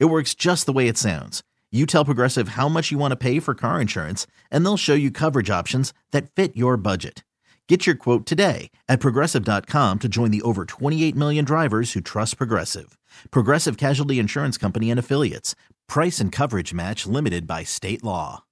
It 0.00 0.06
works 0.06 0.34
just 0.34 0.66
the 0.66 0.72
way 0.72 0.88
it 0.88 0.96
sounds. 0.96 1.42
You 1.70 1.84
tell 1.84 2.04
Progressive 2.04 2.50
how 2.50 2.68
much 2.68 2.90
you 2.90 2.96
want 2.96 3.12
to 3.12 3.16
pay 3.16 3.40
for 3.40 3.54
car 3.54 3.80
insurance, 3.80 4.26
and 4.50 4.64
they'll 4.64 4.78
show 4.78 4.94
you 4.94 5.10
coverage 5.10 5.50
options 5.50 5.92
that 6.12 6.30
fit 6.30 6.56
your 6.56 6.78
budget. 6.78 7.22
Get 7.68 7.86
your 7.86 7.96
quote 7.96 8.24
today 8.24 8.70
at 8.88 9.00
progressive.com 9.00 9.98
to 9.98 10.08
join 10.08 10.30
the 10.30 10.40
over 10.40 10.64
28 10.64 11.14
million 11.14 11.44
drivers 11.44 11.92
who 11.92 12.00
trust 12.00 12.38
Progressive. 12.38 12.98
Progressive 13.30 13.76
Casualty 13.76 14.18
Insurance 14.18 14.56
Company 14.56 14.90
and 14.90 14.98
Affiliates. 14.98 15.54
Price 15.86 16.20
and 16.20 16.32
coverage 16.32 16.72
match 16.72 17.06
limited 17.06 17.46
by 17.46 17.64
state 17.64 18.02
law. 18.02 18.44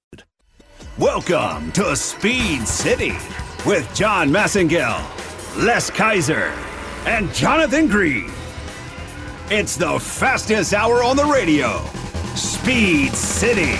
Welcome 0.99 1.71
to 1.71 1.95
Speed 1.95 2.67
City 2.67 3.15
with 3.65 3.91
John 3.95 4.29
Massengale, 4.29 5.03
Les 5.57 5.89
Kaiser, 5.89 6.53
and 7.05 7.33
Jonathan 7.33 7.87
Green. 7.87 8.31
It's 9.49 9.77
the 9.77 9.97
fastest 9.97 10.73
hour 10.73 11.01
on 11.01 11.15
the 11.15 11.23
radio. 11.23 11.79
Speed 12.35 13.13
City. 13.13 13.79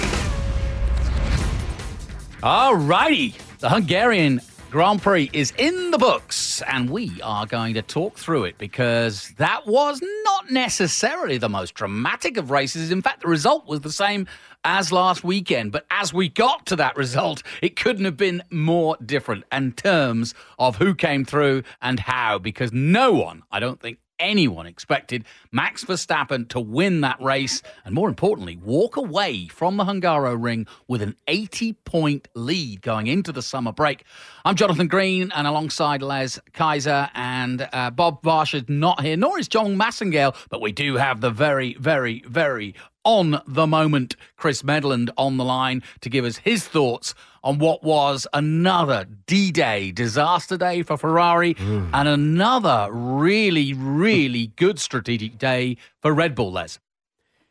All 2.42 2.78
righty. 2.78 3.36
The 3.60 3.68
Hungarian 3.68 4.40
Grand 4.72 5.02
Prix 5.02 5.30
is 5.34 5.52
in 5.58 5.92
the 5.92 5.98
books, 5.98 6.62
and 6.70 6.90
we 6.90 7.22
are 7.22 7.46
going 7.46 7.74
to 7.74 7.82
talk 7.82 8.18
through 8.18 8.46
it 8.46 8.58
because 8.58 9.34
that 9.40 9.68
was 9.68 10.02
not 10.24 10.50
necessarily 10.50 11.38
the 11.38 11.50
most 11.50 11.74
dramatic 11.74 12.38
of 12.38 12.50
races. 12.50 12.90
In 12.90 13.02
fact, 13.02 13.24
the 13.24 13.28
result 13.28 13.68
was 13.68 13.82
the 13.82 13.92
same 13.92 14.26
as 14.64 14.94
last 14.94 15.26
weekend. 15.26 15.74
But 15.74 15.86
as 15.92 16.14
we 16.14 16.30
got 16.30 16.66
to 16.68 16.78
that 16.78 16.96
result, 16.96 17.44
it 17.62 17.76
couldn't 17.76 18.06
have 18.06 18.16
been 18.16 18.42
more 18.52 18.96
different 19.06 19.44
in 19.52 19.74
terms 19.74 20.34
of 20.60 20.78
who 20.78 20.96
came 20.96 21.26
through 21.26 21.64
and 21.82 22.00
how, 22.00 22.40
because 22.40 22.72
no 22.72 23.12
one, 23.12 23.44
I 23.52 23.60
don't 23.60 23.82
think 23.82 23.98
anyone 24.20 24.66
expected 24.66 25.26
Max 25.52 25.84
Verstappen 25.84 26.48
to 26.50 26.60
win 26.60 27.02
that 27.02 27.22
race 27.22 27.62
and, 27.86 27.94
more 27.94 28.10
importantly, 28.10 28.58
walk 28.58 28.98
away 28.98 29.48
from 29.48 29.78
the 29.78 29.84
Hungaroring 29.84 30.68
with 30.88 31.02
an 31.02 31.16
80 31.28 31.74
point 31.74 32.28
lead 32.34 32.82
going 32.82 33.08
into 33.08 33.32
the 33.32 33.42
summer 33.42 33.72
break. 33.72 34.04
I'm 34.46 34.56
Jonathan 34.56 34.88
Green, 34.88 35.32
and 35.36 35.48
alongside 35.48 36.02
Les 36.02 36.40
Kaiser 36.54 37.10
and 37.14 37.68
uh, 37.74 37.92
Bob 37.92 38.22
Varsha 38.24 38.56
is 38.56 38.70
not 38.70 39.02
here, 39.02 39.18
nor 39.18 39.40
is 39.40 39.48
John 39.48 39.76
Massengale, 39.78 40.36
but 40.50 40.62
we 40.62 40.72
do 40.72 40.96
have 40.96 41.22
the 41.22 41.32
very, 41.32 41.76
very, 41.76 42.24
very 42.28 42.76
on 43.08 43.42
the 43.48 43.66
moment 43.66 44.18
Chris 44.36 44.64
Medland 44.64 45.10
on 45.18 45.38
the 45.38 45.46
line 45.46 45.82
to 46.02 46.10
give 46.10 46.26
us 46.26 46.38
his 46.38 46.68
thoughts 46.68 47.16
on 47.42 47.58
what 47.58 47.82
was 47.82 48.28
another 48.34 49.06
D 49.28 49.50
Day 49.52 49.92
disaster 49.94 50.58
day 50.58 50.84
for 50.84 50.98
Ferrari 50.98 51.54
Mm. 51.54 51.90
and 51.94 52.08
another 52.10 52.90
really, 52.92 53.74
really 53.74 54.48
good 54.58 54.78
strategic 54.78 55.38
day 55.38 55.78
for 56.02 56.14
Red 56.14 56.36
Bull, 56.36 56.52
Les. 56.52 56.80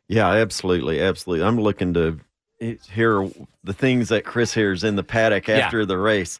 Yeah, 0.08 0.28
absolutely, 0.28 1.00
absolutely. 1.00 1.46
I'm 1.46 1.58
looking 1.58 1.94
to 1.94 2.20
hear 2.92 3.28
the 3.64 3.72
things 3.72 4.10
that 4.10 4.24
Chris 4.26 4.52
hears 4.52 4.84
in 4.84 4.96
the 4.96 5.02
paddock 5.02 5.48
Yeah. 5.48 5.60
after 5.60 5.86
the 5.86 5.96
race. 5.96 6.38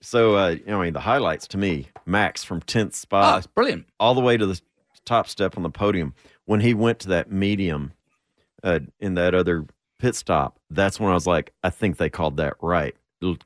So, 0.00 0.34
uh, 0.36 0.56
I 0.66 0.82
mean, 0.82 0.94
the 0.94 1.00
highlights 1.00 1.46
to 1.48 1.58
me: 1.58 1.88
Max 2.06 2.42
from 2.42 2.62
tenth 2.62 2.92
Oh, 2.92 2.96
spot, 2.96 3.38
it's 3.38 3.46
brilliant. 3.46 3.86
all 4.00 4.14
the 4.14 4.20
way 4.22 4.38
to 4.38 4.46
the 4.46 4.58
top 5.04 5.28
step 5.28 5.56
on 5.58 5.62
the 5.62 5.70
podium. 5.70 6.14
When 6.46 6.60
he 6.60 6.72
went 6.74 6.98
to 7.00 7.08
that 7.08 7.30
medium 7.30 7.92
uh, 8.62 8.80
in 9.00 9.14
that 9.14 9.34
other 9.34 9.66
pit 9.98 10.14
stop, 10.14 10.58
that's 10.70 10.98
when 11.00 11.10
I 11.10 11.14
was 11.14 11.26
like, 11.26 11.52
I 11.62 11.70
think 11.70 11.96
they 11.96 12.10
called 12.10 12.36
that 12.38 12.54
right, 12.60 12.94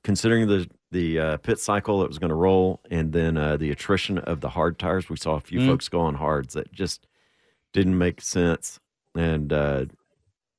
considering 0.03 0.47
the 0.48 0.69
the 0.93 1.19
uh, 1.21 1.37
pit 1.37 1.60
cycle 1.60 2.00
that 2.00 2.09
was 2.09 2.19
going 2.19 2.31
to 2.31 2.34
roll, 2.34 2.81
and 2.91 3.12
then 3.12 3.37
uh, 3.37 3.56
the 3.56 3.71
attrition 3.71 4.19
of 4.19 4.41
the 4.41 4.48
hard 4.48 4.76
tires. 4.78 5.09
We 5.09 5.16
saw 5.16 5.37
a 5.37 5.41
few 5.41 5.60
Mm. 5.60 5.66
folks 5.69 5.88
go 5.88 6.00
on 6.00 6.16
hards 6.16 6.54
that 6.54 6.72
just 6.72 7.06
didn't 7.72 7.97
make 7.97 8.21
sense. 8.21 8.81
And 9.15 9.53
uh, 9.53 9.84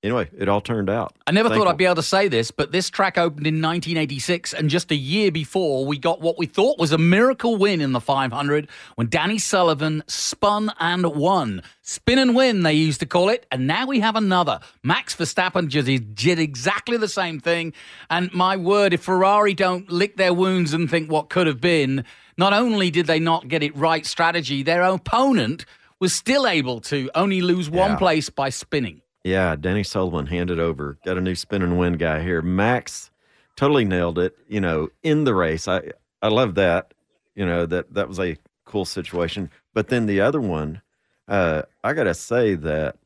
anyway, 0.03 0.29
it 0.38 0.50
all 0.50 0.62
turned 0.62 0.89
out. 0.89 1.16
I 1.28 1.31
never 1.31 1.50
thought 1.50 1.67
I'd 1.67 1.78
be 1.78 1.85
able 1.85 1.95
to 1.95 2.03
say 2.03 2.28
this, 2.28 2.51
but 2.51 2.72
this 2.72 2.89
track 2.89 3.17
opened 3.17 3.47
in 3.47 3.56
1986, 3.62 4.53
and 4.53 4.69
just 4.69 4.91
a 4.91 4.95
year 4.95 5.31
before, 5.31 5.85
we 5.85 5.97
got 5.97 6.22
what 6.22 6.38
we 6.38 6.45
thought 6.45 6.79
was 6.79 6.91
a 6.91 6.97
miracle 6.97 7.57
win 7.57 7.81
in 7.81 7.91
the 7.91 8.00
500 8.00 8.67
when 8.95 9.09
Danny 9.09 9.38
Sullivan 9.38 10.03
spun 10.07 10.72
and 10.79 11.06
won. 11.16 11.62
Spin 11.81 12.19
and 12.19 12.35
win, 12.35 12.63
they 12.63 12.73
used 12.73 13.00
to 13.01 13.06
call 13.06 13.29
it, 13.29 13.45
and 13.51 13.67
now 13.67 13.85
we 13.88 14.00
have 14.00 14.16
another. 14.16 14.59
Max 14.84 15.16
Verstappen 15.16 15.67
just 15.67 15.88
did 16.16 16.39
exactly 16.39 16.97
the 16.97 17.07
same 17.07 17.39
thing. 17.39 17.73
And 18.09 18.33
my 18.33 18.57
word, 18.57 18.94
if 18.94 19.03
Ferrari 19.03 19.53
don't 19.53 19.91
lick 19.91 20.18
their 20.18 20.33
wounds 20.33 20.73
and 20.73 20.89
think 20.89 21.12
what 21.12 21.29
could 21.29 21.47
have 21.47 21.62
been, 21.62 22.06
not 22.38 22.53
only 22.53 22.91
did 22.91 23.07
they 23.07 23.19
not 23.19 23.47
get 23.47 23.62
it 23.63 23.75
right 23.75 24.06
strategy, 24.06 24.63
their 24.63 24.83
opponent 24.83 25.66
was 26.00 26.13
still 26.16 26.47
able 26.47 26.79
to 26.81 27.09
only 27.13 27.41
lose 27.41 27.69
one 27.69 27.91
Yeah. 27.91 27.97
place 27.97 28.29
by 28.29 28.50
spinning. 28.50 29.01
Yeah, 29.24 29.56
Danny 29.56 29.84
Sullivan 29.84 30.26
handed 30.26 30.59
over. 30.59 30.98
Got 31.06 31.18
a 31.18 31.22
new 31.22 31.36
spin 31.36 31.62
and 31.62 31.78
win 31.78 31.94
guy 31.94 32.22
here. 32.22 32.42
Max 32.42 33.12
totally 33.56 33.86
nailed 33.86 34.18
it. 34.18 34.36
You 34.48 34.62
know, 34.62 34.90
in 35.04 35.24
the 35.26 35.36
race, 35.36 35.68
I 35.68 35.92
I 36.22 36.30
love 36.30 36.56
that. 36.56 36.94
You 37.36 37.46
know 37.46 37.66
that 37.68 37.94
that 37.94 38.08
was 38.08 38.20
a 38.20 38.38
cool 38.66 38.86
situation. 38.86 39.50
But 39.74 39.90
then 39.90 40.06
the 40.08 40.22
other 40.22 40.42
one, 40.42 40.81
uh, 41.28 41.64
I 41.84 41.94
gotta 41.94 42.14
say 42.16 42.56
that 42.56 42.98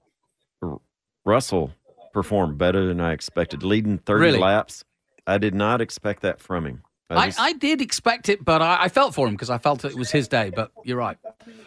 R- 0.61 0.79
Russell 1.25 1.71
performed 2.13 2.57
better 2.57 2.85
than 2.87 3.01
I 3.01 3.11
expected, 3.11 3.61
leading 3.63 3.97
thirty 3.97 4.21
Really? 4.25 4.39
laps. 4.39 4.85
I 5.27 5.37
did 5.37 5.53
not 5.53 5.81
expect 5.81 6.21
that 6.21 6.39
from 6.39 6.65
him. 6.65 6.83
I, 7.09 7.31
I 7.37 7.53
did 7.53 7.81
expect 7.81 8.29
it, 8.29 8.43
but 8.43 8.61
I, 8.61 8.83
I 8.83 8.89
felt 8.89 9.13
for 9.13 9.27
him 9.27 9.35
because 9.35 9.51
I 9.51 9.59
felt 9.59 9.85
it 9.85 9.95
was 9.95 10.09
his 10.09 10.27
day. 10.27 10.49
But 10.49 10.71
you're 10.83 10.97
right. 10.97 11.17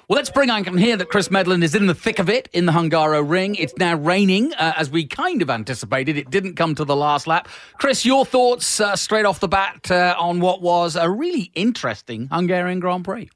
Well, 0.08 0.16
let's 0.16 0.30
bring. 0.30 0.50
I 0.50 0.62
here 0.62 0.96
that 0.96 1.10
Chris 1.10 1.28
Medland 1.28 1.62
is 1.62 1.74
in 1.74 1.86
the 1.86 1.94
thick 1.94 2.18
of 2.18 2.28
it 2.28 2.48
in 2.52 2.66
the 2.66 2.72
Hungaroring. 2.72 3.54
It's 3.58 3.76
now 3.76 3.94
raining, 3.94 4.52
uh, 4.54 4.72
as 4.76 4.90
we 4.90 5.06
kind 5.06 5.40
of 5.40 5.50
anticipated. 5.50 6.16
It 6.16 6.30
didn't 6.30 6.54
come 6.54 6.74
to 6.74 6.84
the 6.84 6.96
last 6.96 7.26
lap. 7.26 7.48
Chris, 7.74 8.04
your 8.04 8.24
thoughts 8.24 8.80
uh, 8.80 8.96
straight 8.96 9.26
off 9.26 9.38
the 9.38 9.48
bat 9.48 9.90
uh, 9.90 10.16
on 10.18 10.40
what 10.40 10.60
was 10.60 10.96
a 10.96 11.08
really 11.08 11.52
interesting 11.54 12.28
Hungarian 12.32 12.80
Grand 12.80 13.04
Prix? 13.04 13.30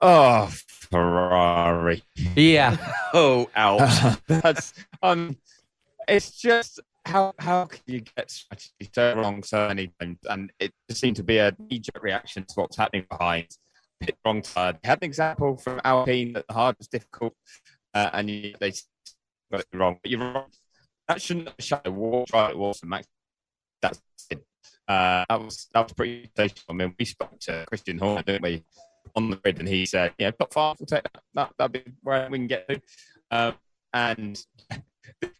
Oh, 0.00 0.46
Ferrari. 0.92 2.02
Yeah. 2.36 2.76
oh, 3.14 3.48
ouch. 3.56 4.18
That's 4.26 4.72
um, 5.02 5.36
it's 6.06 6.30
just 6.32 6.80
how 7.04 7.34
how 7.38 7.64
can 7.66 7.80
you 7.86 8.00
get 8.00 8.30
strategy 8.30 8.90
so 8.94 9.16
wrong 9.16 9.42
so 9.42 9.68
many 9.68 9.92
times? 10.00 10.18
And 10.28 10.52
it 10.58 10.72
just 10.88 11.00
seemed 11.00 11.16
to 11.16 11.22
be 11.22 11.38
a 11.38 11.54
knee-jerk 11.58 12.02
reaction 12.02 12.44
to 12.44 12.54
what's 12.54 12.76
happening 12.76 13.06
behind. 13.10 13.48
Pit 14.00 14.16
wrong 14.24 14.42
side. 14.42 14.78
Had 14.84 14.98
an 15.02 15.06
example 15.06 15.56
from 15.56 15.80
Alpine 15.84 16.32
that 16.34 16.46
the 16.48 16.54
hard 16.54 16.76
was 16.78 16.88
difficult, 16.88 17.34
uh, 17.94 18.10
and 18.12 18.28
you, 18.30 18.54
they 18.60 18.72
got 19.50 19.60
it 19.60 19.66
wrong. 19.74 19.98
But 20.02 20.10
you're 20.10 20.20
wrong. 20.20 20.46
That 21.08 21.22
shouldn't 21.22 21.48
have 21.48 21.56
shut 21.60 21.84
the 21.84 21.92
wall. 21.92 22.26
Right, 22.32 22.50
it 22.50 22.58
was 22.58 22.80
Max. 22.84 23.06
That's 23.80 24.00
it. 24.30 24.44
Uh, 24.88 25.24
that 25.28 25.40
was 25.40 25.68
that 25.72 25.84
was 25.84 25.92
pretty 25.92 26.30
sensational. 26.36 26.64
I 26.70 26.72
mean, 26.72 26.94
we 26.98 27.04
spoke 27.04 27.38
to 27.40 27.64
Christian 27.68 27.98
Horner, 27.98 28.22
didn't 28.22 28.42
we, 28.42 28.64
on 29.14 29.30
the 29.30 29.36
grid, 29.36 29.58
and 29.58 29.68
he 29.68 29.86
said, 29.86 30.14
"Yeah, 30.18 30.30
top 30.32 30.52
five, 30.52 30.76
we'll 30.78 30.86
take 30.86 31.04
that. 31.04 31.22
that 31.34 31.52
that'll 31.58 31.72
be 31.72 31.84
where 32.02 32.28
we 32.30 32.38
can 32.38 32.46
get 32.46 32.68
to." 32.68 32.80
Um, 33.30 33.54
and 33.92 34.44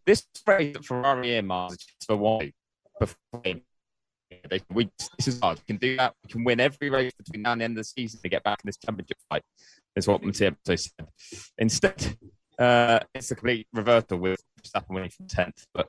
this 0.06 0.26
phrase 0.44 0.74
that 0.74 0.84
Ferrari 0.84 1.30
earmarks 1.32 1.74
is 1.74 1.78
just 1.84 2.06
for 2.06 2.16
one 2.16 2.52
before 2.98 3.42
they, 4.48 4.60
we, 4.72 4.90
this 5.18 5.28
is 5.28 5.40
hard. 5.40 5.58
We 5.58 5.74
can 5.74 5.76
do 5.76 5.96
that. 5.96 6.14
We 6.24 6.32
can 6.32 6.44
win 6.44 6.60
every 6.60 6.90
race 6.90 7.12
between 7.18 7.42
now 7.42 7.52
and 7.52 7.60
the 7.60 7.64
end 7.64 7.72
of 7.72 7.78
the 7.78 7.84
season 7.84 8.20
to 8.22 8.28
get 8.28 8.42
back 8.42 8.60
in 8.64 8.68
this 8.68 8.76
championship 8.76 9.18
fight. 9.28 9.42
Is 9.94 10.08
what 10.08 10.22
Mattia 10.22 10.56
said. 10.64 10.88
Instead, 11.58 12.16
uh, 12.58 13.00
it's 13.14 13.30
a 13.30 13.34
complete 13.34 13.66
reversal 13.72 14.18
with 14.18 14.42
Verstappen 14.62 14.88
winning 14.90 15.10
from 15.10 15.26
tenth. 15.26 15.66
But 15.74 15.88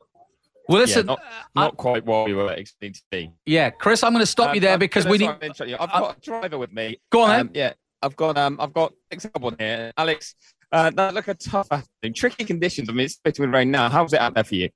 Well, 0.67 0.79
yeah, 0.79 0.85
listen, 0.85 1.05
not, 1.05 1.19
uh, 1.19 1.43
not 1.55 1.77
quite 1.77 2.05
what 2.05 2.25
we 2.25 2.33
were 2.33 2.51
expecting 2.51 2.93
to 2.93 3.01
be. 3.11 3.31
Yeah, 3.45 3.69
Chris, 3.69 4.03
I'm 4.03 4.11
going 4.11 4.21
to 4.21 4.25
stop 4.25 4.49
Um, 4.49 4.55
you 4.55 4.61
there 4.61 4.73
I'm 4.73 4.79
because 4.79 5.05
we 5.05 5.19
need. 5.19 5.29
I'm 5.29 5.35
interrupting 5.41 5.69
you. 5.69 5.77
I've 5.79 5.89
got 5.89 6.17
a 6.17 6.21
driver 6.21 6.57
with 6.57 6.73
me. 6.73 6.99
Go 7.11 7.21
on, 7.21 7.39
Um, 7.39 7.51
yeah, 7.53 7.73
I've 8.01 8.15
got 8.17 8.37
um, 8.37 8.57
I've 8.59 8.73
got 8.73 8.93
Alex 9.09 9.25
Albon 9.27 9.59
here. 9.59 9.93
Alex, 9.95 10.35
Uh, 10.73 10.89
that 10.89 11.13
look 11.13 11.27
a 11.27 11.35
tough 11.35 11.67
afternoon. 11.69 12.15
Tricky 12.15 12.43
conditions. 12.43 12.89
I 12.89 12.93
mean, 12.93 13.05
it's 13.05 13.17
between 13.17 13.51
rain 13.51 13.69
now. 13.69 13.89
How 13.89 14.01
was 14.01 14.11
it 14.11 14.19
out 14.19 14.33
there 14.33 14.43
for 14.43 14.55
you? 14.55 14.69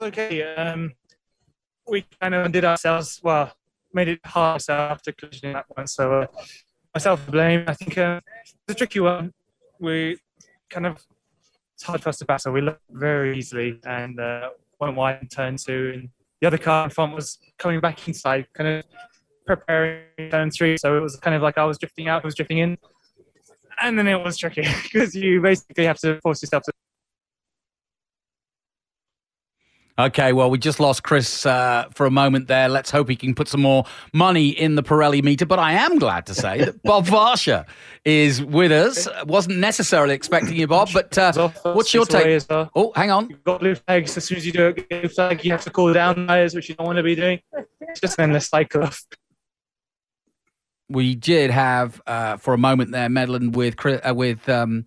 Okay. 0.00 0.44
Um, 0.54 0.92
we 1.88 2.06
kind 2.20 2.36
of 2.36 2.52
did 2.52 2.64
ourselves, 2.64 3.20
well, 3.20 3.52
made 3.92 4.06
it 4.06 4.20
hard 4.24 4.62
after 4.68 5.10
collisioning 5.10 5.54
that 5.54 5.64
one. 5.74 5.88
So 5.88 6.22
uh, 6.22 6.26
myself 6.94 7.26
to 7.26 7.32
blame. 7.32 7.64
I 7.66 7.74
think 7.74 7.98
uh, 7.98 8.20
it's 8.44 8.54
a 8.68 8.74
tricky 8.76 9.00
one. 9.00 9.32
We 9.80 10.18
kind 10.68 10.86
of, 10.86 11.04
it's 11.74 11.82
hard 11.82 12.00
for 12.00 12.10
us 12.10 12.18
to. 12.18 12.38
So 12.38 12.52
we 12.52 12.60
looked 12.60 12.82
very 12.88 13.36
easily 13.36 13.80
and 13.84 14.20
uh, 14.20 14.50
went 14.80 14.94
wide 14.94 15.18
in 15.20 15.26
turn 15.26 15.56
two. 15.56 15.90
And 15.94 16.10
the 16.40 16.46
other 16.46 16.58
car 16.58 16.84
in 16.84 16.90
front 16.90 17.12
was 17.12 17.38
coming 17.58 17.80
back 17.80 18.06
inside, 18.06 18.46
kind 18.54 18.68
of 18.68 18.84
preparing 19.48 20.04
turn 20.30 20.52
three. 20.52 20.76
So 20.76 20.96
it 20.96 21.00
was 21.00 21.16
kind 21.16 21.34
of 21.34 21.42
like 21.42 21.58
I 21.58 21.64
was 21.64 21.76
drifting 21.76 22.06
out, 22.06 22.22
I 22.22 22.26
was 22.26 22.36
drifting 22.36 22.58
in. 22.58 22.78
And 23.80 23.98
then 23.98 24.06
it 24.06 24.22
was 24.22 24.36
tricky 24.36 24.66
because 24.82 25.14
you 25.14 25.40
basically 25.40 25.84
have 25.84 25.98
to 26.00 26.20
force 26.20 26.42
yourself 26.42 26.64
to 26.64 26.72
Okay, 30.00 30.32
well, 30.32 30.48
we 30.48 30.56
just 30.56 30.80
lost 30.80 31.02
Chris 31.02 31.44
uh, 31.44 31.84
for 31.92 32.06
a 32.06 32.10
moment 32.10 32.48
there. 32.48 32.70
Let's 32.70 32.90
hope 32.90 33.10
he 33.10 33.16
can 33.16 33.34
put 33.34 33.48
some 33.48 33.60
more 33.60 33.84
money 34.14 34.48
in 34.48 34.74
the 34.74 34.82
Pirelli 34.82 35.22
meter. 35.22 35.44
But 35.44 35.58
I 35.58 35.72
am 35.72 35.98
glad 35.98 36.24
to 36.26 36.34
say 36.34 36.64
that 36.64 36.82
Bob 36.82 37.04
Varsha 37.06 37.66
is 38.06 38.42
with 38.42 38.72
us. 38.72 39.06
Wasn't 39.26 39.58
necessarily 39.58 40.14
expecting 40.14 40.56
you, 40.56 40.66
Bob, 40.66 40.88
but 40.94 41.18
uh, 41.18 41.50
what's 41.74 41.92
your 41.92 42.06
take? 42.06 42.42
Oh, 42.50 42.92
hang 42.96 43.10
on. 43.10 43.28
You've 43.28 43.44
got 43.44 43.60
blue 43.60 43.74
flags. 43.74 44.16
As 44.16 44.24
soon 44.24 44.38
as 44.38 44.46
you 44.46 44.52
do 44.52 44.68
a 44.68 44.72
blue 44.72 45.08
flag, 45.08 45.44
you 45.44 45.50
have 45.52 45.64
to 45.64 45.70
cool 45.70 45.92
down 45.92 46.26
tires, 46.26 46.54
which 46.54 46.70
you 46.70 46.76
don't 46.76 46.86
want 46.86 46.96
to 46.96 47.02
be 47.02 47.14
doing. 47.14 47.40
It's 47.82 48.00
just 48.00 48.18
an 48.18 48.24
endless 48.24 48.48
cycle 48.48 48.84
of 48.84 48.98
we 50.90 51.14
did 51.14 51.50
have 51.50 52.02
uh, 52.06 52.36
for 52.36 52.52
a 52.52 52.58
moment 52.58 52.90
there 52.90 53.08
meddling 53.08 53.52
with 53.52 53.74
uh, 53.86 54.12
with 54.14 54.46
um, 54.48 54.84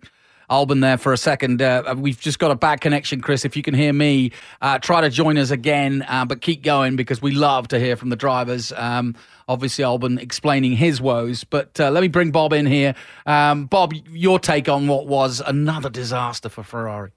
Albon 0.50 0.80
there 0.80 0.98
for 0.98 1.12
a 1.12 1.16
second. 1.16 1.62
Uh, 1.62 1.94
we've 1.96 2.20
just 2.20 2.38
got 2.38 2.50
a 2.50 2.54
bad 2.54 2.80
connection, 2.80 3.20
Chris. 3.20 3.44
If 3.44 3.56
you 3.56 3.62
can 3.62 3.74
hear 3.74 3.92
me, 3.92 4.32
uh, 4.60 4.78
try 4.78 5.00
to 5.00 5.10
join 5.10 5.38
us 5.38 5.50
again, 5.50 6.04
uh, 6.06 6.24
but 6.26 6.42
keep 6.42 6.62
going 6.62 6.96
because 6.96 7.22
we 7.22 7.32
love 7.32 7.68
to 7.68 7.80
hear 7.80 7.96
from 7.96 8.10
the 8.10 8.16
drivers. 8.16 8.72
Um, 8.72 9.16
obviously, 9.48 9.84
Albon 9.84 10.20
explaining 10.20 10.72
his 10.72 11.00
woes, 11.00 11.44
but 11.44 11.80
uh, 11.80 11.90
let 11.90 12.02
me 12.02 12.08
bring 12.08 12.30
Bob 12.30 12.52
in 12.52 12.66
here. 12.66 12.94
Um, 13.26 13.66
Bob, 13.66 13.94
your 14.10 14.38
take 14.38 14.68
on 14.68 14.86
what 14.86 15.06
was 15.06 15.42
another 15.44 15.88
disaster 15.88 16.48
for 16.48 16.62
Ferrari. 16.62 17.12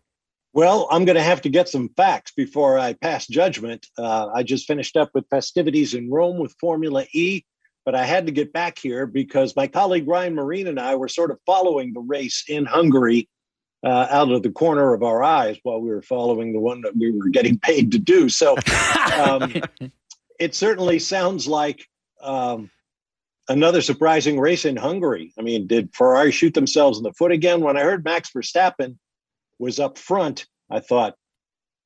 Well, 0.54 0.88
I'm 0.89 1.06
going 1.06 1.18
to 1.18 1.24
have 1.24 1.42
to 1.42 1.50
get 1.50 1.69
some 1.69 1.89
facts 1.89 2.31
before 2.31 2.80
I 2.80 2.94
pass 2.94 3.28
judgment. 3.28 3.86
Uh, 3.98 4.30
I 4.34 4.42
just 4.42 4.66
finished 4.66 4.98
up 4.98 5.12
with 5.13 5.28
festivities 5.30 5.94
in 5.94 6.10
Rome 6.10 6.39
with 6.39 6.56
Formula 6.60 7.06
E 7.13 7.44
but 7.88 7.95
I 7.95 8.04
had 8.04 8.25
to 8.25 8.34
get 8.34 8.51
back 8.51 8.78
here 8.78 9.06
because 9.06 9.56
my 9.56 9.66
colleague 9.66 10.10
Ryan 10.10 10.36
Marine 10.36 10.68
and 10.68 10.78
I 10.78 10.95
were 10.95 11.07
sort 11.07 11.31
of 11.31 11.39
following 11.45 11.94
the 11.94 12.01
race 12.01 12.44
in 12.50 12.66
Hungary 12.66 13.30
uh, 13.81 14.07
out 14.10 14.30
of 14.30 14.44
the 14.44 14.51
corner 14.51 14.94
of 14.94 15.04
our 15.04 15.24
eyes 15.24 15.57
while 15.63 15.80
we 15.80 15.88
were 15.88 16.01
following 16.01 16.51
the 16.51 16.60
one 16.60 16.81
that 16.81 16.98
we 16.98 17.12
were 17.12 17.30
getting 17.30 17.57
paid 17.63 17.94
to 17.94 17.98
do. 17.98 18.28
So 18.28 18.57
um, 19.18 19.54
it 20.38 20.54
certainly 20.54 21.00
sounds 21.00 21.48
like 21.48 21.88
um, 22.22 22.69
another 23.48 23.80
surprising 23.80 24.38
race 24.38 24.66
in 24.66 24.75
Hungary. 24.75 25.31
I 25.39 25.42
mean, 25.42 25.66
did 25.66 25.95
Ferrari 25.95 26.34
shoot 26.34 26.56
themselves 26.56 26.98
in 26.98 27.06
the 27.06 27.13
foot 27.13 27.31
again? 27.31 27.62
When 27.62 27.78
I 27.78 27.84
heard 27.84 28.04
Max 28.04 28.31
Verstappen 28.36 28.98
was 29.60 29.80
up 29.80 29.98
front, 29.98 30.45
I 30.69 30.81
thought, 30.81 31.16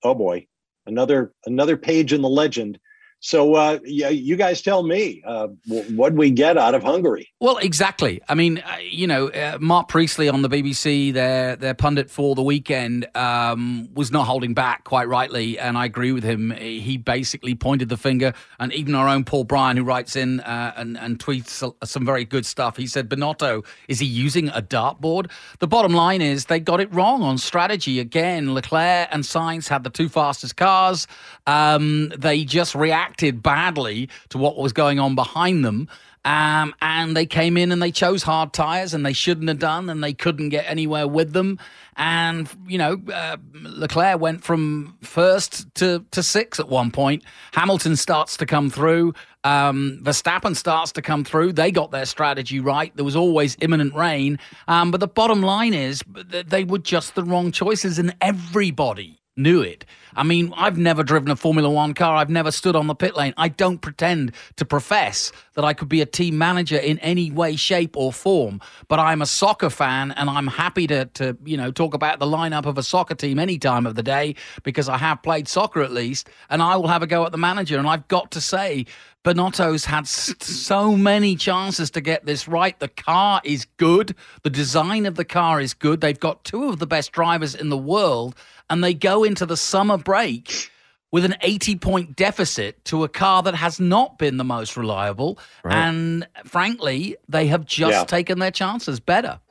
oh 0.04 0.16
boy, 0.16 0.48
another 0.88 1.32
another 1.46 1.78
page 1.78 2.12
in 2.12 2.24
the 2.24 2.28
legend 2.28 2.80
so, 3.24 3.54
uh, 3.54 3.78
yeah, 3.86 4.10
you 4.10 4.36
guys 4.36 4.64
tell 4.64 4.82
me 4.82 5.22
uh, 5.28 5.50
what 5.92 6.14
we 6.14 6.32
get 6.32 6.58
out 6.58 6.74
of 6.74 6.82
Hungary. 6.82 7.32
Well, 7.40 7.58
exactly. 7.58 8.20
I 8.28 8.34
mean, 8.34 8.58
uh, 8.58 8.78
you 8.82 9.06
know, 9.06 9.30
uh, 9.30 9.60
Mark 9.62 9.90
Priestley 9.90 10.28
on 10.28 10.42
the 10.42 10.50
BBC, 10.50 11.14
their 11.14 11.56
their 11.56 11.76
pundit 11.76 12.10
for 12.10 12.34
the 12.34 12.42
weekend, 12.42 13.06
um, 13.16 13.90
was 13.94 14.12
not 14.12 14.26
holding 14.26 14.56
back 14.56 14.86
quite 14.86 15.08
rightly, 15.08 15.60
and 15.60 15.78
I 15.78 15.86
agree 15.86 16.12
with 16.12 16.24
him. 16.24 16.50
He 16.50 16.98
basically 16.98 17.54
pointed 17.54 17.90
the 17.90 17.98
finger, 17.98 18.34
and 18.60 18.74
even 18.74 18.96
our 18.96 19.08
own 19.08 19.24
Paul 19.24 19.44
Bryan, 19.44 19.78
who 19.78 19.84
writes 19.84 20.16
in 20.16 20.40
uh, 20.40 20.74
and 20.76 20.98
and 20.98 21.20
tweets 21.20 21.72
some 21.84 22.04
very 22.04 22.26
good 22.26 22.48
stuff, 22.48 22.76
he 22.76 22.88
said, 22.88 23.08
"Binotto, 23.08 23.64
is 23.88 24.00
he 24.00 24.08
using 24.08 24.50
a 24.50 24.64
dartboard?" 24.64 25.30
The 25.60 25.68
bottom 25.68 25.94
line 25.94 26.24
is 26.24 26.46
they 26.46 26.60
got 26.60 26.80
it 26.80 26.92
wrong 26.92 27.22
on 27.22 27.38
strategy 27.38 28.00
again. 28.00 28.56
Leclerc 28.56 29.10
and 29.12 29.24
Sainz 29.24 29.68
had 29.68 29.84
the 29.84 29.92
two 29.92 30.10
fastest 30.10 30.58
cars. 30.58 31.06
Um, 31.46 32.12
they 32.18 32.46
just 32.46 32.74
reacted 32.74 33.11
reacted 33.12 33.44
badly 33.44 34.10
to 34.30 34.38
what 34.38 34.58
was 34.58 34.74
going 34.74 35.00
on 35.00 35.16
behind 35.16 35.66
them. 35.66 35.88
Um, 36.24 36.76
and 36.82 37.18
they 37.18 37.26
came 37.26 37.58
in 37.58 37.72
and 37.72 37.82
they 37.82 37.92
chose 37.92 38.22
hard 38.22 38.54
tires 38.54 38.94
and 38.94 39.04
they 39.04 39.14
shouldn't 39.14 39.48
have 39.48 39.58
done 39.58 39.90
and 39.90 40.04
they 40.04 40.14
couldn't 40.14 40.50
get 40.50 40.66
anywhere 40.68 41.08
with 41.08 41.34
them. 41.34 41.58
And, 41.96 42.48
you 42.68 42.78
know, 42.78 43.02
uh, 43.12 43.38
Leclerc 43.54 44.20
went 44.20 44.44
from 44.44 44.98
first 45.02 45.74
to, 45.76 46.06
to 46.12 46.22
six 46.22 46.60
at 46.60 46.70
one 46.70 46.92
point. 46.92 47.24
Hamilton 47.54 47.96
starts 47.96 48.38
to 48.38 48.46
come 48.46 48.70
through. 48.70 49.16
Um, 49.44 50.00
Verstappen 50.04 50.56
starts 50.56 50.92
to 50.92 51.02
come 51.02 51.24
through. 51.24 51.54
They 51.54 51.72
got 51.72 51.90
their 51.90 52.06
strategy 52.06 52.60
right. 52.60 52.96
There 52.96 53.06
was 53.06 53.16
always 53.16 53.58
imminent 53.60 53.96
rain. 53.96 54.38
Um, 54.68 54.92
but 54.92 55.00
the 55.00 55.08
bottom 55.08 55.42
line 55.42 55.74
is 55.74 56.04
they 56.46 56.66
were 56.66 56.78
just 56.78 57.16
the 57.16 57.24
wrong 57.24 57.52
choices 57.52 57.98
and 57.98 58.16
everybody 58.22 59.21
knew 59.38 59.62
it. 59.62 59.86
I 60.14 60.24
mean, 60.24 60.54
I've 60.58 60.78
never 60.78 61.04
driven 61.04 61.32
a 61.32 61.36
Formula 61.36 61.70
One 61.70 61.94
car. 61.94 62.16
I've 62.16 62.30
never 62.30 62.52
stood 62.52 62.76
on 62.76 62.88
the 62.88 62.96
pit 62.96 63.16
lane. 63.16 63.34
I 63.38 63.48
don't 63.48 63.80
pretend 63.80 64.34
to 64.58 64.66
profess 64.66 65.32
that 65.54 65.64
I 65.64 65.74
could 65.74 65.88
be 65.88 66.02
a 66.02 66.06
team 66.06 66.38
manager 66.38 66.78
in 66.78 67.00
any 67.00 67.32
way, 67.32 67.56
shape, 67.56 67.96
or 67.96 68.12
form. 68.12 68.60
But 68.90 69.00
I'm 69.00 69.22
a 69.22 69.26
soccer 69.26 69.70
fan, 69.70 70.12
and 70.12 70.30
I'm 70.30 70.48
happy 70.48 70.86
to, 70.88 71.06
to 71.06 71.38
you 71.46 71.56
know, 71.56 71.72
talk 71.72 71.94
about 71.94 72.20
the 72.20 72.26
lineup 72.26 72.66
of 72.66 72.78
a 72.78 72.84
soccer 72.84 73.16
team 73.16 73.40
any 73.40 73.58
time 73.58 73.86
of 73.86 73.96
the 73.96 74.04
day 74.04 74.36
because 74.64 74.90
I 74.90 74.98
have 74.98 75.24
played 75.24 75.48
soccer 75.48 75.82
at 75.82 75.92
least, 75.92 76.30
and 76.50 76.62
I 76.62 76.76
will 76.76 76.88
have 76.88 77.04
a 77.04 77.08
go 77.08 77.26
at 77.26 77.32
the 77.32 77.38
manager. 77.38 77.78
And 77.78 77.88
I've 77.88 78.08
got 78.10 78.32
to 78.32 78.42
say, 78.42 78.86
Binotto's 79.24 79.86
had 79.86 80.08
so 80.08 80.98
many 80.98 81.36
chances 81.36 81.92
to 81.92 82.02
get 82.02 82.26
this 82.26 82.48
right. 82.48 82.78
The 82.80 82.88
car 82.88 83.40
is 83.44 83.66
good. 83.78 84.16
The 84.42 84.50
design 84.50 85.06
of 85.06 85.14
the 85.14 85.26
car 85.26 85.62
is 85.62 85.76
good. 85.76 86.02
They've 86.02 86.20
got 86.20 86.44
two 86.44 86.70
of 86.70 86.80
the 86.80 86.88
best 86.88 87.12
drivers 87.12 87.54
in 87.54 87.70
the 87.70 87.78
world 87.78 88.36
and 88.72 88.82
they 88.84 88.94
go 88.94 89.24
into 89.26 89.46
the 89.46 89.58
summer 89.58 89.98
break 89.98 90.72
with 91.12 91.26
an 91.26 91.36
80 91.42 91.76
point 91.76 92.16
deficit 92.16 92.84
to 92.86 93.04
a 93.04 93.10
car 93.10 93.44
that 93.44 93.54
has 93.54 93.80
not 93.80 94.18
been 94.18 94.38
the 94.38 94.46
most 94.46 94.78
reliable. 94.78 95.38
Right. 95.64 95.76
And 95.76 96.28
frankly, 96.46 97.18
they 97.28 97.48
have 97.48 97.66
just 97.66 97.92
yeah. 97.92 98.04
taken 98.06 98.40
their 98.40 98.50
chances 98.50 99.02
better. 99.02 99.42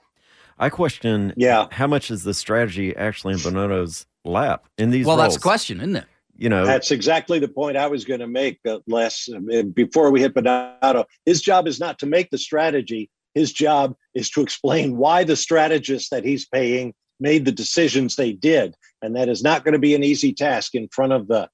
I 0.59 0.71
question 0.71 1.35
yeah. 1.37 1.67
how 1.71 1.87
much 1.87 2.11
is 2.11 2.25
the 2.25 2.35
strategy 2.35 2.97
actually 2.97 3.35
in 3.35 3.41
Binotto's 3.41 4.07
lap 4.25 4.67
in 4.79 4.91
these 4.91 5.07
Well, 5.07 5.17
roles? 5.17 5.27
that's 5.27 5.37
the 5.37 5.43
question, 5.43 5.79
isn't 5.81 5.97
it? 5.97 6.07
You 6.37 6.49
know, 6.49 6.65
that's 6.65 6.91
exactly 6.91 7.39
the 7.39 7.49
point 7.49 7.77
I 7.77 7.87
was 7.87 8.07
going 8.07 8.21
to 8.21 8.27
make. 8.27 8.61
Uh, 8.67 8.79
Les, 8.87 9.29
uh, 9.29 9.63
before 9.75 10.11
we 10.11 10.23
hit 10.23 10.33
Binotto, 10.33 11.05
his 11.27 11.43
job 11.43 11.69
is 11.69 11.79
not 11.79 11.99
to 11.99 12.07
make 12.07 12.31
the 12.31 12.39
strategy. 12.39 13.11
His 13.35 13.53
job 13.53 13.95
is 14.15 14.31
to 14.31 14.41
explain 14.41 14.97
why 14.97 15.25
the 15.25 15.37
strategist 15.37 16.11
that 16.11 16.25
he's 16.25 16.47
paying 16.47 16.95
made 17.21 17.45
the 17.45 17.53
decisions 17.53 18.17
they 18.17 18.33
did. 18.33 18.75
And 19.03 19.17
that 19.17 19.29
is 19.29 19.43
not 19.43 19.65
going 19.65 19.73
to 19.73 19.79
be 19.79 19.95
an 19.95 20.05
easy 20.05 20.33
task 20.33 20.75
in 20.75 20.89
front 20.89 21.13
of 21.13 21.29
the 21.29 21.49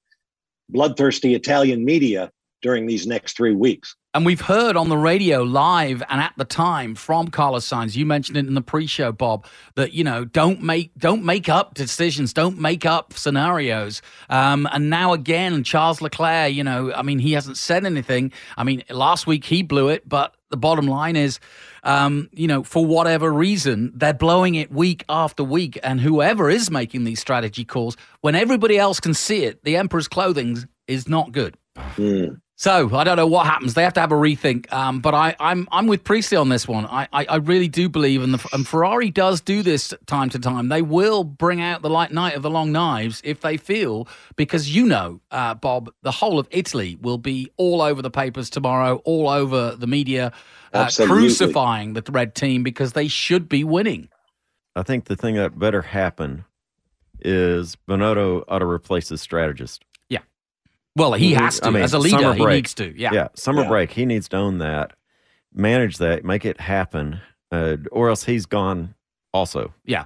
bloodthirsty 0.69 1.33
Italian 1.33 1.85
media 1.85 2.31
during 2.61 2.87
these 2.87 3.05
next 3.05 3.37
three 3.37 3.53
weeks. 3.53 3.95
And 4.13 4.25
we've 4.25 4.41
heard 4.41 4.75
on 4.75 4.89
the 4.89 4.97
radio 4.97 5.43
live 5.43 6.01
and 6.09 6.19
at 6.19 6.33
the 6.37 6.43
time 6.43 6.95
from 6.95 7.27
Carlos 7.27 7.67
Sainz, 7.67 7.95
you 7.95 8.03
mentioned 8.03 8.35
it 8.35 8.47
in 8.47 8.55
the 8.55 8.61
pre-show, 8.61 9.11
Bob, 9.11 9.45
that 9.75 9.93
you 9.93 10.03
know 10.03 10.25
don't 10.25 10.63
make 10.63 10.91
don't 10.97 11.23
make 11.23 11.49
up 11.49 11.75
decisions, 11.75 12.33
don't 12.33 12.57
make 12.57 12.83
up 12.83 13.13
scenarios. 13.13 14.01
Um, 14.29 14.67
and 14.71 14.89
now 14.89 15.13
again, 15.13 15.63
Charles 15.63 16.01
Leclerc, 16.01 16.51
you 16.51 16.63
know, 16.63 16.91
I 16.93 17.03
mean, 17.03 17.19
he 17.19 17.33
hasn't 17.33 17.57
said 17.57 17.85
anything. 17.85 18.31
I 18.57 18.63
mean, 18.63 18.83
last 18.89 19.27
week 19.27 19.45
he 19.45 19.61
blew 19.61 19.89
it, 19.89 20.09
but 20.09 20.35
the 20.49 20.57
bottom 20.57 20.87
line 20.87 21.15
is, 21.15 21.39
um, 21.87 22.29
you 22.33 22.47
know, 22.47 22.63
for 22.63 22.85
whatever 22.85 23.31
reason, 23.31 23.93
they're 23.95 24.13
blowing 24.13 24.55
it 24.55 24.71
week 24.71 25.05
after 25.07 25.41
week. 25.43 25.79
And 25.81 26.01
whoever 26.01 26.49
is 26.49 26.69
making 26.69 27.05
these 27.05 27.21
strategy 27.21 27.63
calls, 27.63 27.95
when 28.21 28.35
everybody 28.35 28.77
else 28.77 28.99
can 28.99 29.13
see 29.13 29.45
it, 29.45 29.63
the 29.63 29.77
Emperor's 29.77 30.09
clothing 30.09 30.67
is 30.87 31.07
not 31.07 31.31
good. 31.31 31.55
Mm. 31.95 32.41
So 32.59 32.89
I 32.95 33.03
don't 33.03 33.17
know 33.17 33.27
what 33.27 33.45
happens. 33.45 33.75
They 33.75 33.83
have 33.83 33.93
to 33.93 33.99
have 33.99 34.11
a 34.11 34.15
rethink. 34.15 34.73
Um, 34.73 34.99
but 34.99 35.13
I, 35.13 35.35
I'm 35.39 35.67
I'm 35.71 35.85
with 35.85 36.03
Priestley 36.03 36.37
on 36.37 36.49
this 36.49 36.67
one. 36.67 36.87
I, 36.87 37.07
I, 37.13 37.25
I 37.25 37.35
really 37.35 37.67
do 37.67 37.87
believe, 37.87 38.23
and, 38.23 38.33
the, 38.33 38.49
and 38.51 38.67
Ferrari 38.67 39.11
does 39.11 39.41
do 39.41 39.61
this 39.61 39.93
time 40.07 40.31
to 40.31 40.39
time. 40.39 40.69
They 40.69 40.81
will 40.81 41.23
bring 41.23 41.61
out 41.61 41.83
the 41.83 41.89
light 41.91 42.11
night 42.11 42.33
of 42.35 42.41
the 42.41 42.49
long 42.49 42.71
knives 42.71 43.21
if 43.23 43.41
they 43.41 43.57
feel, 43.57 44.07
because 44.35 44.75
you 44.75 44.87
know, 44.87 45.21
uh, 45.29 45.53
Bob, 45.53 45.91
the 46.01 46.09
whole 46.09 46.39
of 46.39 46.47
Italy 46.49 46.97
will 46.99 47.19
be 47.19 47.51
all 47.57 47.79
over 47.79 48.01
the 48.01 48.09
papers 48.09 48.49
tomorrow, 48.49 49.03
all 49.05 49.29
over 49.29 49.75
the 49.75 49.87
media, 49.87 50.33
uh, 50.73 50.89
crucifying 50.95 51.93
the 51.93 52.03
red 52.11 52.33
team 52.33 52.63
because 52.63 52.93
they 52.93 53.07
should 53.07 53.47
be 53.47 53.63
winning. 53.63 54.09
I 54.75 54.81
think 54.81 55.05
the 55.05 55.15
thing 55.15 55.35
that 55.35 55.59
better 55.59 55.83
happen 55.83 56.45
is 57.19 57.75
Binotto 57.87 58.43
ought 58.47 58.59
to 58.59 58.65
replace 58.65 59.09
his 59.09 59.21
strategist. 59.21 59.85
Well, 60.97 61.13
he 61.13 61.33
has 61.33 61.59
to. 61.59 61.67
I 61.67 61.69
mean, 61.69 61.83
As 61.83 61.93
a 61.93 61.99
leader, 61.99 62.33
he 62.33 62.43
needs 62.43 62.73
to. 62.75 62.99
Yeah. 62.99 63.13
Yeah. 63.13 63.27
Summer 63.35 63.61
yeah. 63.61 63.69
break, 63.69 63.91
he 63.91 64.05
needs 64.05 64.27
to 64.29 64.37
own 64.37 64.57
that, 64.57 64.93
manage 65.53 65.97
that, 65.97 66.25
make 66.25 66.43
it 66.43 66.59
happen, 66.59 67.21
uh, 67.51 67.77
or 67.91 68.09
else 68.09 68.23
he's 68.23 68.47
gone 68.47 68.95
also. 69.31 69.73
Yeah. 69.85 70.05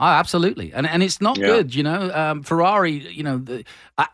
Oh, 0.00 0.04
absolutely, 0.06 0.72
and 0.72 0.86
and 0.86 1.02
it's 1.02 1.20
not 1.20 1.36
Yeah. 1.38 1.46
good, 1.46 1.74
you 1.74 1.82
know. 1.82 2.12
Um, 2.14 2.42
Ferrari, 2.42 2.92
you 3.12 3.22
know, 3.24 3.38
the, 3.38 3.64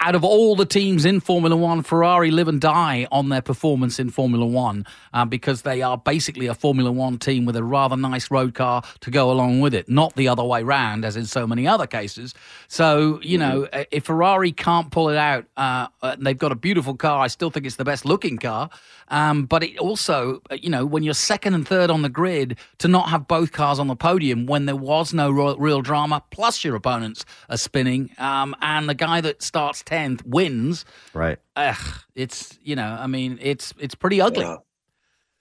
out 0.00 0.14
of 0.14 0.25
all 0.25 0.57
the 0.57 0.64
teams 0.64 1.05
in 1.05 1.21
Formula 1.21 1.55
One, 1.55 1.83
Ferrari 1.83 2.31
live 2.31 2.49
and 2.49 2.59
die 2.61 3.07
on 3.12 3.29
their 3.29 3.43
performance 3.43 3.99
in 3.99 4.09
Formula 4.11 4.47
One 4.47 4.87
uh, 5.12 5.26
because 5.26 5.62
they 5.62 5.83
are 5.83 5.99
basically 5.99 6.47
a 6.47 6.55
Formula 6.55 6.91
One 6.91 7.19
team 7.19 7.45
with 7.45 7.55
a 7.57 7.62
rather 7.62 7.97
nice 7.97 8.31
road 8.31 8.55
car 8.55 8.83
to 9.00 9.11
go 9.11 9.31
along 9.31 9.61
with 9.61 9.75
it, 9.75 9.88
not 9.88 10.14
the 10.17 10.26
other 10.29 10.43
way 10.45 10.62
round 10.62 11.05
as 11.05 11.17
in 11.17 11.26
so 11.26 11.47
many 11.47 11.67
other 11.69 11.87
cases. 11.87 12.33
So 12.69 13.21
you 13.23 13.37
know, 13.37 13.69
uh, 13.73 13.85
if 13.91 14.05
Ferrari 14.05 14.53
can't 14.53 14.91
pull 14.91 15.11
it 15.11 15.17
out, 15.19 15.45
uh, 15.57 15.88
uh, 16.03 16.17
they've 16.19 16.38
got 16.38 16.53
a 16.53 16.57
beautiful 16.57 16.95
car. 16.97 17.21
I 17.23 17.26
still 17.29 17.50
think 17.50 17.67
it's 17.67 17.76
the 17.76 17.85
best 17.85 18.07
looking 18.07 18.38
car, 18.38 18.71
um, 19.08 19.44
but 19.44 19.62
it 19.62 19.78
also, 19.78 20.40
uh, 20.50 20.56
you 20.61 20.70
know, 20.70 20.84
when 20.87 21.02
you're 21.02 21.14
second 21.14 21.54
and 21.54 21.66
third 21.66 21.90
on 21.90 22.02
the 22.02 22.08
grid, 22.08 22.58
to 22.78 22.88
not 22.88 23.08
have 23.08 23.28
both 23.28 23.52
cars 23.52 23.78
on 23.78 23.88
the 23.88 23.96
podium 23.96 24.46
when 24.46 24.66
there 24.66 24.76
was 24.76 25.12
no 25.12 25.30
ro- 25.30 25.56
real 25.56 25.82
drama, 25.82 26.23
plus 26.30 26.64
your 26.64 26.75
opponents 26.76 27.25
are 27.49 27.56
spinning, 27.56 28.11
um, 28.18 28.54
and 28.61 28.88
the 28.88 28.94
guy 28.94 29.20
that 29.20 29.42
starts 29.42 29.82
tenth 29.82 30.25
wins. 30.25 30.84
Right. 31.12 31.38
Ugh, 31.56 31.99
it's 32.14 32.58
you 32.62 32.76
know, 32.76 32.96
I 32.99 33.06
mean, 33.06 33.38
it's 33.40 33.75
it's 33.78 33.94
pretty 33.94 34.20
ugly. 34.20 34.46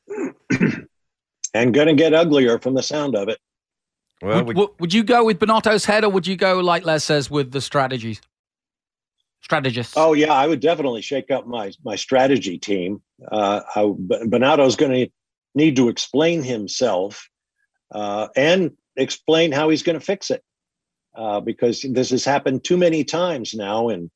and 1.53 1.73
going 1.73 1.87
to 1.87 1.93
get 1.93 2.13
uglier 2.13 2.59
from 2.59 2.73
the 2.73 2.83
sound 2.83 3.15
of 3.15 3.29
it. 3.29 3.39
Well, 4.21 4.43
would, 4.45 4.57
would, 4.57 4.69
would 4.79 4.93
you 4.93 5.03
go 5.03 5.25
with 5.25 5.39
Binotto's 5.39 5.85
head, 5.85 6.03
or 6.03 6.09
would 6.09 6.25
you 6.25 6.35
go 6.35 6.59
like 6.59 6.85
Les 6.85 7.03
says 7.03 7.29
with 7.29 7.51
the 7.51 7.61
strategies? 7.61 8.21
Strategists. 9.43 9.93
Oh 9.97 10.13
yeah, 10.13 10.31
I 10.31 10.47
would 10.47 10.61
definitely 10.61 11.01
shake 11.01 11.29
up 11.29 11.45
my 11.45 11.71
my 11.83 11.97
strategy 11.97 12.57
team. 12.57 13.01
Uh, 13.29 13.61
I, 13.75 13.81
going 14.77 14.91
to 14.91 15.11
need 15.53 15.75
to 15.75 15.89
explain 15.89 16.43
himself 16.43 17.29
uh, 17.91 18.29
and 18.37 18.71
explain 18.95 19.51
how 19.51 19.67
he's 19.67 19.83
going 19.83 19.99
to 19.99 20.05
fix 20.05 20.31
it, 20.31 20.41
uh, 21.15 21.41
because 21.41 21.81
this 21.81 22.11
has 22.11 22.23
happened 22.23 22.63
too 22.63 22.77
many 22.77 23.03
times 23.03 23.53
now 23.53 23.89
in 23.89 24.09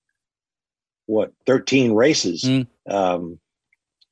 what 1.08 1.34
thirteen 1.46 1.92
races. 1.94 2.46
Um, 2.90 3.40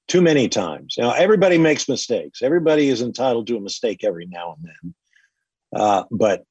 too 0.07 0.22
many 0.22 0.50
times. 0.50 0.95
Now 0.98 1.12
everybody 1.12 1.57
makes 1.57 1.88
mistakes. 1.88 2.41
Everybody 2.41 2.89
is 2.89 3.01
entitled 3.01 3.48
to 3.48 3.57
a 3.57 3.62
mistake 3.62 4.03
every 4.03 4.27
now 4.27 4.57
and 4.57 4.65
then. 4.65 4.93
Uh, 5.81 6.03
but 6.12 6.43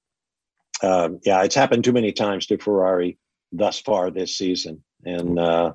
um, 0.83 1.21
yeah, 1.23 1.45
it's 1.45 1.55
happened 1.55 1.85
too 1.85 1.93
many 1.93 2.13
times 2.13 2.47
to 2.47 2.59
Ferrari 2.59 3.19
thus 3.57 3.81
far 3.81 4.11
this 4.11 4.37
season, 4.37 4.83
and 5.05 5.39
uh, 5.39 5.73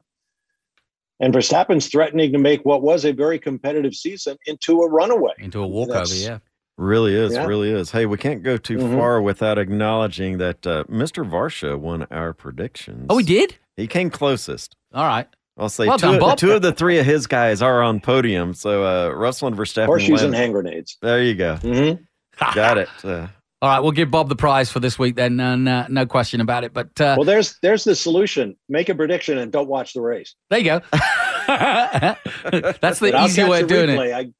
and 1.19 1.33
Verstappen's 1.33 1.87
threatening 1.87 2.31
to 2.33 2.37
make 2.39 2.63
what 2.65 2.81
was 2.81 3.05
a 3.05 3.11
very 3.11 3.39
competitive 3.39 3.93
season 3.93 4.37
into 4.45 4.81
a 4.81 4.89
runaway. 4.89 5.33
Into 5.39 5.61
a 5.61 5.67
walkover, 5.67 5.99
That's- 5.99 6.23
yeah. 6.23 6.39
Really 6.77 7.13
is, 7.13 7.33
Yeah. 7.33 7.45
really 7.45 7.71
is. 7.71 7.91
Hey, 7.91 8.05
we 8.05 8.15
can't 8.17 8.41
go 8.41 8.55
too 8.55 8.77
Mhm. 8.77 8.97
far 8.97 9.21
without 9.21 9.57
acknowledging 9.57 10.37
that 10.37 10.65
uh, 10.65 10.85
Mr. 10.85 11.29
Varsha 11.29 11.77
won 11.77 12.07
our 12.09 12.31
predictions. 12.31 13.07
Oh, 13.09 13.17
he 13.17 13.25
did. 13.25 13.57
He 13.75 13.85
came 13.85 14.09
closest. 14.09 14.77
All 14.93 15.05
right. 15.05 15.27
I'll 15.57 15.67
say 15.67 15.87
Well 15.87 15.97
two, 15.97 16.17
done, 16.17 16.23
of, 16.23 16.37
two 16.37 16.53
of 16.53 16.61
the 16.61 16.71
three 16.71 16.97
of 16.97 17.05
his 17.05 17.27
guys 17.27 17.61
are 17.61 17.83
on 17.83 17.99
podium. 17.99 18.53
So 18.53 18.85
uh, 18.85 19.09
Russell 19.13 19.49
and 19.49 19.57
Verstappen. 19.57 19.87
Horseshoes 19.87 20.21
win. 20.21 20.25
and 20.27 20.35
hand 20.35 20.53
grenades. 20.53 20.95
There 21.01 21.21
you 21.21 21.35
go. 21.35 21.55
Mm-hmm. 21.61 22.53
Got 22.55 22.77
it. 22.77 22.87
Uh, 23.03 23.27
All 23.61 23.69
right, 23.69 23.79
we'll 23.81 23.91
give 23.91 24.09
Bob 24.09 24.29
the 24.29 24.37
prize 24.37 24.71
for 24.71 24.79
this 24.79 24.97
week 24.97 25.15
then, 25.15 25.37
uh, 25.39 25.85
no 25.89 26.05
question 26.05 26.39
about 26.39 26.63
it. 26.63 26.73
But 26.73 26.99
uh, 27.01 27.15
Well, 27.17 27.25
there's 27.25 27.57
there's 27.61 27.83
the 27.83 27.93
solution. 27.95 28.55
Make 28.69 28.87
a 28.87 28.95
prediction 28.95 29.37
and 29.37 29.51
don't 29.51 29.67
watch 29.67 29.93
the 29.93 30.01
race. 30.01 30.33
there 30.49 30.59
you 30.59 30.65
go. 30.65 30.81
That's 31.49 32.99
the 32.99 33.11
But 33.11 33.25
easy 33.25 33.43
way 33.43 33.61
of 33.61 33.67
doing 33.67 33.89
it. 33.89 33.97
replay. 33.99 34.13
I, 34.13 34.31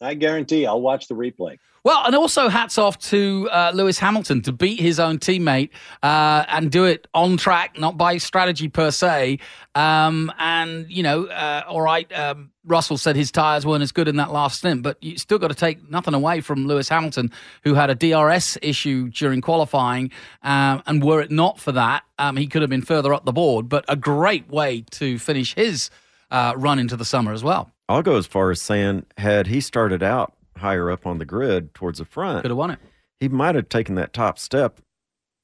I 0.00 0.14
guarantee 0.14 0.66
I'll 0.66 0.80
watch 0.80 1.08
the 1.08 1.14
replay. 1.14 1.58
Well, 1.84 2.02
and 2.06 2.14
also 2.16 2.48
hats 2.48 2.78
off 2.78 2.98
to 3.10 3.46
uh, 3.52 3.72
Lewis 3.74 3.98
Hamilton 3.98 4.40
to 4.42 4.52
beat 4.52 4.80
his 4.80 4.98
own 4.98 5.18
teammate 5.18 5.68
uh, 6.02 6.46
and 6.48 6.70
do 6.70 6.86
it 6.86 7.06
on 7.12 7.36
track, 7.36 7.78
not 7.78 7.98
by 7.98 8.16
strategy 8.16 8.68
per 8.68 8.90
se. 8.90 9.38
Um, 9.74 10.32
and, 10.38 10.90
you 10.90 11.02
know, 11.02 11.26
uh, 11.26 11.62
all 11.68 11.82
right, 11.82 12.10
um, 12.18 12.52
Russell 12.64 12.96
said 12.96 13.16
his 13.16 13.30
tyres 13.30 13.66
weren't 13.66 13.82
as 13.82 13.92
good 13.92 14.08
in 14.08 14.16
that 14.16 14.32
last 14.32 14.60
stint, 14.60 14.82
but 14.82 14.96
you 15.04 15.18
still 15.18 15.38
got 15.38 15.48
to 15.48 15.54
take 15.54 15.90
nothing 15.90 16.14
away 16.14 16.40
from 16.40 16.66
Lewis 16.66 16.88
Hamilton, 16.88 17.30
who 17.64 17.74
had 17.74 17.90
a 17.90 17.94
DRS 17.94 18.56
issue 18.62 19.10
during 19.10 19.42
qualifying. 19.42 20.10
Um, 20.42 20.82
and 20.86 21.04
were 21.04 21.20
it 21.20 21.30
not 21.30 21.60
for 21.60 21.72
that, 21.72 22.04
um, 22.18 22.38
he 22.38 22.46
could 22.46 22.62
have 22.62 22.70
been 22.70 22.80
further 22.80 23.12
up 23.12 23.26
the 23.26 23.32
board. 23.32 23.68
But 23.68 23.84
a 23.88 23.96
great 23.96 24.48
way 24.48 24.86
to 24.92 25.18
finish 25.18 25.54
his 25.54 25.90
uh, 26.34 26.54
run 26.56 26.78
into 26.78 26.96
the 26.96 27.04
summer 27.04 27.32
as 27.32 27.44
well. 27.44 27.70
I'll 27.88 28.02
go 28.02 28.16
as 28.16 28.26
far 28.26 28.50
as 28.50 28.60
saying, 28.60 29.06
had 29.18 29.46
he 29.46 29.60
started 29.60 30.02
out 30.02 30.34
higher 30.56 30.90
up 30.90 31.06
on 31.06 31.18
the 31.18 31.24
grid 31.24 31.74
towards 31.74 31.98
the 31.98 32.04
front, 32.04 32.42
Could 32.42 32.50
have 32.50 32.58
won 32.58 32.70
it. 32.72 32.78
he 33.20 33.28
might 33.28 33.54
have 33.54 33.68
taken 33.68 33.94
that 33.96 34.12
top 34.12 34.38
step 34.38 34.80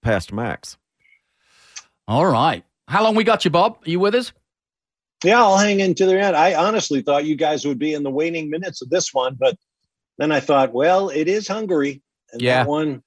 past 0.02 0.32
Max. 0.32 0.76
All 2.09 2.26
right. 2.26 2.64
How 2.88 3.04
long 3.04 3.14
we 3.14 3.25
got 3.25 3.44
you, 3.44 3.50
Bob? 3.50 3.78
Are 3.87 3.90
you 3.90 4.00
with 4.00 4.14
us? 4.14 4.32
Yeah, 5.23 5.38
I'll 5.42 5.59
hang 5.59 5.80
in 5.80 5.94
to 5.97 6.06
the 6.06 6.18
end. 6.18 6.35
I 6.35 6.54
honestly 6.54 7.02
thought 7.02 7.25
you 7.26 7.37
guys 7.37 7.64
would 7.66 7.78
be 7.78 7.92
in 7.94 8.02
the 8.02 8.11
waning 8.11 8.49
minutes 8.50 8.80
of 8.82 8.88
this 8.90 9.12
one, 9.12 9.37
but 9.38 9.56
then 10.18 10.32
I 10.32 10.40
thought, 10.40 10.73
well, 10.73 11.11
it 11.11 11.28
is 11.28 11.47
Hungary, 11.47 12.02
and 12.32 12.40
Yeah. 12.42 12.64
that 12.64 12.68
one 12.68 13.02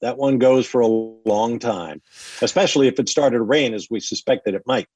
that 0.00 0.16
one 0.16 0.38
goes 0.38 0.66
for 0.66 0.80
a 0.80 0.86
long 0.86 1.58
time, 1.58 2.00
especially 2.40 2.88
if 2.88 2.98
it 2.98 3.06
started 3.10 3.36
to 3.36 3.42
rain, 3.42 3.74
as 3.74 3.88
we 3.90 4.00
suspected 4.00 4.54
it 4.54 4.62
might. 4.64 4.86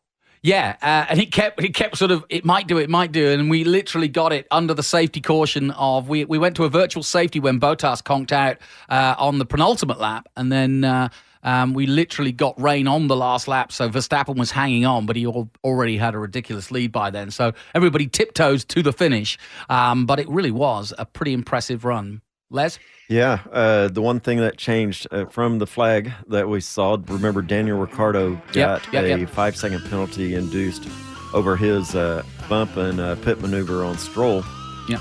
Yeah, 0.44 0.76
uh, 0.82 1.06
and 1.08 1.18
it 1.18 1.32
kept 1.32 1.64
it 1.64 1.72
kept 1.72 1.96
sort 1.96 2.10
of 2.10 2.22
it 2.28 2.44
might 2.44 2.66
do 2.66 2.76
it 2.76 2.90
might 2.90 3.12
do, 3.12 3.30
and 3.30 3.48
we 3.48 3.64
literally 3.64 4.08
got 4.08 4.30
it 4.30 4.46
under 4.50 4.74
the 4.74 4.82
safety 4.82 5.22
caution 5.22 5.70
of 5.70 6.06
we 6.10 6.26
we 6.26 6.36
went 6.36 6.54
to 6.56 6.64
a 6.64 6.68
virtual 6.68 7.02
safety 7.02 7.40
when 7.40 7.58
Bottas 7.58 8.04
conked 8.04 8.30
out 8.30 8.58
uh, 8.90 9.14
on 9.16 9.38
the 9.38 9.46
penultimate 9.46 9.98
lap, 9.98 10.28
and 10.36 10.52
then 10.52 10.84
uh, 10.84 11.08
um, 11.44 11.72
we 11.72 11.86
literally 11.86 12.30
got 12.30 12.60
rain 12.60 12.86
on 12.86 13.06
the 13.06 13.16
last 13.16 13.48
lap, 13.48 13.72
so 13.72 13.88
Verstappen 13.88 14.36
was 14.36 14.50
hanging 14.50 14.84
on, 14.84 15.06
but 15.06 15.16
he 15.16 15.24
al- 15.24 15.48
already 15.64 15.96
had 15.96 16.14
a 16.14 16.18
ridiculous 16.18 16.70
lead 16.70 16.92
by 16.92 17.08
then, 17.08 17.30
so 17.30 17.54
everybody 17.74 18.06
tiptoes 18.06 18.66
to 18.66 18.82
the 18.82 18.92
finish, 18.92 19.38
um, 19.70 20.04
but 20.04 20.20
it 20.20 20.28
really 20.28 20.50
was 20.50 20.92
a 20.98 21.06
pretty 21.06 21.32
impressive 21.32 21.86
run. 21.86 22.20
Les, 22.54 22.78
Yeah, 23.08 23.40
uh, 23.52 23.88
the 23.88 24.00
one 24.00 24.20
thing 24.20 24.38
that 24.38 24.56
changed 24.56 25.08
uh, 25.10 25.24
from 25.24 25.58
the 25.58 25.66
flag 25.66 26.12
that 26.28 26.48
we 26.48 26.60
saw, 26.60 26.96
remember 27.08 27.42
Daniel 27.42 27.78
Ricciardo 27.78 28.34
got 28.52 28.54
Yep, 28.54 28.92
yep, 28.92 29.04
a 29.04 29.20
yep. 29.20 29.28
five 29.28 29.56
second 29.56 29.82
penalty 29.90 30.36
induced 30.36 30.88
over 31.34 31.56
his 31.56 31.96
uh, 31.96 32.22
bump 32.48 32.76
and 32.76 33.00
uh, 33.00 33.16
pit 33.16 33.40
maneuver 33.40 33.82
on 33.84 33.98
Stroll. 33.98 34.44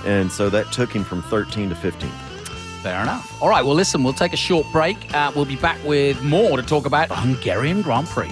And 0.06 0.32
so 0.32 0.50
that 0.50 0.72
took 0.72 0.92
him 0.92 1.04
from 1.04 1.22
13 1.24 1.70
to 1.70 1.76
15. 1.76 2.10
Fair 2.82 3.02
enough. 3.02 3.42
All 3.42 3.50
right, 3.50 3.64
well, 3.64 3.76
listen, 3.76 4.04
we'll 4.04 4.14
take 4.14 4.34
a 4.34 4.38
short 4.38 4.66
break. 4.72 4.98
Uh, 5.14 5.32
we'll 5.36 5.46
be 5.46 5.56
back 5.58 5.78
with 5.86 6.22
more 6.24 6.58
to 6.58 6.64
talk 6.64 6.88
about 6.88 7.10
the 7.10 7.16
Hungarian 7.16 7.82
Grand 7.84 8.08
Prix. 8.08 8.32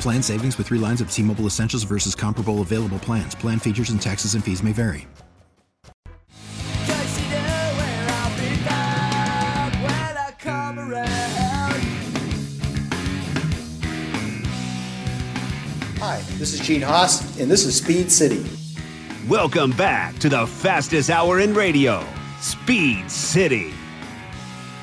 Plan 0.00 0.22
savings 0.22 0.58
with 0.58 0.68
three 0.68 0.78
lines 0.78 1.00
of 1.00 1.10
T-Mobile 1.10 1.46
Essentials 1.46 1.82
versus 1.82 2.14
comparable 2.14 2.60
available 2.62 2.98
plans. 2.98 3.34
Plan 3.34 3.58
features 3.58 3.90
and 3.90 4.00
taxes 4.00 4.34
and 4.34 4.42
fees 4.42 4.62
may 4.62 4.72
vary. 4.72 5.06
Hi, 15.98 16.20
this 16.38 16.54
is 16.54 16.60
Gene 16.60 16.82
Haas, 16.82 17.40
and 17.40 17.50
this 17.50 17.64
is 17.64 17.78
Speed 17.78 18.12
City. 18.12 18.46
Welcome 19.28 19.72
back 19.72 20.16
to 20.20 20.28
the 20.28 20.46
fastest 20.46 21.10
hour 21.10 21.40
in 21.40 21.52
radio, 21.52 22.06
Speed 22.40 23.10
City. 23.10 23.75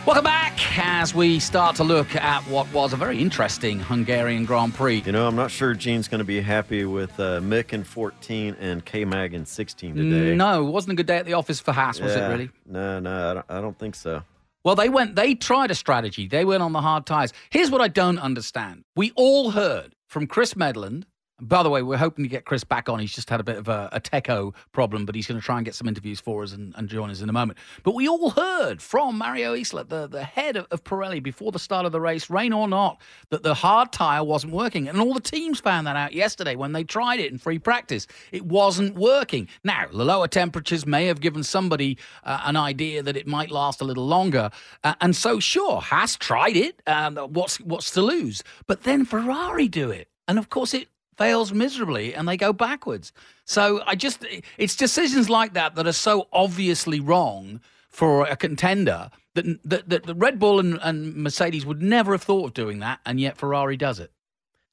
Welcome 0.05 0.25
back 0.25 0.59
as 0.77 1.15
we 1.15 1.39
start 1.39 1.77
to 1.77 1.83
look 1.85 2.13
at 2.15 2.41
what 2.49 2.71
was 2.73 2.91
a 2.91 2.97
very 2.97 3.19
interesting 3.21 3.79
Hungarian 3.79 4.43
Grand 4.43 4.73
Prix. 4.73 5.01
You 5.05 5.13
know, 5.13 5.25
I'm 5.27 5.35
not 5.37 5.49
sure 5.49 5.73
Gene's 5.73 6.09
going 6.09 6.19
to 6.19 6.25
be 6.25 6.41
happy 6.41 6.83
with 6.83 7.17
uh, 7.21 7.39
Mick 7.39 7.71
in 7.71 7.85
14 7.85 8.57
and 8.59 8.83
K 8.83 9.05
Mag 9.05 9.33
in 9.33 9.45
16 9.45 9.95
today. 9.95 10.35
No, 10.35 10.67
it 10.67 10.71
wasn't 10.71 10.91
a 10.91 10.95
good 10.95 11.05
day 11.05 11.17
at 11.17 11.25
the 11.25 11.33
office 11.33 11.61
for 11.61 11.71
Haas, 11.71 12.01
was 12.01 12.13
Yeah. 12.15 12.27
it 12.27 12.31
really? 12.31 12.49
No, 12.65 12.99
no, 12.99 13.31
I 13.31 13.33
don't, 13.33 13.45
I 13.49 13.61
don't 13.61 13.79
think 13.79 13.95
so. 13.95 14.23
Well, 14.65 14.75
they 14.75 14.89
went, 14.89 15.15
they 15.15 15.35
tried 15.35 15.71
a 15.71 15.75
strategy. 15.75 16.27
They 16.27 16.43
went 16.43 16.63
on 16.63 16.73
the 16.73 16.81
hard 16.81 17.05
tires. 17.05 17.31
Here's 17.49 17.71
what 17.71 17.79
I 17.79 17.87
don't 17.87 18.19
understand. 18.19 18.83
We 18.97 19.13
all 19.15 19.51
heard 19.51 19.95
from 20.07 20.27
Chris 20.27 20.53
Medland. 20.53 21.03
By 21.41 21.63
the 21.63 21.69
way, 21.69 21.81
we're 21.81 21.97
hoping 21.97 22.23
to 22.23 22.29
get 22.29 22.45
Chris 22.45 22.63
back 22.63 22.87
on. 22.87 22.99
He's 22.99 23.13
just 23.13 23.27
had 23.27 23.39
a 23.39 23.43
bit 23.43 23.57
of 23.57 23.67
a, 23.67 23.89
a 23.91 23.99
techo 23.99 24.53
problem, 24.71 25.03
but 25.05 25.15
he's 25.15 25.25
going 25.25 25.39
to 25.39 25.45
try 25.45 25.57
and 25.57 25.65
get 25.65 25.73
some 25.73 25.87
interviews 25.87 26.19
for 26.19 26.43
us 26.43 26.53
and, 26.53 26.75
and 26.77 26.87
join 26.87 27.09
us 27.09 27.21
in 27.21 27.29
a 27.29 27.33
moment. 27.33 27.57
But 27.81 27.95
we 27.95 28.07
all 28.07 28.29
heard 28.29 28.83
from 28.83 29.17
Mario 29.17 29.55
Isola, 29.55 29.83
the, 29.83 30.07
the 30.07 30.23
head 30.23 30.55
of, 30.57 30.67
of 30.69 30.83
Pirelli, 30.83 31.23
before 31.23 31.51
the 31.51 31.57
start 31.57 31.87
of 31.87 31.91
the 31.91 31.99
race, 31.99 32.29
rain 32.29 32.53
or 32.53 32.67
not, 32.67 33.01
that 33.31 33.41
the 33.41 33.55
hard 33.55 33.91
tire 33.91 34.23
wasn't 34.23 34.53
working. 34.53 34.87
And 34.87 35.01
all 35.01 35.15
the 35.15 35.19
teams 35.19 35.59
found 35.59 35.87
that 35.87 35.95
out 35.95 36.13
yesterday 36.13 36.55
when 36.55 36.71
they 36.71 36.83
tried 36.83 37.19
it 37.19 37.31
in 37.31 37.39
free 37.39 37.59
practice. 37.59 38.05
It 38.31 38.45
wasn't 38.45 38.95
working. 38.95 39.47
Now, 39.63 39.87
the 39.91 40.05
lower 40.05 40.27
temperatures 40.27 40.85
may 40.85 41.07
have 41.07 41.19
given 41.19 41.41
somebody 41.41 41.97
uh, 42.23 42.41
an 42.43 42.55
idea 42.55 43.01
that 43.01 43.17
it 43.17 43.25
might 43.25 43.49
last 43.49 43.81
a 43.81 43.85
little 43.85 44.05
longer. 44.05 44.51
Uh, 44.83 44.93
and 45.01 45.15
so, 45.15 45.39
sure, 45.39 45.81
Haas 45.81 46.15
tried 46.15 46.55
it. 46.55 46.79
Um, 46.85 47.17
what's, 47.17 47.59
what's 47.59 47.89
to 47.91 48.03
lose? 48.03 48.43
But 48.67 48.83
then 48.83 49.03
Ferrari 49.03 49.67
do 49.67 49.89
it. 49.89 50.09
And 50.27 50.39
of 50.39 50.49
course, 50.49 50.73
it 50.73 50.87
fails 51.17 51.51
miserably 51.53 52.13
and 52.13 52.27
they 52.27 52.37
go 52.37 52.53
backwards. 52.53 53.11
So 53.45 53.81
I 53.85 53.95
just, 53.95 54.25
it's 54.57 54.75
decisions 54.75 55.29
like 55.29 55.53
that 55.53 55.75
that 55.75 55.87
are 55.87 55.91
so 55.93 56.27
obviously 56.31 56.99
wrong 56.99 57.61
for 57.89 58.25
a 58.25 58.35
contender 58.35 59.09
that, 59.35 59.45
that, 59.65 59.89
that 59.89 60.03
the 60.03 60.15
Red 60.15 60.39
Bull 60.39 60.59
and, 60.59 60.79
and 60.81 61.15
Mercedes 61.15 61.65
would 61.65 61.81
never 61.81 62.13
have 62.13 62.23
thought 62.23 62.45
of 62.45 62.53
doing 62.53 62.79
that, 62.79 62.99
and 63.05 63.19
yet 63.19 63.37
Ferrari 63.37 63.77
does 63.77 63.99
it. 63.99 64.11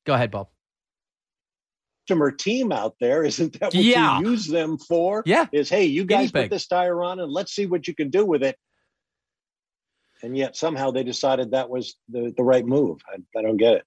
Go 0.04 0.14
ahead, 0.14 0.30
Bob. 0.30 0.48
team 2.38 2.72
out 2.72 2.94
there. 3.00 3.22
Isn't 3.24 3.52
that 3.60 3.74
what 3.74 3.74
Yeah. 3.74 4.20
you 4.20 4.30
use 4.30 4.46
them 4.46 4.78
for? 4.78 5.22
Yeah. 5.26 5.46
Is 5.52 5.68
hey, 5.68 5.84
you 5.84 6.04
guys 6.04 6.32
put 6.32 6.50
this 6.50 6.66
tire 6.66 7.02
on 7.02 7.20
and 7.20 7.30
let's 7.30 7.52
see 7.52 7.66
what 7.66 7.86
you 7.86 7.94
can 7.94 8.10
do 8.10 8.24
with 8.24 8.42
it. 8.42 8.56
And 10.22 10.36
yet 10.36 10.56
somehow 10.56 10.90
they 10.90 11.02
decided 11.02 11.52
that 11.52 11.70
was 11.70 11.96
the, 12.08 12.32
the 12.36 12.42
right 12.42 12.64
move. 12.66 13.00
I, 13.08 13.38
I 13.38 13.42
don't 13.42 13.56
get 13.56 13.74
it. 13.74 13.84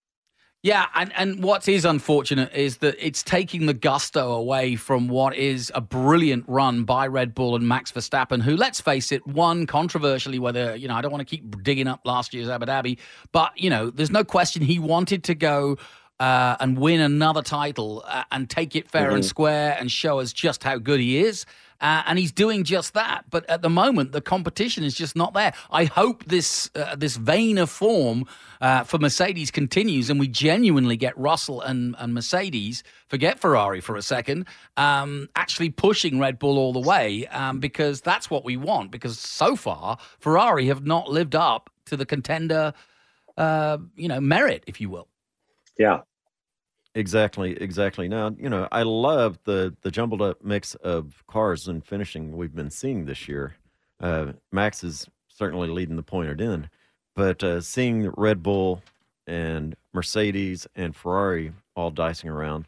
Yeah, 0.63 0.85
and, 0.95 1.11
and 1.17 1.43
what 1.43 1.67
is 1.67 1.83
unfortunate 1.83 2.53
is 2.55 2.77
that 2.77 2.95
it's 2.97 3.21
taking 3.21 3.65
the 3.65 3.73
gusto 3.73 4.31
away 4.31 4.77
from 4.77 5.09
what 5.09 5.35
is 5.35 5.69
a 5.75 5.81
brilliant 5.81 6.45
run 6.47 6.85
by 6.85 7.05
Red 7.07 7.35
Bull 7.35 7.57
and 7.57 7.67
Max 7.67 7.91
Verstappen, 7.91 8.41
who, 8.41 8.55
let's 8.55 8.79
face 8.79 9.11
it, 9.11 9.27
won 9.27 9.67
controversially. 9.67 10.39
Whether, 10.39 10.73
you 10.77 10.87
know, 10.87 10.95
I 10.95 11.01
don't 11.01 11.11
want 11.11 11.19
to 11.27 11.35
keep 11.35 11.61
digging 11.63 11.87
up 11.87 11.99
last 12.05 12.33
year's 12.33 12.47
Abu 12.47 12.65
Dhabi, 12.65 12.97
but, 13.33 13.51
you 13.59 13.69
know, 13.69 13.89
there's 13.89 14.09
no 14.09 14.23
question 14.23 14.61
he 14.61 14.79
wanted 14.79 15.25
to 15.25 15.35
go 15.35 15.77
uh, 16.21 16.55
and 16.61 16.77
win 16.77 17.01
another 17.01 17.41
title 17.41 18.01
uh, 18.07 18.23
and 18.31 18.49
take 18.49 18.73
it 18.73 18.89
fair 18.89 19.11
and 19.11 19.21
Mhm. 19.23 19.27
square 19.27 19.75
and 19.77 19.91
show 19.91 20.19
us 20.21 20.31
just 20.31 20.63
how 20.63 20.77
good 20.77 21.01
he 21.01 21.17
is. 21.17 21.45
Uh, 21.83 22.01
and 22.07 22.17
he's 22.17 22.31
doing 22.31 22.63
just 22.63 22.93
that. 22.93 23.25
But 23.29 23.47
at 23.49 23.61
the 23.61 23.69
moment, 23.69 24.13
the 24.13 24.21
competition 24.21 24.85
is 24.85 24.95
just 24.95 25.15
not 25.15 25.33
there. 25.33 25.53
I 25.69 25.83
hope 25.83 26.23
this 26.23 26.71
uh, 26.73 26.95
this 26.95 27.17
vein 27.17 27.57
of 27.57 27.69
form 27.69 28.25
uh, 28.61 28.85
for 28.85 28.97
Mercedes 28.97 29.51
continues, 29.51 30.09
and 30.09 30.17
we 30.19 30.29
genuinely 30.29 30.95
get 30.95 31.15
Russell 31.17 31.59
and, 31.59 31.95
and 31.99 32.13
Mercedes, 32.13 32.83
forget 33.07 33.37
Ferrari 33.37 33.81
for 33.81 33.97
a 33.97 34.01
second, 34.01 34.45
um, 34.77 35.27
actually 35.35 35.69
pushing 35.69 36.19
Red 36.19 36.39
Bull 36.39 36.57
all 36.57 36.71
the 36.71 36.79
way, 36.79 37.27
um, 37.27 37.59
because 37.59 37.99
that's 37.99 38.29
what 38.29 38.45
we 38.45 38.55
want. 38.55 38.89
Because 38.89 39.19
so 39.19 39.57
far, 39.57 39.97
Ferrari 40.19 40.67
have 40.67 40.85
not 40.85 41.09
lived 41.09 41.35
up 41.35 41.69
to 41.87 41.97
the 41.97 42.05
contender, 42.05 42.73
uh, 43.37 43.77
you 43.95 44.07
know, 44.07 44.21
merit, 44.21 44.63
if 44.67 44.79
you 44.79 44.89
will. 44.89 45.09
Yeah. 45.77 46.01
Exactly, 46.95 47.53
exactly. 47.59 48.07
Now, 48.07 48.35
you 48.37 48.49
know, 48.49 48.67
I 48.71 48.83
love 48.83 49.39
the 49.45 49.75
the 49.81 49.89
jumbled 49.89 50.21
up 50.21 50.43
mix 50.43 50.75
of 50.75 51.23
cars 51.27 51.67
and 51.67 51.83
finishing 51.83 52.37
we've 52.37 52.53
been 52.53 52.69
seeing 52.69 53.05
this 53.05 53.27
year. 53.27 53.55
Uh, 53.99 54.33
Max 54.51 54.83
is 54.83 55.07
certainly 55.27 55.69
leading 55.69 55.95
the 55.95 56.03
pointed 56.03 56.39
in, 56.39 56.69
but 57.15 57.43
uh, 57.43 57.61
seeing 57.61 58.11
Red 58.15 58.43
Bull 58.43 58.83
and 59.25 59.75
Mercedes 59.93 60.67
and 60.75 60.95
Ferrari 60.95 61.53
all 61.75 61.89
dicing 61.89 62.29
around, 62.29 62.67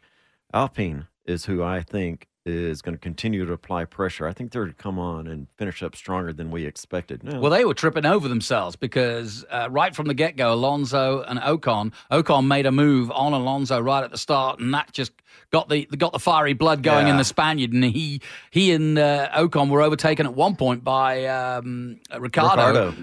Alpine 0.52 1.06
is 1.24 1.44
who 1.44 1.62
I 1.62 1.82
think 1.82 2.26
is 2.46 2.80
going 2.82 2.94
to 2.94 3.00
continue 3.00 3.44
to 3.44 3.52
apply 3.52 3.84
pressure. 3.84 4.26
I 4.26 4.32
think 4.32 4.52
they're 4.52 4.66
to 4.66 4.72
come 4.72 4.98
on 4.98 5.26
and 5.26 5.46
finish 5.56 5.82
up 5.82 5.96
stronger 5.96 6.32
than 6.32 6.50
we 6.50 6.64
expected. 6.64 7.24
No. 7.24 7.40
Well, 7.40 7.50
they 7.50 7.64
were 7.64 7.74
tripping 7.74 8.06
over 8.06 8.28
themselves 8.28 8.76
because 8.76 9.44
uh, 9.50 9.68
right 9.70 9.94
from 9.94 10.06
the 10.06 10.14
get 10.14 10.36
go, 10.36 10.52
Alonso 10.52 11.22
and 11.22 11.38
Ocon, 11.40 11.92
Ocon 12.10 12.46
made 12.46 12.66
a 12.66 12.72
move 12.72 13.10
on 13.10 13.32
Alonso 13.32 13.80
right 13.80 14.04
at 14.04 14.10
the 14.10 14.18
start, 14.18 14.60
and 14.60 14.72
that 14.74 14.92
just 14.92 15.12
got 15.50 15.68
the 15.68 15.84
got 15.86 16.12
the 16.12 16.18
fiery 16.18 16.52
blood 16.54 16.82
going 16.82 17.08
in 17.08 17.16
the 17.16 17.24
Spaniard, 17.24 17.72
and 17.72 17.84
he 17.84 18.20
he 18.50 18.72
and 18.72 18.98
uh, 18.98 19.28
Ocon 19.36 19.68
were 19.68 19.82
overtaken 19.82 20.26
at 20.26 20.34
one 20.34 20.56
point 20.56 20.84
by 20.84 21.26
um, 21.26 21.98
Ricciardo, 22.16 22.94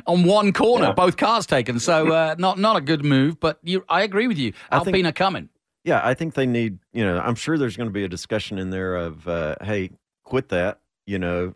on 0.06 0.24
one 0.24 0.52
corner, 0.52 0.86
Yeah. 0.86 0.92
both 0.92 1.16
cars 1.16 1.46
taken. 1.46 1.78
So 1.80 2.12
uh, 2.12 2.34
not 2.38 2.58
not 2.58 2.76
a 2.76 2.80
good 2.80 3.04
move, 3.04 3.40
but 3.40 3.58
you, 3.62 3.84
I 3.88 4.02
agree 4.02 4.28
with 4.28 4.38
you. 4.38 4.52
I 4.70 4.78
think- 4.78 4.88
Alpine 4.88 5.06
are 5.06 5.12
coming. 5.12 5.48
Yeah, 5.84 6.00
I 6.02 6.14
think 6.14 6.34
they 6.34 6.46
need, 6.46 6.78
you 6.92 7.04
know, 7.04 7.18
I'm 7.18 7.34
sure 7.34 7.58
there's 7.58 7.76
going 7.76 7.88
to 7.88 7.92
be 7.92 8.04
a 8.04 8.08
discussion 8.08 8.58
in 8.58 8.70
there 8.70 8.94
of, 8.94 9.26
uh, 9.26 9.56
hey, 9.62 9.90
quit 10.24 10.48
that, 10.50 10.80
you 11.06 11.18
know, 11.18 11.54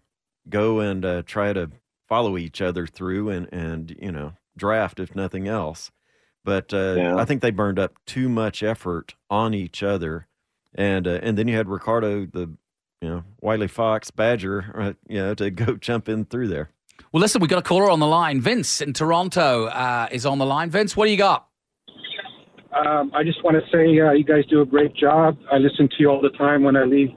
go 0.49 0.81
and 0.81 1.05
uh, 1.05 1.23
try 1.23 1.53
to 1.53 1.71
follow 2.09 2.37
each 2.37 2.61
other 2.61 2.87
through 2.87 3.31
and, 3.31 3.49
and, 3.53 3.97
you 4.01 4.11
know, 4.11 4.33
draft 4.57 4.99
if 4.99 5.15
nothing 5.15 5.47
else. 5.47 5.91
But 6.45 6.73
uh, 6.75 6.95
Yeah. 6.97 7.17
I 7.17 7.25
think 7.25 7.41
they 7.43 7.51
burned 7.51 7.79
up 7.79 7.95
too 8.07 8.29
much 8.29 8.63
effort 8.63 9.15
on 9.31 9.55
each 9.55 9.83
other. 9.83 10.27
And, 10.75 11.07
uh, 11.07 11.21
and 11.23 11.39
then 11.39 11.49
you 11.49 11.57
had 11.57 11.69
Ricciardo, 11.69 12.27
the, 12.27 12.51
you 13.01 13.09
know, 13.09 13.25
Wiley 13.41 13.69
Fox 13.69 14.11
Badger, 14.11 14.73
uh, 14.77 14.93
you 15.09 15.19
know, 15.19 15.35
to 15.35 15.51
go 15.53 15.77
jump 15.77 16.09
in 16.09 16.25
through 16.25 16.49
there. 16.49 16.71
Well, 17.13 17.21
listen, 17.21 17.41
we've 17.41 17.51
got 17.51 17.59
a 17.59 17.63
caller 17.63 17.91
on 17.91 18.01
the 18.01 18.07
line. 18.07 18.41
Vince 18.41 18.81
in 18.81 18.93
Toronto 18.93 19.67
uh, 19.67 20.09
is 20.11 20.27
on 20.27 20.39
the 20.39 20.47
line. 20.47 20.71
Vince, 20.71 20.97
what 20.97 21.05
do 21.07 21.11
you 21.13 21.17
got? 21.17 21.47
Um, 22.73 23.11
I 23.15 23.23
just 23.23 23.43
want 23.43 23.57
to 23.57 23.71
say 23.71 23.99
uh, 24.01 24.13
you 24.13 24.25
guys 24.25 24.45
do 24.47 24.61
a 24.61 24.67
great 24.67 24.95
job. 24.95 25.39
I 25.51 25.59
listen 25.59 25.89
to 25.89 25.95
you 25.99 26.11
all 26.11 26.21
the 26.21 26.31
time 26.31 26.63
when 26.63 26.77
I 26.77 26.85
leave 26.85 27.11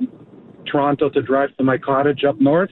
Toronto 0.66 1.10
to 1.10 1.22
drive 1.22 1.56
to 1.58 1.64
my 1.64 1.78
cottage 1.78 2.24
up 2.24 2.40
north. 2.40 2.70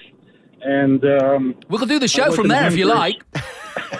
And 0.62 1.04
um, 1.06 1.56
we 1.70 1.78
can 1.78 1.88
do 1.88 2.00
the 2.00 2.08
show 2.08 2.32
from 2.32 2.46
in 2.46 2.50
there 2.50 2.68
if 2.68 2.76
you 2.78 2.86
like. 2.86 3.16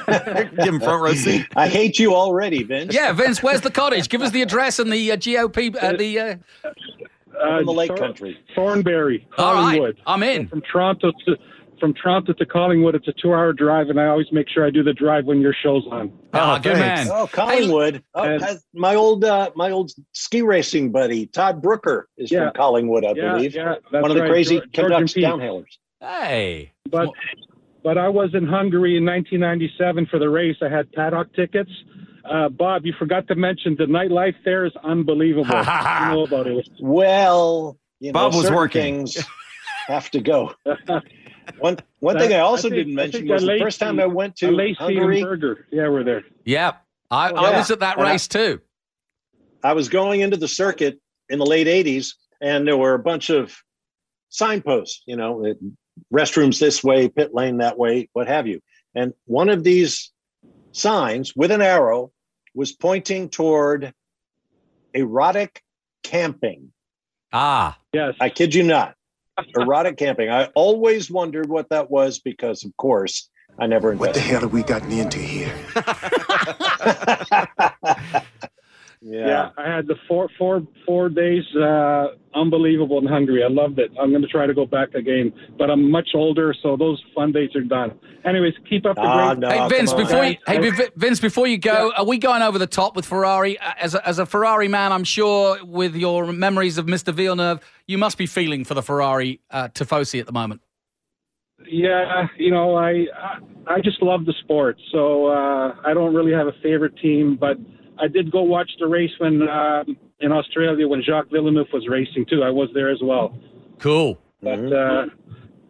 Give 0.08 0.74
him 0.74 0.80
front 0.80 1.04
row 1.04 1.14
seat. 1.14 1.46
I 1.56 1.68
hate 1.68 2.00
you 2.00 2.16
already, 2.16 2.64
Vince. 2.64 2.94
Yeah, 2.94 3.12
Vince, 3.14 3.44
where's 3.44 3.62
the 3.62 3.72
cottage? 3.72 4.10
Give 4.10 4.22
us 4.22 4.32
the 4.32 4.42
address 4.42 4.80
and 4.80 4.92
the 4.92 5.12
uh, 5.12 5.18
GOP, 5.18 5.76
uh, 5.76 5.94
the. 5.94 6.20
Uh... 6.20 6.36
Uh, 7.40 7.60
in 7.60 7.66
the 7.68 7.72
Lake 7.72 7.90
Thor- 7.90 7.98
Country. 7.98 8.40
Thornbury, 8.56 9.28
All 9.38 9.54
right, 9.54 9.62
Collingwood. 9.62 10.02
I'm 10.08 10.24
in. 10.24 10.48
From 10.48 10.62
Toronto 10.62 11.12
to 11.26 11.38
from 11.80 11.94
Toronto 11.94 12.34
to 12.34 12.46
Collingwood, 12.46 12.96
it's 12.96 13.08
a 13.08 13.14
two-hour 13.14 13.54
drive, 13.54 13.90
and 13.90 14.00
I 14.00 14.08
always 14.08 14.28
make 14.32 14.48
sure 14.50 14.66
I 14.66 14.70
do 14.70 14.84
the 14.84 14.94
drive 14.94 15.26
when 15.26 15.42
your 15.42 15.54
show's 15.54 15.86
on. 15.92 16.12
Ah, 16.34 16.58
good 16.60 16.74
man. 16.78 17.08
Oh, 17.12 17.28
Collingwood. 17.28 18.04
Oh, 18.14 18.24
And- 18.24 18.44
my 18.74 18.96
old 18.96 19.24
uh, 19.24 19.52
my 19.56 19.72
old 19.72 19.92
ski 20.14 20.42
racing 20.42 20.92
buddy 20.92 21.28
Todd 21.28 21.62
Brooker 21.62 22.08
is 22.18 22.32
Yeah. 22.32 22.46
from 22.46 22.54
Collingwood, 22.56 23.06
I 23.06 23.14
Yeah, 23.16 23.34
believe. 23.34 23.56
yeah, 23.56 23.76
that's 23.92 24.02
One 24.02 24.12
of 24.12 24.16
the 24.18 24.24
right. 24.24 24.30
crazy 24.32 24.56
George- 24.58 24.72
George 24.74 24.92
Canucks 24.92 25.16
and 25.16 25.26
downhillers. 25.26 25.78
Hey. 26.00 26.72
But 26.90 27.10
but 27.84 27.98
I 27.98 28.10
was 28.10 28.32
in 28.34 28.46
Hungary 28.48 28.98
in 28.98 29.06
1997 29.06 30.08
for 30.08 30.20
the 30.20 30.30
race. 30.30 30.58
I 30.62 30.70
had 30.70 30.92
paddock 30.92 31.34
tickets. 31.34 31.72
Uh, 32.30 32.50
Bob, 32.50 32.86
you 32.86 32.94
forgot 33.00 33.26
to 33.30 33.36
mention 33.36 33.76
the 33.78 33.86
nightlife 33.86 34.36
there 34.44 34.66
is 34.66 34.74
unbelievable. 34.84 35.46
you 35.56 36.10
know 36.10 36.26
about 36.28 36.48
it. 36.48 36.68
Well, 36.82 37.78
you 38.02 38.10
know, 38.12 38.14
Bob 38.14 38.36
was 38.36 38.52
working. 38.52 39.06
things 39.08 39.18
have 39.88 40.10
to 40.12 40.20
go. 40.22 40.54
One 41.60 41.78
one 42.00 42.18
thing 42.20 42.34
I 42.34 42.40
also 42.40 42.68
I 42.68 42.72
think- 42.72 42.80
didn't 42.82 42.96
mention 42.96 43.28
was 43.30 43.44
a 43.44 43.46
the 43.46 43.60
first 43.60 43.80
time 43.80 44.00
I 44.02 44.06
went 44.06 44.36
to 44.38 44.52
Lacey 44.52 44.74
Hungary. 44.76 45.24
Burger. 45.24 45.66
Yeah, 45.72 45.88
we're 45.88 46.04
there. 46.04 46.24
Yeah, 46.44 46.74
I, 47.10 47.32
Oh, 47.32 47.36
I 47.36 47.52
yeah. 47.52 47.58
was 47.58 47.72
at 47.72 47.80
that 47.80 47.98
And 47.98 48.06
I- 48.06 48.12
race 48.12 48.28
too. 48.28 48.60
I 49.64 49.72
was 49.74 49.88
going 49.88 50.20
into 50.22 50.36
the 50.38 50.48
circuit 50.50 51.00
in 51.30 51.40
the 51.40 51.46
late 51.46 51.68
80s, 51.68 52.16
and 52.42 52.68
there 52.68 52.76
were 52.76 52.94
a 52.96 53.00
bunch 53.00 53.30
of 53.30 53.56
signposts, 54.30 55.04
you 55.08 55.16
know, 55.16 55.46
it- 55.46 55.58
restrooms 56.14 56.60
this 56.60 56.84
way, 56.84 57.08
pit 57.08 57.34
lane 57.34 57.58
that 57.60 57.78
way, 57.78 58.10
what 58.14 58.28
have 58.28 58.46
you. 58.46 58.60
And 58.94 59.14
one 59.26 59.48
of 59.50 59.64
these 59.64 60.12
signs 60.74 61.34
with 61.36 61.50
an 61.52 61.62
arrow 61.62 62.12
was 62.54 62.74
pointing 62.74 63.30
toward 63.30 63.94
erotic 64.94 65.62
camping. 66.04 66.74
Ah, 67.32 67.78
yes. 67.94 68.16
I 68.20 68.30
kid 68.30 68.54
you 68.54 68.64
not. 68.64 68.96
Erotic 69.56 69.98
camping. 69.98 70.30
I 70.30 70.46
always 70.56 71.12
wondered 71.12 71.50
what 71.50 71.70
that 71.70 71.92
was 71.92 72.20
because, 72.20 72.64
of 72.64 72.76
course, 72.78 73.30
I 73.60 73.68
never 73.68 73.96
What 73.96 74.14
the 74.14 74.20
hell 74.20 74.42
have 74.42 74.54
we 74.54 74.64
gotten 74.64 74.92
into 74.92 75.20
here? 75.20 75.54
Yeah. 79.10 79.50
I 79.58 79.74
had 79.74 79.88
the 79.88 79.96
four 80.08 80.28
four 80.38 80.62
four 80.86 81.08
days 81.08 81.44
uh, 81.56 82.08
unbelievable 82.36 82.98
in 83.00 83.06
Hungary. 83.06 83.42
I 83.44 83.48
loved 83.48 83.80
it. 83.80 83.90
I'm 84.00 84.10
going 84.10 84.22
to 84.22 84.28
try 84.28 84.46
to 84.46 84.54
go 84.54 84.66
back 84.66 84.94
again, 84.96 85.32
but 85.58 85.70
I'm 85.72 85.90
much 85.90 86.10
older, 86.14 86.54
so 86.62 86.76
those 86.76 87.02
fun 87.16 87.32
days 87.32 87.56
are 87.56 87.62
done. 87.62 87.98
Anyways, 88.26 88.54
keep 88.70 88.86
up 88.86 88.96
the 88.98 89.02
Ah, 89.04 89.34
great. 89.34 89.40
no, 89.40 89.50
hey 89.50 89.70
Vince, 89.70 89.94
before 89.94 90.26
you, 90.26 90.36
hey 90.46 90.70
Guys, 90.72 90.90
Vince, 90.98 91.20
before 91.22 91.48
you 91.48 91.58
go, 91.58 91.94
are 91.98 92.06
we 92.06 92.18
going 92.18 92.42
over 92.42 92.60
the 92.60 92.68
top 92.68 92.96
with 92.98 93.06
Ferrari? 93.06 93.58
Uh, 93.60 93.72
As 93.80 93.96
a, 93.96 94.06
as 94.06 94.20
a 94.20 94.26
Ferrari 94.26 94.68
man, 94.68 94.92
I'm 94.92 95.06
sure 95.06 95.64
with 95.64 95.96
your 95.96 96.34
memories 96.34 96.78
of 96.78 96.86
Mr. 96.88 97.14
Villeneuve, 97.14 97.60
you 97.88 97.98
must 97.98 98.18
be 98.18 98.26
feeling 98.26 98.66
for 98.66 98.74
the 98.74 98.84
Ferrari 98.84 99.40
uh, 99.52 99.70
Tifosi 99.70 100.20
at 100.20 100.26
the 100.26 100.34
moment. 100.34 100.60
Yeah, 101.70 102.28
you 102.38 102.52
know, 102.52 102.76
I 102.76 103.08
I, 103.16 103.40
I 103.76 103.82
just 103.82 104.02
love 104.02 104.26
the 104.26 104.34
sport, 104.44 104.78
so 104.92 105.28
uh, 105.28 105.76
I 105.86 105.94
don't 105.94 106.14
really 106.14 106.32
have 106.34 106.48
a 106.48 106.54
favorite 106.62 106.96
team, 107.02 107.36
but 107.40 107.58
I 108.00 108.08
did 108.08 108.32
go 108.32 108.44
watch 108.44 108.70
the 108.80 108.88
race 108.88 109.12
when 109.18 109.48
um, 109.48 109.98
in 110.20 110.32
Australia 110.32 110.88
when 110.88 111.02
Jacques 111.02 111.32
Villeneuve 111.32 111.68
was 111.74 111.88
racing 111.88 112.26
too. 112.30 112.44
I 112.44 112.50
was 112.50 112.70
there 112.74 112.90
as 112.90 113.00
well. 113.02 113.38
Cool. 113.80 114.20
But 114.42 114.72
uh, 114.72 115.06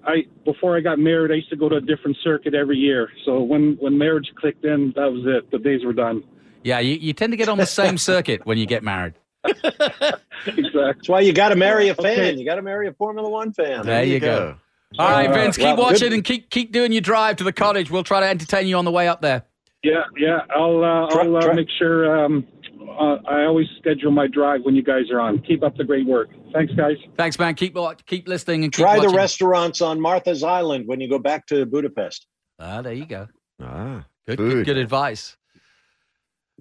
I 0.05 0.25
before 0.45 0.77
I 0.77 0.81
got 0.81 0.99
married, 0.99 1.31
I 1.31 1.35
used 1.35 1.49
to 1.49 1.55
go 1.55 1.69
to 1.69 1.77
a 1.77 1.81
different 1.81 2.17
circuit 2.23 2.53
every 2.53 2.77
year. 2.77 3.09
So 3.25 3.41
when 3.41 3.77
when 3.79 3.97
marriage 3.97 4.31
clicked 4.35 4.65
in, 4.65 4.93
that 4.95 5.11
was 5.11 5.23
it. 5.25 5.51
The 5.51 5.59
days 5.59 5.85
were 5.85 5.93
done. 5.93 6.23
Yeah, 6.63 6.79
you, 6.79 6.95
you 6.95 7.13
tend 7.13 7.31
to 7.31 7.37
get 7.37 7.49
on 7.49 7.57
the 7.57 7.65
same 7.65 7.97
circuit 7.97 8.45
when 8.45 8.57
you 8.57 8.65
get 8.65 8.83
married. 8.83 9.13
exactly. 9.45 10.21
That's 10.73 11.07
why 11.07 11.21
you 11.21 11.31
got 11.31 11.49
to 11.49 11.55
marry 11.55 11.87
a 11.89 11.95
fan. 11.95 12.19
Okay. 12.19 12.35
You 12.35 12.45
got 12.45 12.55
to 12.55 12.61
marry 12.61 12.87
a 12.87 12.93
Formula 12.93 13.29
One 13.29 13.53
fan. 13.53 13.85
There 13.85 14.03
you 14.03 14.19
go. 14.19 14.57
All 14.97 15.09
right, 15.11 15.29
Vince, 15.29 15.57
keep 15.57 15.65
well, 15.65 15.77
watching 15.77 16.09
good- 16.09 16.13
and 16.13 16.23
keep 16.23 16.49
keep 16.49 16.71
doing 16.71 16.91
your 16.91 17.01
drive 17.01 17.37
to 17.37 17.43
the 17.43 17.53
cottage. 17.53 17.91
We'll 17.91 18.03
try 18.03 18.21
to 18.21 18.27
entertain 18.27 18.67
you 18.67 18.77
on 18.77 18.85
the 18.85 18.91
way 18.91 19.07
up 19.07 19.21
there. 19.21 19.43
Yeah, 19.83 20.03
yeah. 20.17 20.39
I'll 20.55 20.83
uh, 20.83 21.09
Try- 21.11 21.23
I'll 21.25 21.37
uh, 21.37 21.53
make 21.53 21.67
sure. 21.77 22.25
Um, 22.25 22.45
uh, 22.89 23.17
I 23.27 23.43
always 23.43 23.67
schedule 23.79 24.11
my 24.11 24.27
drive 24.27 24.61
when 24.63 24.75
you 24.75 24.83
guys 24.83 25.03
are 25.11 25.19
on. 25.19 25.39
Keep 25.39 25.63
up 25.63 25.75
the 25.77 25.83
great 25.83 26.05
work. 26.07 26.29
Thanks, 26.53 26.73
guys. 26.73 26.95
Thanks, 27.15 27.37
man. 27.37 27.53
Keep 27.55 27.75
wa- 27.75 27.93
keep 28.05 28.27
listening 28.27 28.63
and 28.63 28.73
keep 28.73 28.83
Try 28.83 28.99
the 28.99 29.09
restaurants 29.09 29.81
on 29.81 29.99
Martha's 30.01 30.43
Island 30.43 30.87
when 30.87 30.99
you 30.99 31.09
go 31.09 31.19
back 31.19 31.45
to 31.47 31.65
Budapest. 31.65 32.25
Ah, 32.59 32.81
there 32.81 32.93
you 32.93 33.05
go. 33.05 33.27
Ah, 33.61 34.05
Good, 34.27 34.37
good, 34.37 34.65
good 34.65 34.77
advice. 34.77 35.37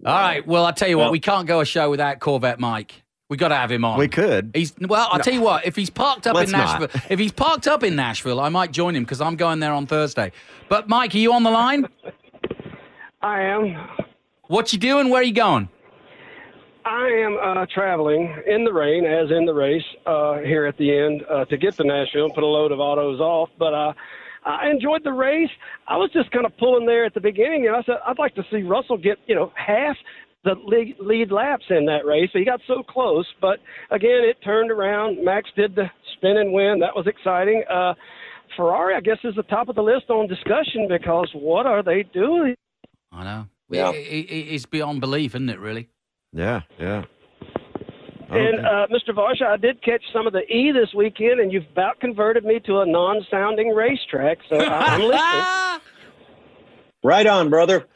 All 0.05 0.12
right. 0.14 0.46
Well, 0.46 0.66
I 0.66 0.72
tell 0.72 0.88
you 0.88 0.98
what, 0.98 1.05
Well- 1.05 1.12
we 1.12 1.20
can't 1.20 1.46
go 1.46 1.61
a 1.61 1.64
show 1.64 1.90
without 1.90 2.20
Corvette 2.20 2.61
Mike. 2.61 3.02
We 3.29 3.37
got 3.37 3.48
to 3.48 3.57
have 3.57 3.72
him 3.72 3.85
on. 3.85 3.98
We 3.98 4.07
could. 4.07 4.52
He's 4.55 4.72
well. 4.81 5.09
I'll 5.11 5.18
tell 5.18 5.35
you 5.35 5.40
what. 5.40 5.66
If 5.66 5.74
he's 5.74 5.90
parked 5.90 6.29
up 6.29 6.37
Let's 6.37 6.52
in 6.52 6.59
not. 6.59 6.81
Nashville, 6.81 7.02
if 7.11 7.18
he's 7.18 7.33
parked 7.33 7.66
up 7.66 7.83
in 7.83 7.96
Nashville, 7.96 8.38
I 8.38 8.50
might 8.50 8.70
join 8.70 8.94
him 8.94 9.02
because 9.02 9.20
I'm 9.20 9.35
going 9.35 9.59
there 9.59 9.72
on 9.72 9.87
Thursday. 9.88 10.31
But 10.68 10.88
Mike, 10.88 11.12
are 11.12 11.18
you 11.18 11.33
on 11.33 11.42
the 11.42 11.50
line? 11.50 11.88
I 13.22 13.40
am. 13.42 13.76
What 14.48 14.72
you 14.72 14.79
doing? 14.79 15.11
Where 15.11 15.20
are 15.20 15.24
you 15.24 15.35
going? 15.35 15.68
I 16.85 17.09
am 17.09 17.37
uh, 17.42 17.66
traveling 17.74 18.33
in 18.46 18.62
the 18.62 18.72
rain, 18.72 19.05
as 19.05 19.29
in 19.37 19.44
the 19.44 19.52
race, 19.52 19.83
uh, 20.07 20.38
here 20.38 20.66
at 20.66 20.76
the 20.79 20.96
end 20.96 21.22
uh, 21.29 21.44
to 21.46 21.57
get 21.57 21.76
to 21.76 21.85
Nashville 21.85 22.26
and 22.26 22.35
put 22.35 22.44
a 22.44 22.46
load 22.46 22.70
of 22.70 22.79
autos 22.79 23.18
off. 23.18 23.48
But 23.59 23.74
uh, 23.74 23.92
I 24.44 24.70
enjoyed 24.70 25.02
the 25.02 25.12
race. 25.12 25.50
I 25.88 25.96
was 25.96 26.11
just 26.12 26.31
kind 26.31 26.46
of 26.46 26.57
pulling 26.59 26.87
there 26.87 27.05
at 27.05 27.14
the 27.14 27.20
beginning, 27.20 27.66
and 27.66 27.74
I 27.74 27.83
said 27.83 27.96
I'd 28.07 28.20
like 28.20 28.37
to 28.37 28.44
see 28.52 28.62
Russell 28.62 28.98
get 28.98 29.18
you 29.26 29.35
know 29.35 29.52
half 29.57 29.96
the 30.44 30.55
lead, 30.64 30.94
lead 31.00 31.33
laps 31.33 31.64
in 31.70 31.87
that 31.87 32.07
race. 32.07 32.31
So 32.33 32.38
he 32.38 32.44
got 32.44 32.61
so 32.68 32.85
close, 32.88 33.26
but 33.40 33.59
again, 33.90 34.22
it 34.22 34.37
turned 34.44 34.70
around. 34.70 35.24
Max 35.24 35.50
did 35.57 35.74
the 35.74 35.87
spin 36.16 36.37
and 36.37 36.52
win. 36.52 36.79
That 36.79 36.94
was 36.94 37.09
exciting. 37.09 37.64
Uh, 37.68 37.94
Ferrari, 38.57 38.94
I 38.94 39.00
guess, 39.00 39.18
is 39.24 39.35
the 39.35 39.42
top 39.42 39.68
of 39.68 39.74
the 39.74 39.83
list 39.83 40.09
on 40.09 40.29
discussion 40.29 40.87
because 40.88 41.29
what 41.35 41.66
are 41.66 41.83
they 41.83 42.05
doing? 42.14 42.55
I 43.12 43.24
know. 43.24 43.46
Yeah. 43.70 43.90
It- 43.92 43.96
it- 43.96 44.30
it- 44.30 44.54
it's 44.54 44.66
beyond 44.66 45.00
belief, 45.00 45.34
isn't 45.34 45.48
it? 45.48 45.58
Really. 45.58 45.88
Yeah, 46.32 46.62
yeah. 46.78 47.04
I 48.28 48.38
And 48.38 48.66
uh, 48.66 48.86
Mr. 48.90 49.10
Varsha, 49.14 49.46
I 49.46 49.56
did 49.56 49.80
catch 49.82 50.02
some 50.12 50.26
of 50.26 50.32
the 50.32 50.42
E 50.52 50.72
this 50.72 50.92
weekend, 50.94 51.40
and 51.40 51.52
you've 51.52 51.66
about 51.72 52.00
converted 52.00 52.44
me 52.44 52.58
to 52.66 52.80
a 52.80 52.86
non-sounding 52.86 53.68
racetrack. 53.74 54.38
So 54.48 54.56
I- 54.56 54.84
I'm 54.94 55.00
listening. 55.80 55.80
Right 57.04 57.26
on, 57.26 57.50
brother. 57.50 57.86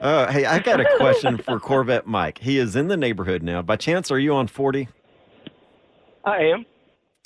Uh, 0.00 0.30
hey, 0.32 0.44
I 0.44 0.58
got 0.60 0.80
a 0.80 0.86
question 0.98 1.38
for 1.44 1.58
Corvette 1.58 2.06
Mike. 2.06 2.38
He 2.38 2.58
is 2.58 2.76
in 2.76 2.88
the 2.88 2.96
neighborhood 2.96 3.42
now. 3.42 3.62
By 3.62 3.76
chance, 3.76 4.10
are 4.10 4.18
you 4.18 4.34
on 4.34 4.46
40? 4.46 4.88
I 6.24 6.36
am. 6.38 6.66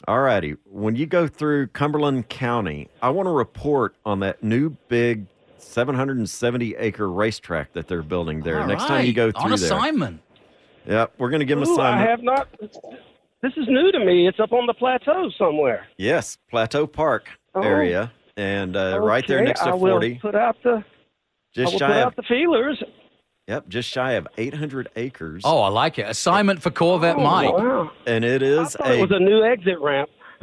All 0.06 0.20
righty. 0.20 0.54
When 0.64 0.94
you 0.96 1.06
go 1.06 1.26
through 1.26 1.68
Cumberland 1.68 2.28
County, 2.28 2.88
I 3.02 3.10
want 3.10 3.26
to 3.26 3.30
report 3.32 3.96
on 4.04 4.20
that 4.20 4.42
new 4.44 4.70
big 4.88 5.26
770 5.64 6.76
acre 6.76 7.10
racetrack 7.10 7.72
that 7.72 7.88
they're 7.88 8.02
building 8.02 8.40
there. 8.42 8.60
All 8.60 8.66
Next 8.66 8.84
time 8.86 9.02
you 9.04 9.08
right. 9.08 9.32
go 9.32 9.40
on 9.40 9.48
through 9.48 9.56
there. 9.56 9.66
assignment. 9.76 10.20
Yep, 10.86 11.14
we're 11.18 11.30
going 11.30 11.40
to 11.40 11.46
give 11.46 11.58
him 11.58 11.68
Ooh, 11.68 11.80
I 11.80 11.96
have 11.98 12.22
not. 12.22 12.48
This 12.60 13.52
is 13.56 13.66
new 13.68 13.90
to 13.92 13.98
me. 13.98 14.26
It's 14.28 14.38
up 14.40 14.52
on 14.52 14.66
the 14.66 14.74
plateau 14.74 15.30
somewhere. 15.38 15.86
Yes, 15.96 16.38
Plateau 16.50 16.86
Park 16.86 17.28
Oh. 17.56 17.62
area, 17.62 18.10
and 18.36 18.76
uh, 18.76 18.98
right 19.00 19.24
there 19.28 19.40
next 19.44 19.60
to 19.60 19.68
I 19.68 19.74
will 19.74 19.92
40. 19.92 20.16
put 20.16 20.34
out 20.34 20.56
the. 20.64 20.78
I 20.78 20.84
Just 21.54 21.72
will 21.74 21.78
shy 21.78 21.86
put 21.86 21.96
of 21.98 22.06
out 22.08 22.16
the 22.16 22.22
feelers. 22.24 22.82
Yep, 23.46 23.68
just 23.68 23.88
shy 23.88 24.12
of 24.12 24.26
800 24.36 24.88
acres. 24.96 25.42
Oh, 25.44 25.60
I 25.60 25.68
like 25.68 25.98
it. 25.98 26.08
Assignment 26.08 26.60
for 26.62 26.70
Corvette 26.70 27.16
Oh, 27.16 27.20
Mike. 27.20 27.52
wow. 27.52 27.90
And 28.06 28.24
it 28.24 28.42
is 28.42 28.72
thought 28.74 28.88
a 28.90 28.98
it 28.98 29.00
was 29.02 29.10
a 29.12 29.20
new 29.20 29.44
exit 29.44 29.78
ramp. 29.80 30.10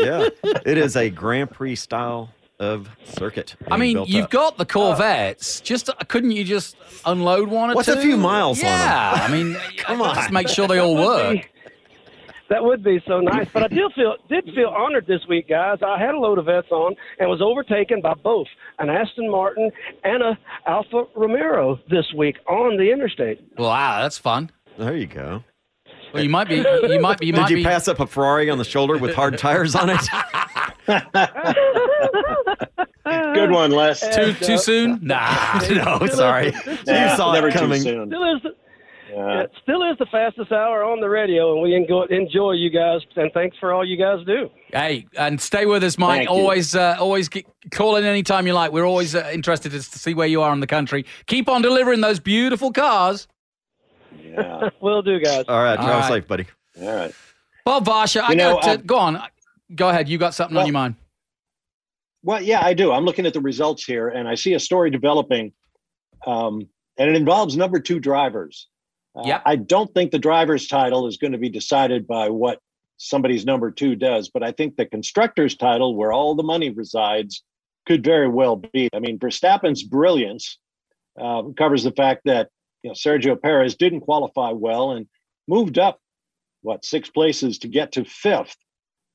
yeah, 0.00 0.28
it 0.66 0.78
is 0.78 0.96
a 0.96 1.08
Grand 1.10 1.50
Prix 1.50 1.76
style 1.76 2.30
of 2.62 2.88
circuit. 3.04 3.56
I 3.70 3.76
mean, 3.76 3.94
built 3.96 4.08
you've 4.08 4.24
up. 4.24 4.30
got 4.30 4.58
the 4.58 4.64
Corvettes. 4.66 5.60
Just 5.60 5.88
uh, 5.90 5.94
couldn't 6.08 6.30
you 6.32 6.44
just 6.44 6.76
unload 7.04 7.48
one 7.48 7.70
or 7.70 7.74
What's 7.74 7.86
two? 7.88 7.94
a 7.94 8.00
few 8.00 8.16
miles 8.16 8.60
on 8.60 8.66
'em? 8.66 8.72
Yeah, 8.72 9.12
I 9.22 9.28
mean, 9.30 9.56
come 9.78 10.00
on, 10.02 10.14
just 10.14 10.30
make 10.30 10.48
sure 10.48 10.66
they 10.68 10.78
all 10.78 10.94
That 10.96 11.04
work. 11.06 11.32
be- 11.34 11.44
That 12.50 12.64
would 12.64 12.82
be 12.84 13.02
so 13.06 13.20
nice. 13.20 13.48
But 13.52 13.62
I 13.64 13.68
did 13.68 13.90
feel 13.94 14.14
did 14.28 14.44
feel 14.54 14.68
honored 14.68 15.06
this 15.06 15.20
week, 15.28 15.48
guys. 15.48 15.78
I 15.86 15.98
had 15.98 16.14
a 16.14 16.18
load 16.18 16.38
of 16.38 16.44
vets 16.46 16.70
on 16.70 16.94
and 17.18 17.28
was 17.30 17.40
overtaken 17.40 18.00
by 18.02 18.14
both 18.14 18.46
an 18.78 18.90
Aston 18.90 19.30
Martin 19.30 19.70
and 20.04 20.22
a 20.22 20.38
Alfa 20.66 21.04
Romero 21.16 21.78
this 21.90 22.12
week 22.16 22.36
on 22.46 22.76
the 22.76 22.90
interstate. 22.92 23.40
Wow, 23.56 24.02
that's 24.02 24.18
fun. 24.18 24.50
There 24.78 24.94
you 24.96 25.06
go. 25.06 25.44
Well, 26.12 26.22
you 26.22 26.28
might 26.28 26.46
be. 26.48 26.56
You 26.56 27.00
might 27.00 27.18
be. 27.18 27.26
You 27.26 27.32
Did 27.32 27.40
might 27.40 27.50
you 27.50 27.56
be. 27.56 27.64
pass 27.64 27.88
up 27.88 27.98
a 28.00 28.06
Ferrari 28.06 28.50
on 28.50 28.58
the 28.58 28.64
shoulder 28.64 28.98
with 28.98 29.14
hard 29.14 29.38
tires 29.38 29.74
on 29.74 29.88
it? 29.88 30.00
Good 33.34 33.50
one, 33.50 33.70
Les. 33.70 34.00
Too 34.14 34.32
too 34.34 34.58
soon? 34.58 34.98
Nah, 35.02 35.60
no, 35.70 36.06
sorry. 36.06 36.50
Nah, 36.86 37.10
you 37.10 37.16
saw 37.16 37.32
never 37.32 37.48
it 37.48 37.52
too 37.52 37.58
coming. 37.58 37.80
soon. 37.80 38.08
Still 38.08 38.36
is 38.36 38.42
the, 38.42 38.50
Yeah. 39.12 39.40
it 39.42 39.50
still 39.62 39.82
is 39.90 39.98
the 39.98 40.06
fastest 40.06 40.52
hour 40.52 40.84
on 40.84 41.00
the 41.00 41.08
radio, 41.08 41.52
and 41.52 41.62
we 41.62 41.74
enjoy, 41.74 42.04
enjoy 42.10 42.52
you 42.52 42.70
guys. 42.70 43.00
And 43.16 43.30
thanks 43.32 43.56
for 43.58 43.72
all 43.72 43.84
you 43.84 43.96
guys 43.96 44.24
do. 44.26 44.48
Hey, 44.72 45.06
and 45.18 45.40
stay 45.40 45.66
with 45.66 45.82
us, 45.84 45.98
Mike. 45.98 46.20
Thank 46.26 46.30
you. 46.30 46.34
always, 46.36 46.74
uh, 46.74 46.96
always 46.98 47.28
get, 47.28 47.44
call 47.72 47.96
in 47.96 48.04
anytime 48.04 48.46
you 48.46 48.54
like. 48.54 48.72
We're 48.72 48.86
always 48.86 49.14
uh, 49.14 49.28
interested 49.32 49.72
to 49.72 49.82
see 49.82 50.14
where 50.14 50.28
you 50.28 50.40
are 50.42 50.52
in 50.52 50.60
the 50.60 50.66
country. 50.66 51.04
Keep 51.26 51.48
on 51.48 51.60
delivering 51.62 52.00
those 52.00 52.20
beautiful 52.20 52.72
cars. 52.72 53.26
Yeah. 54.22 54.70
Will 54.80 55.02
do, 55.02 55.18
guys. 55.20 55.44
All 55.48 55.62
right, 55.62 55.78
All 55.78 55.86
drive 55.86 56.00
right. 56.00 56.08
safe, 56.08 56.28
buddy. 56.28 56.46
All 56.80 56.94
right. 56.94 57.14
Well, 57.66 57.80
Varsha, 57.82 58.22
I 58.24 58.34
know, 58.34 58.54
got 58.60 58.62
to, 58.62 58.78
go 58.78 58.96
on. 58.96 59.22
Go 59.74 59.88
ahead. 59.88 60.08
You 60.08 60.18
got 60.18 60.34
something 60.34 60.56
on 60.56 60.66
your 60.66 60.72
mind. 60.72 60.94
Well, 62.22 62.42
yeah, 62.42 62.64
I 62.64 62.74
do. 62.74 62.92
I'm 62.92 63.04
looking 63.04 63.26
at 63.26 63.32
the 63.32 63.40
results 63.40 63.84
here, 63.84 64.08
and 64.08 64.28
I 64.28 64.34
see 64.34 64.54
a 64.54 64.60
story 64.60 64.90
developing, 64.90 65.52
um, 66.26 66.68
and 66.98 67.10
it 67.10 67.16
involves 67.16 67.56
number 67.56 67.80
two 67.80 67.98
drivers. 67.98 68.68
Uh, 69.14 69.22
Yep. 69.26 69.42
I 69.44 69.56
don't 69.56 69.92
think 69.92 70.10
the 70.10 70.18
driver's 70.18 70.68
title 70.68 71.06
is 71.06 71.16
going 71.16 71.32
to 71.32 71.38
be 71.38 71.50
decided 71.50 72.06
by 72.06 72.28
what 72.28 72.60
somebody's 72.96 73.44
number 73.44 73.70
two 73.70 73.96
does, 73.96 74.30
but 74.32 74.42
I 74.42 74.52
think 74.52 74.76
the 74.76 74.86
constructor's 74.86 75.56
title, 75.56 75.96
where 75.96 76.12
all 76.12 76.34
the 76.34 76.42
money 76.42 76.70
resides, 76.70 77.42
could 77.86 78.04
very 78.04 78.28
well 78.28 78.56
be. 78.56 78.88
I 78.92 79.00
mean, 79.00 79.18
Verstappen's 79.18 79.82
brilliance 79.82 80.58
uh, 81.20 81.42
covers 81.58 81.82
the 81.82 81.92
fact 81.92 82.22
that 82.26 82.48
you 82.82 82.90
know 82.90 82.94
Sergio 82.94 83.40
Perez 83.40 83.74
didn't 83.74 84.02
qualify 84.02 84.50
well 84.52 84.92
and 84.92 85.06
moved 85.48 85.78
up 85.78 86.00
what 86.62 86.84
six 86.84 87.10
places 87.10 87.58
to 87.58 87.68
get 87.68 87.92
to 87.92 88.04
fifth, 88.04 88.56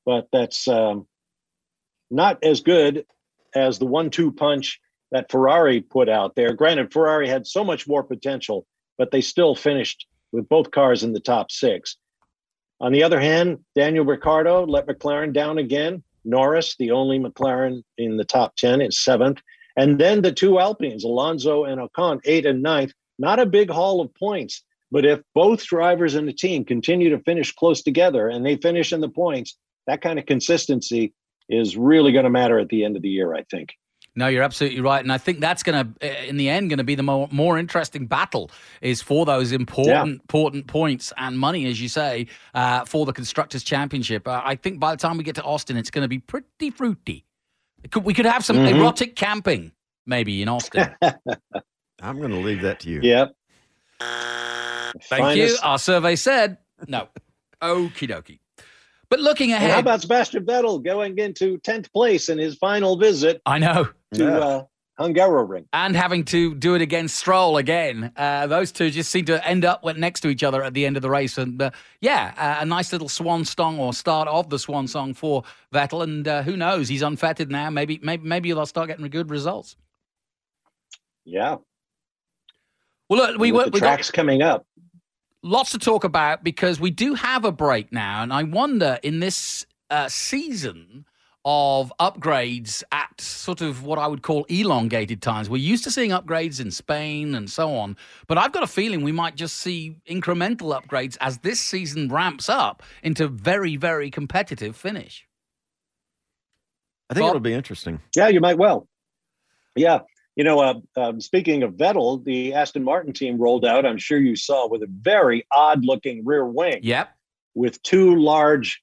but 0.04 0.28
that's 0.32 0.68
um, 0.68 1.06
not 2.10 2.42
as 2.42 2.60
good 2.60 3.04
as 3.54 3.78
the 3.78 3.86
one-two 3.86 4.32
punch 4.32 4.80
that 5.10 5.30
Ferrari 5.30 5.80
put 5.80 6.08
out 6.08 6.34
there. 6.34 6.52
Granted, 6.52 6.92
Ferrari 6.92 7.28
had 7.28 7.46
so 7.46 7.64
much 7.64 7.88
more 7.88 8.02
potential, 8.02 8.66
but 8.98 9.10
they 9.10 9.20
still 9.20 9.54
finished 9.54 10.06
with 10.32 10.48
both 10.48 10.70
cars 10.70 11.02
in 11.02 11.12
the 11.12 11.20
top 11.20 11.50
six. 11.50 11.96
On 12.80 12.92
the 12.92 13.02
other 13.02 13.18
hand, 13.18 13.58
Daniel 13.74 14.04
Ricciardo 14.04 14.66
let 14.66 14.86
McLaren 14.86 15.32
down 15.32 15.58
again. 15.58 16.02
Norris, 16.24 16.76
the 16.78 16.90
only 16.90 17.18
McLaren 17.18 17.82
in 17.96 18.16
the 18.16 18.24
top 18.24 18.54
10, 18.56 18.82
is 18.82 19.00
seventh. 19.00 19.40
And 19.76 19.98
then 19.98 20.22
the 20.22 20.32
two 20.32 20.58
Alpines, 20.58 21.04
Alonso 21.04 21.64
and 21.64 21.80
Ocon, 21.80 22.20
eight 22.24 22.46
and 22.46 22.62
ninth. 22.62 22.92
Not 23.18 23.40
a 23.40 23.46
big 23.46 23.70
haul 23.70 24.00
of 24.00 24.14
points, 24.14 24.62
but 24.92 25.04
if 25.04 25.20
both 25.34 25.64
drivers 25.64 26.14
in 26.14 26.26
the 26.26 26.32
team 26.32 26.64
continue 26.64 27.10
to 27.10 27.22
finish 27.24 27.52
close 27.52 27.82
together 27.82 28.28
and 28.28 28.44
they 28.44 28.56
finish 28.56 28.92
in 28.92 29.00
the 29.00 29.08
points, 29.08 29.56
that 29.86 30.02
kind 30.02 30.18
of 30.18 30.26
consistency 30.26 31.14
is 31.48 31.76
really 31.76 32.12
going 32.12 32.24
to 32.24 32.30
matter 32.30 32.58
at 32.58 32.68
the 32.68 32.84
end 32.84 32.96
of 32.96 33.02
the 33.02 33.08
year, 33.08 33.34
I 33.34 33.42
think. 33.44 33.76
No, 34.16 34.26
you're 34.26 34.42
absolutely 34.42 34.80
right, 34.80 35.00
and 35.02 35.12
I 35.12 35.18
think 35.18 35.38
that's 35.38 35.62
going 35.62 35.94
to, 35.94 36.28
in 36.28 36.38
the 36.38 36.48
end, 36.48 36.70
going 36.70 36.78
to 36.78 36.84
be 36.84 36.96
the 36.96 37.04
more 37.04 37.28
more 37.30 37.56
interesting 37.56 38.06
battle 38.06 38.50
is 38.80 39.00
for 39.00 39.24
those 39.24 39.52
important 39.52 40.20
important 40.22 40.66
points 40.66 41.12
and 41.16 41.38
money, 41.38 41.66
as 41.66 41.80
you 41.80 41.88
say, 41.88 42.26
uh, 42.52 42.84
for 42.84 43.06
the 43.06 43.12
constructors' 43.12 43.62
championship. 43.62 44.26
Uh, 44.26 44.42
I 44.44 44.56
think 44.56 44.80
by 44.80 44.90
the 44.92 44.96
time 44.96 45.18
we 45.18 45.24
get 45.24 45.36
to 45.36 45.42
Austin, 45.44 45.76
it's 45.76 45.90
going 45.90 46.02
to 46.02 46.08
be 46.08 46.18
pretty 46.18 46.70
fruity. 46.70 47.26
Could, 47.92 48.04
we 48.04 48.12
could 48.12 48.26
have 48.26 48.44
some 48.44 48.56
Mhm. 48.56 48.74
erotic 48.80 49.14
camping, 49.14 49.70
maybe 50.04 50.42
in 50.42 50.48
Austin. 50.48 50.88
I'm 52.02 52.18
going 52.18 52.30
to 52.32 52.38
leave 52.38 52.62
that 52.62 52.80
to 52.80 52.90
you. 52.90 53.00
Yep. 53.02 53.34
Thank 55.04 55.36
you. 55.36 55.56
Our 55.62 55.78
survey 55.78 56.16
said 56.16 56.58
no. 56.88 57.08
Okie 57.62 58.08
dokie. 58.08 58.40
But 59.10 59.20
looking 59.20 59.52
And 59.52 59.62
how 59.72 59.78
about 59.78 60.02
Sebastian 60.02 60.44
Vettel 60.44 60.82
going 60.84 61.18
into 61.18 61.58
10th 61.58 61.90
place 61.92 62.28
in 62.28 62.38
his 62.38 62.56
final 62.56 62.96
visit 62.96 63.40
I 63.46 63.58
know. 63.58 63.88
to 64.14 64.42
uh, 64.42 64.64
Hungaroring? 65.00 65.64
and 65.72 65.94
having 65.96 66.24
to 66.24 66.54
do 66.56 66.74
it 66.74 66.82
against 66.82 67.16
Stroll 67.16 67.56
again. 67.56 68.12
Uh, 68.16 68.46
those 68.48 68.72
two 68.72 68.90
just 68.90 69.10
seem 69.10 69.24
to 69.26 69.46
end 69.46 69.64
up 69.64 69.82
went 69.84 69.98
next 69.98 70.20
to 70.22 70.28
each 70.28 70.42
other 70.42 70.62
at 70.62 70.74
the 70.74 70.84
end 70.84 70.96
of 70.96 71.02
the 71.02 71.08
race, 71.08 71.38
and 71.38 71.62
uh, 71.62 71.70
yeah, 72.00 72.34
uh, 72.36 72.62
a 72.62 72.66
nice 72.66 72.92
little 72.92 73.08
swan 73.08 73.44
song 73.44 73.78
or 73.78 73.92
start 73.94 74.26
of 74.28 74.50
the 74.50 74.58
swan 74.58 74.88
song 74.88 75.14
for 75.14 75.44
Vettel. 75.72 76.02
And 76.02 76.26
uh, 76.26 76.42
who 76.42 76.56
knows, 76.56 76.88
he's 76.88 77.02
unfettered 77.02 77.50
now. 77.50 77.70
Maybe, 77.70 78.00
maybe, 78.02 78.26
maybe 78.26 78.52
they'll 78.52 78.66
start 78.66 78.88
getting 78.88 79.06
good 79.06 79.30
results. 79.30 79.76
Yeah. 81.24 81.56
Well, 83.08 83.20
look, 83.20 83.38
we 83.38 83.52
With 83.52 83.66
we 83.66 83.70
the 83.70 83.80
got 83.80 83.86
tracks 83.94 84.10
coming 84.10 84.42
up. 84.42 84.66
Lots 85.42 85.70
to 85.72 85.78
talk 85.78 86.04
about 86.04 86.44
because 86.44 86.80
we 86.80 86.90
do 86.90 87.14
have 87.14 87.44
a 87.44 87.52
break 87.52 87.92
now, 87.92 88.22
and 88.22 88.32
I 88.32 88.42
wonder 88.42 88.98
in 89.02 89.20
this 89.20 89.66
uh, 89.90 90.08
season 90.08 91.04
of 91.44 91.92
upgrades 91.98 92.82
at 92.92 93.20
sort 93.20 93.60
of 93.60 93.82
what 93.82 93.98
I 93.98 94.06
would 94.06 94.22
call 94.22 94.44
elongated 94.50 95.22
times. 95.22 95.48
We're 95.48 95.56
used 95.58 95.84
to 95.84 95.90
seeing 95.90 96.10
upgrades 96.10 96.60
in 96.60 96.70
Spain 96.70 97.34
and 97.34 97.50
so 97.50 97.74
on, 97.74 97.96
but 98.26 98.36
I've 98.36 98.52
got 98.52 98.62
a 98.62 98.66
feeling 98.66 99.02
we 99.02 99.12
might 99.12 99.34
just 99.34 99.56
see 99.56 99.96
incremental 100.08 100.78
upgrades 100.78 101.16
as 101.20 101.38
this 101.38 101.60
season 101.60 102.08
ramps 102.08 102.48
up 102.48 102.82
into 103.02 103.28
very, 103.28 103.76
very 103.76 104.10
competitive 104.10 104.76
finish. 104.76 105.26
I 107.08 107.14
think 107.14 107.24
Bob? 107.24 107.30
it'll 107.30 107.40
be 107.40 107.54
interesting. 107.54 108.00
Yeah, 108.14 108.28
you 108.28 108.40
might 108.40 108.58
well. 108.58 108.86
Yeah. 109.74 110.00
You 110.38 110.44
know, 110.44 110.60
uh, 110.60 110.74
um, 110.96 111.20
speaking 111.20 111.64
of 111.64 111.72
Vettel, 111.74 112.24
the 112.24 112.54
Aston 112.54 112.84
Martin 112.84 113.12
team 113.12 113.38
rolled 113.38 113.64
out, 113.64 113.84
I'm 113.84 113.98
sure 113.98 114.18
you 114.18 114.36
saw, 114.36 114.68
with 114.68 114.84
a 114.84 114.88
very 114.88 115.44
odd 115.50 115.84
looking 115.84 116.24
rear 116.24 116.46
wing 116.46 116.78
Yep. 116.80 117.08
with 117.56 117.82
two 117.82 118.14
large, 118.14 118.80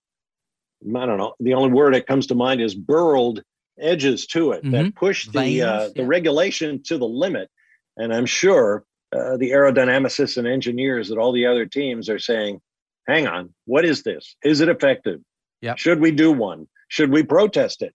I 0.85 1.05
don't 1.05 1.17
know, 1.17 1.33
the 1.39 1.53
only 1.53 1.71
word 1.71 1.93
that 1.93 2.07
comes 2.07 2.27
to 2.27 2.35
mind 2.35 2.61
is 2.61 2.75
burled 2.75 3.41
edges 3.79 4.27
to 4.27 4.51
it 4.51 4.65
Mhm. 4.65 4.71
that 4.71 4.95
push 4.95 5.29
the, 5.29 5.61
uh, 5.61 5.87
the 5.95 6.01
yeah. 6.01 6.03
regulation 6.05 6.83
to 6.83 6.97
the 6.97 7.07
limit. 7.07 7.49
And 7.95 8.13
I'm 8.13 8.25
sure 8.25 8.83
uh, 9.13 9.37
the 9.37 9.51
aerodynamicists 9.51 10.35
and 10.35 10.45
engineers 10.45 11.09
at 11.09 11.17
all 11.17 11.31
the 11.31 11.45
other 11.45 11.65
teams 11.65 12.09
are 12.09 12.19
saying, 12.19 12.59
hang 13.07 13.27
on, 13.27 13.53
what 13.63 13.85
is 13.85 14.03
this? 14.03 14.35
Is 14.43 14.59
it 14.59 14.67
effective? 14.67 15.21
Yep. 15.61 15.77
Should 15.77 16.01
we 16.01 16.11
do 16.11 16.33
one? 16.33 16.67
Should 16.89 17.11
we 17.11 17.23
protest 17.23 17.81
it? 17.81 17.93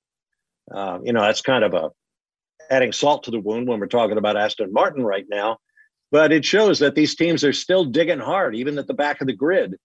Uh, 0.73 0.99
you 1.03 1.12
know, 1.12 1.20
that's 1.20 1.42
kind 1.42 1.62
of 1.62 1.75
a 1.75 1.90
adding 2.70 2.92
salt 2.92 3.24
to 3.24 3.30
the 3.30 3.40
wound 3.40 3.68
when 3.68 3.80
we're 3.80 3.87
talking 3.87 4.18
about 4.18 4.37
Aston 4.37 4.72
Martin 4.72 5.04
right 5.04 5.26
now. 5.28 5.59
But 6.12 6.33
it 6.33 6.44
shows 6.44 6.78
that 6.80 6.94
these 6.94 7.14
teams 7.14 7.44
are 7.44 7.52
still 7.52 7.85
digging 7.85 8.18
hard, 8.18 8.56
even 8.56 8.78
at 8.78 8.87
the 8.87 8.94
back 8.94 9.20
of 9.20 9.26
the 9.26 9.33
grid, 9.33 9.76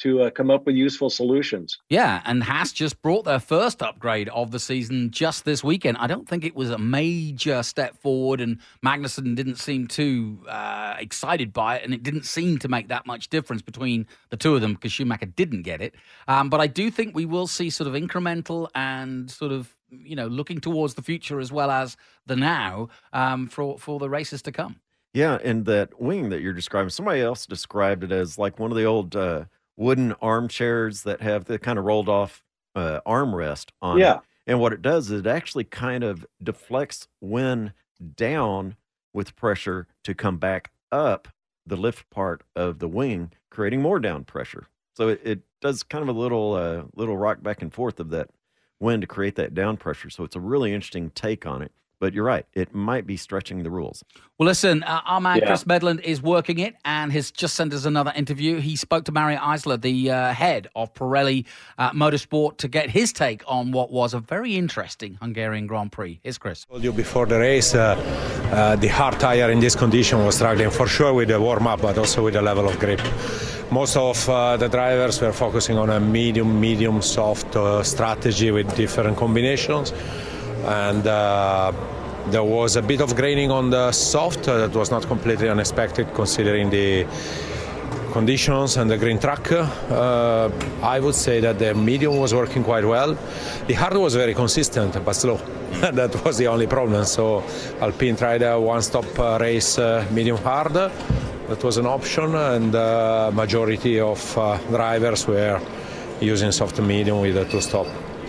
to 0.00 0.22
uh, 0.22 0.30
come 0.30 0.50
up 0.50 0.66
with 0.66 0.74
useful 0.74 1.08
solutions. 1.08 1.78
Yeah, 1.88 2.20
and 2.24 2.42
Haas 2.42 2.72
just 2.72 3.00
brought 3.00 3.24
their 3.24 3.38
first 3.38 3.82
upgrade 3.82 4.28
of 4.30 4.50
the 4.50 4.58
season 4.58 5.10
just 5.10 5.44
this 5.44 5.62
weekend. 5.62 5.98
I 5.98 6.06
don't 6.06 6.28
think 6.28 6.44
it 6.44 6.54
was 6.54 6.70
a 6.70 6.78
major 6.78 7.62
step 7.62 7.96
forward, 7.98 8.40
and 8.40 8.58
Magnussen 8.84 9.34
didn't 9.34 9.56
seem 9.56 9.86
too 9.86 10.38
uh, 10.48 10.96
excited 10.98 11.52
by 11.52 11.76
it, 11.76 11.84
and 11.84 11.94
it 11.94 12.02
didn't 12.02 12.24
seem 12.24 12.58
to 12.58 12.68
make 12.68 12.88
that 12.88 13.06
much 13.06 13.28
difference 13.28 13.62
between 13.62 14.06
the 14.30 14.36
two 14.36 14.54
of 14.54 14.60
them 14.60 14.74
because 14.74 14.92
Schumacher 14.92 15.26
didn't 15.26 15.62
get 15.62 15.80
it. 15.80 15.94
Um, 16.28 16.50
but 16.50 16.60
I 16.60 16.66
do 16.66 16.90
think 16.90 17.14
we 17.14 17.26
will 17.26 17.46
see 17.46 17.70
sort 17.70 17.88
of 17.88 17.94
incremental 17.94 18.68
and 18.74 19.30
sort 19.30 19.52
of 19.52 19.74
you 20.02 20.16
know 20.16 20.26
looking 20.26 20.60
towards 20.60 20.94
the 20.94 21.02
future 21.02 21.40
as 21.40 21.52
well 21.52 21.70
as 21.70 21.96
the 22.26 22.36
now 22.36 22.88
um, 23.12 23.48
for 23.48 23.78
for 23.78 23.98
the 23.98 24.08
races 24.08 24.42
to 24.42 24.52
come. 24.52 24.80
Yeah, 25.12 25.38
and 25.44 25.64
that 25.66 26.00
wing 26.00 26.30
that 26.30 26.40
you're 26.40 26.52
describing, 26.52 26.90
somebody 26.90 27.20
else 27.20 27.46
described 27.46 28.02
it 28.02 28.10
as 28.10 28.36
like 28.36 28.58
one 28.58 28.72
of 28.72 28.76
the 28.76 28.84
old 28.84 29.14
uh, 29.14 29.44
wooden 29.76 30.12
armchairs 30.20 31.02
that 31.02 31.20
have 31.20 31.44
the 31.44 31.58
kind 31.58 31.78
of 31.78 31.84
rolled 31.84 32.08
off 32.08 32.42
uh, 32.74 33.00
armrest 33.06 33.70
on 33.80 33.98
Yeah. 33.98 34.14
it. 34.16 34.20
And 34.46 34.60
what 34.60 34.72
it 34.72 34.82
does 34.82 35.10
is 35.10 35.20
it 35.20 35.26
actually 35.26 35.64
kind 35.64 36.02
of 36.04 36.26
deflects 36.42 37.06
wind 37.20 37.72
down 38.16 38.76
with 39.12 39.36
pressure 39.36 39.86
to 40.02 40.14
come 40.14 40.38
back 40.38 40.72
up 40.90 41.28
the 41.64 41.76
lift 41.76 42.10
part 42.10 42.42
of 42.54 42.78
the 42.78 42.88
wing, 42.88 43.30
creating 43.50 43.80
more 43.80 43.98
down 44.00 44.24
pressure. 44.24 44.66
So 44.96 45.08
it, 45.08 45.20
it 45.24 45.40
does 45.60 45.82
kind 45.82 46.02
of 46.02 46.14
a 46.14 46.18
little 46.18 46.54
uh, 46.54 46.82
little 46.94 47.16
rock 47.16 47.42
back 47.42 47.62
and 47.62 47.72
forth 47.72 48.00
of 48.00 48.10
that 48.10 48.30
wind 48.84 49.00
to 49.00 49.08
create 49.08 49.34
that 49.36 49.54
down 49.54 49.76
pressure. 49.76 50.10
So 50.10 50.22
it's 50.24 50.36
a 50.36 50.40
really 50.40 50.72
interesting 50.72 51.10
take 51.10 51.46
on 51.46 51.62
it. 51.62 51.72
But 52.00 52.12
you're 52.12 52.24
right; 52.24 52.44
it 52.52 52.74
might 52.74 53.06
be 53.06 53.16
stretching 53.16 53.62
the 53.62 53.70
rules. 53.70 54.04
Well, 54.36 54.46
listen, 54.46 54.82
uh, 54.82 55.00
our 55.06 55.20
man 55.20 55.38
Yeah. 55.38 55.46
Chris 55.46 55.64
Medland 55.64 56.00
is 56.02 56.20
working 56.20 56.58
it 56.58 56.74
and 56.84 57.10
has 57.12 57.30
just 57.30 57.54
sent 57.54 57.72
us 57.72 57.84
another 57.86 58.12
interview. 58.14 58.60
He 58.60 58.76
spoke 58.76 59.04
to 59.04 59.12
Mario 59.12 59.38
Isola, 59.38 59.78
the 59.78 60.10
uh, 60.10 60.32
head 60.34 60.66
of 60.74 60.92
Pirelli 60.92 61.46
uh, 61.78 61.92
Motorsport, 61.92 62.58
to 62.58 62.68
get 62.68 62.90
his 62.90 63.12
take 63.12 63.42
on 63.46 63.72
what 63.72 63.88
was 63.90 64.12
a 64.12 64.20
very 64.20 64.56
interesting 64.56 65.16
Hungarian 65.22 65.66
Grand 65.66 65.92
Prix. 65.92 66.20
Here's 66.24 66.36
Chris. 66.36 66.66
I 66.68 66.72
told 66.72 66.84
you 66.84 66.92
before 66.92 67.26
the 67.26 67.38
race, 67.38 67.74
uh, 67.74 67.96
uh, 68.52 68.76
the 68.76 68.88
hard 68.88 69.18
tire 69.20 69.50
in 69.50 69.60
this 69.60 69.76
condition 69.76 70.18
was 70.26 70.34
struggling 70.36 70.70
for 70.70 70.86
sure 70.88 71.14
with 71.14 71.28
the 71.28 71.40
warm 71.40 71.66
up, 71.66 71.80
but 71.80 71.96
also 71.96 72.24
with 72.24 72.34
the 72.34 72.42
level 72.42 72.68
of 72.68 72.78
grip. 72.80 73.00
Most 73.74 73.96
of 73.96 74.28
uh, 74.28 74.56
the 74.56 74.68
drivers 74.68 75.20
were 75.20 75.32
focusing 75.32 75.78
on 75.78 75.90
a 75.90 75.98
medium, 75.98 76.60
medium, 76.60 77.02
soft 77.02 77.56
uh, 77.56 77.82
strategy 77.82 78.52
with 78.52 78.72
different 78.76 79.16
combinations, 79.16 79.92
and 80.64 81.04
uh, 81.04 81.72
there 82.30 82.44
was 82.44 82.76
a 82.76 82.82
bit 82.82 83.00
of 83.00 83.16
graining 83.16 83.50
on 83.50 83.70
the 83.70 83.90
soft 83.90 84.46
uh, 84.46 84.58
that 84.58 84.76
was 84.78 84.92
not 84.92 85.02
completely 85.08 85.48
unexpected 85.48 86.06
considering 86.14 86.70
the 86.70 87.04
conditions 88.14 88.76
and 88.76 88.88
the 88.88 88.96
green 88.96 89.18
track. 89.18 89.50
Uh, 89.50 90.48
I 90.80 91.00
would 91.00 91.16
say 91.16 91.40
that 91.40 91.58
the 91.58 91.74
medium 91.74 92.16
was 92.16 92.32
working 92.32 92.62
quite 92.62 92.86
well. 92.86 93.18
The 93.66 93.74
hard 93.74 93.96
was 93.96 94.14
very 94.14 94.34
consistent 94.34 94.92
but 95.04 95.16
slow. 95.16 95.36
that 96.00 96.12
was 96.24 96.38
the 96.38 96.46
only 96.46 96.68
problem. 96.68 97.04
So 97.04 97.42
Alpine 97.80 98.16
tried 98.16 98.42
a 98.42 98.54
one-stop 98.60 99.18
uh, 99.18 99.38
race 99.40 99.78
uh, 99.78 100.06
medium 100.12 100.38
hard. 100.38 100.74
That 101.48 101.62
was 101.62 101.76
an 101.76 101.86
option, 101.86 102.34
and 102.34 102.74
uh, 102.74 103.30
majority 103.34 104.00
of 104.00 104.38
uh, 104.38 104.58
drivers 104.70 105.26
were 105.26 105.60
using 106.20 106.52
soft 106.52 106.80
medium 106.80 107.20
with 107.20 107.36
a 107.36 107.44
two-stop. 107.44 107.86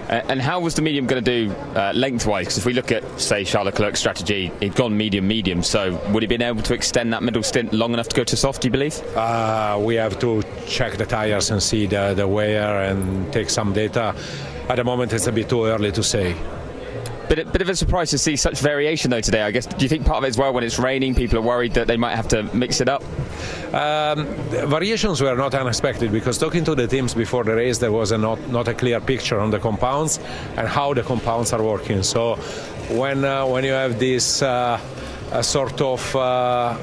A- 0.07 0.31
And 0.31 0.41
how 0.41 0.59
was 0.59 0.75
the 0.75 0.81
medium 0.81 1.05
going 1.07 1.23
to 1.23 1.47
do 1.47 1.51
uh, 1.75 1.91
lengthwise? 1.95 2.45
Because 2.45 2.57
if 2.59 2.65
we 2.65 2.73
look 2.73 2.91
at, 2.91 3.03
say, 3.19 3.43
Charles 3.43 3.65
Leclerc's 3.67 3.99
strategy, 3.99 4.51
he'd 4.59 4.75
gone 4.75 4.95
medium, 4.95 5.27
medium. 5.27 5.63
So 5.63 5.99
would 6.11 6.23
he 6.23 6.27
been 6.27 6.41
able 6.41 6.61
to 6.63 6.73
extend 6.73 7.13
that 7.13 7.23
middle 7.23 7.43
stint 7.43 7.73
long 7.73 7.93
enough 7.93 8.07
to 8.09 8.15
go 8.15 8.23
to 8.23 8.35
soft? 8.35 8.61
Do 8.61 8.67
you 8.67 8.71
believe? 8.71 8.99
Uh, 9.15 9.79
we 9.81 9.95
have 9.95 10.19
to 10.19 10.43
check 10.67 10.97
the 10.97 11.05
tires 11.05 11.49
and 11.51 11.61
see 11.61 11.85
the, 11.87 12.13
the 12.15 12.27
wear 12.27 12.83
and 12.83 13.31
take 13.33 13.49
some 13.49 13.73
data. 13.73 14.15
At 14.69 14.75
the 14.77 14.83
moment, 14.83 15.13
it's 15.13 15.27
a 15.27 15.31
bit 15.31 15.49
too 15.49 15.65
early 15.65 15.91
to 15.91 16.03
say. 16.03 16.35
Bit, 17.29 17.51
bit 17.51 17.61
of 17.61 17.69
a 17.69 17.75
surprise 17.75 18.11
to 18.11 18.17
see 18.17 18.35
such 18.35 18.59
variation 18.59 19.09
though 19.09 19.21
today. 19.21 19.41
I 19.41 19.51
guess. 19.51 19.65
Do 19.65 19.83
you 19.83 19.89
think 19.89 20.05
part 20.05 20.19
of 20.19 20.23
it 20.25 20.27
as 20.27 20.37
well 20.37 20.53
when 20.53 20.63
it's 20.63 20.77
raining, 20.77 21.15
people 21.15 21.39
are 21.39 21.41
worried 21.41 21.73
that 21.73 21.87
they 21.87 21.97
might 21.97 22.15
have 22.15 22.27
to 22.29 22.43
mix 22.55 22.81
it 22.81 22.89
up? 22.89 23.03
Um, 23.73 24.25
variations 24.67 25.21
were 25.21 25.35
not 25.35 25.53
unexpected 25.55 26.11
because 26.11 26.37
talking 26.37 26.63
to 26.65 26.75
the 26.75 26.87
teams 26.87 27.13
before 27.13 27.43
the 27.43 27.55
race, 27.55 27.79
there 27.79 27.91
was 27.91 28.11
a 28.11 28.17
not, 28.17 28.39
not 28.49 28.67
a 28.67 28.73
clear 28.73 29.01
picture 29.01 29.39
on 29.39 29.49
the 29.49 29.59
compounds 29.59 30.19
and 30.55 30.67
how 30.67 30.93
the 30.93 31.03
compounds 31.03 31.51
are 31.51 31.63
working. 31.63 32.03
So 32.03 32.35
when 32.89 33.25
uh, 33.25 33.45
when 33.47 33.63
you 33.63 33.71
have 33.71 33.99
this 33.99 34.41
uh, 34.41 34.79
sort 35.41 35.81
of 35.81 36.15
uh, 36.15 36.77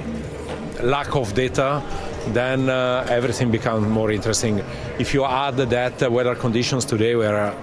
lack 0.82 1.14
of 1.14 1.34
data, 1.34 1.82
then 2.28 2.68
uh, 2.68 3.06
everything 3.08 3.50
becomes 3.50 3.86
more 3.86 4.10
interesting. 4.10 4.62
If 4.98 5.14
you 5.14 5.24
add 5.24 5.56
that 5.56 6.10
weather 6.10 6.34
conditions 6.34 6.84
today 6.84 7.14
were 7.14 7.54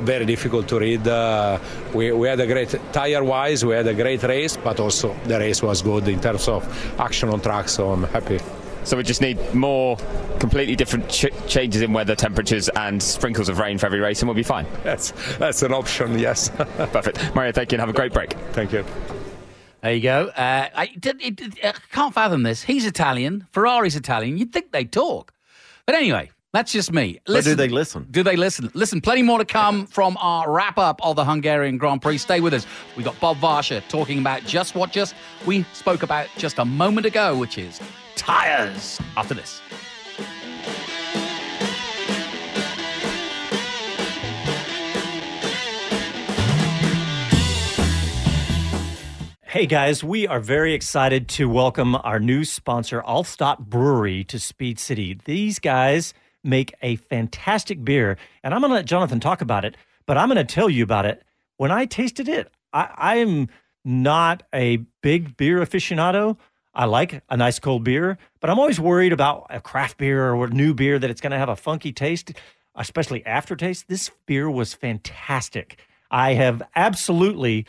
very 0.00 0.24
difficult 0.24 0.68
to 0.68 0.78
read. 0.78 1.06
Uh, 1.06 1.58
we, 1.94 2.12
we 2.12 2.28
had 2.28 2.40
a 2.40 2.46
great 2.46 2.74
tire 2.92 3.22
wise, 3.24 3.64
we 3.64 3.74
had 3.74 3.86
a 3.86 3.94
great 3.94 4.22
race, 4.22 4.56
but 4.56 4.80
also 4.80 5.14
the 5.24 5.38
race 5.38 5.62
was 5.62 5.82
good 5.82 6.08
in 6.08 6.20
terms 6.20 6.48
of 6.48 6.64
action 7.00 7.28
on 7.28 7.40
track. 7.40 7.68
So 7.68 7.90
I'm 7.92 8.04
happy. 8.04 8.38
So 8.84 8.96
we 8.96 9.02
just 9.02 9.20
need 9.20 9.38
more 9.54 9.96
completely 10.38 10.74
different 10.74 11.08
ch- 11.10 11.26
changes 11.46 11.82
in 11.82 11.92
weather 11.92 12.14
temperatures 12.16 12.70
and 12.70 13.02
sprinkles 13.02 13.48
of 13.50 13.58
rain 13.58 13.76
for 13.76 13.86
every 13.86 14.00
race, 14.00 14.20
and 14.22 14.28
we'll 14.28 14.34
be 14.34 14.42
fine. 14.42 14.66
That's 14.84 15.12
that's 15.36 15.62
an 15.62 15.72
option. 15.74 16.18
Yes. 16.18 16.48
Perfect. 16.76 17.34
Mario, 17.34 17.52
thank 17.52 17.72
you, 17.72 17.76
and 17.76 17.80
have 17.80 17.90
a 17.90 17.92
great 17.92 18.12
break. 18.14 18.32
Thank 18.52 18.72
you. 18.72 18.84
There 19.82 19.92
you 19.94 20.00
go. 20.02 20.26
Uh, 20.28 20.68
I, 20.74 20.86
did- 20.98 21.20
it- 21.22 21.40
it- 21.40 21.58
I 21.64 21.72
can't 21.92 22.14
fathom 22.14 22.42
this. 22.42 22.62
He's 22.62 22.84
Italian. 22.86 23.46
Ferrari's 23.52 23.96
Italian. 23.96 24.38
You'd 24.38 24.52
think 24.52 24.72
they 24.72 24.84
talk. 24.84 25.32
But 25.86 25.94
anyway, 25.94 26.30
that's 26.52 26.72
just 26.72 26.92
me. 26.92 27.20
But 27.26 27.44
do 27.44 27.54
they 27.54 27.68
listen? 27.68 28.08
Do 28.10 28.22
they 28.22 28.34
listen? 28.34 28.70
Listen, 28.74 29.00
plenty 29.00 29.22
more 29.22 29.38
to 29.38 29.44
come 29.44 29.86
from 29.86 30.16
our 30.20 30.50
wrap 30.50 30.78
up 30.78 31.00
of 31.04 31.14
the 31.14 31.24
Hungarian 31.24 31.78
Grand 31.78 32.02
Prix. 32.02 32.18
Stay 32.18 32.40
with 32.40 32.54
us. 32.54 32.66
We 32.96 33.04
got 33.04 33.18
Bob 33.20 33.36
Varsha 33.36 33.86
talking 33.88 34.18
about 34.18 34.44
just 34.44 34.74
what 34.74 34.90
just 34.90 35.14
we 35.46 35.64
spoke 35.72 36.02
about 36.02 36.26
just 36.36 36.58
a 36.58 36.64
moment 36.64 37.06
ago, 37.06 37.36
which 37.36 37.56
is 37.56 37.80
tires. 38.16 39.00
After 39.16 39.34
this. 39.34 39.60
Hey 49.42 49.66
guys, 49.66 50.04
we 50.04 50.28
are 50.28 50.38
very 50.38 50.74
excited 50.74 51.28
to 51.30 51.48
welcome 51.48 51.96
our 51.96 52.20
new 52.20 52.44
sponsor, 52.44 53.02
Altstadt 53.02 53.58
Brewery, 53.58 54.22
to 54.24 54.38
Speed 54.38 54.78
City. 54.78 55.18
These 55.24 55.58
guys 55.58 56.14
make 56.42 56.74
a 56.82 56.96
fantastic 56.96 57.84
beer, 57.84 58.16
and 58.42 58.54
I'm 58.54 58.60
going 58.60 58.70
to 58.70 58.76
let 58.76 58.86
Jonathan 58.86 59.20
talk 59.20 59.40
about 59.40 59.64
it, 59.64 59.76
but 60.06 60.16
I'm 60.16 60.28
going 60.28 60.44
to 60.44 60.54
tell 60.54 60.70
you 60.70 60.82
about 60.82 61.06
it. 61.06 61.22
When 61.56 61.70
I 61.70 61.84
tasted 61.84 62.28
it, 62.28 62.50
I, 62.72 63.16
am 63.16 63.48
not 63.84 64.44
a 64.54 64.78
big 65.02 65.36
beer 65.36 65.58
aficionado. 65.58 66.38
I 66.72 66.84
like 66.84 67.22
a 67.28 67.36
nice 67.36 67.58
cold 67.58 67.84
beer, 67.84 68.16
but 68.40 68.48
I'm 68.48 68.58
always 68.58 68.80
worried 68.80 69.12
about 69.12 69.46
a 69.50 69.60
craft 69.60 69.98
beer 69.98 70.32
or 70.32 70.46
a 70.46 70.50
new 70.50 70.72
beer 70.72 70.98
that 70.98 71.10
it's 71.10 71.20
going 71.20 71.32
to 71.32 71.38
have 71.38 71.48
a 71.48 71.56
funky 71.56 71.92
taste, 71.92 72.32
especially 72.74 73.26
aftertaste. 73.26 73.88
This 73.88 74.10
beer 74.26 74.48
was 74.48 74.72
fantastic. 74.72 75.78
I 76.10 76.34
have 76.34 76.62
absolutely 76.76 77.66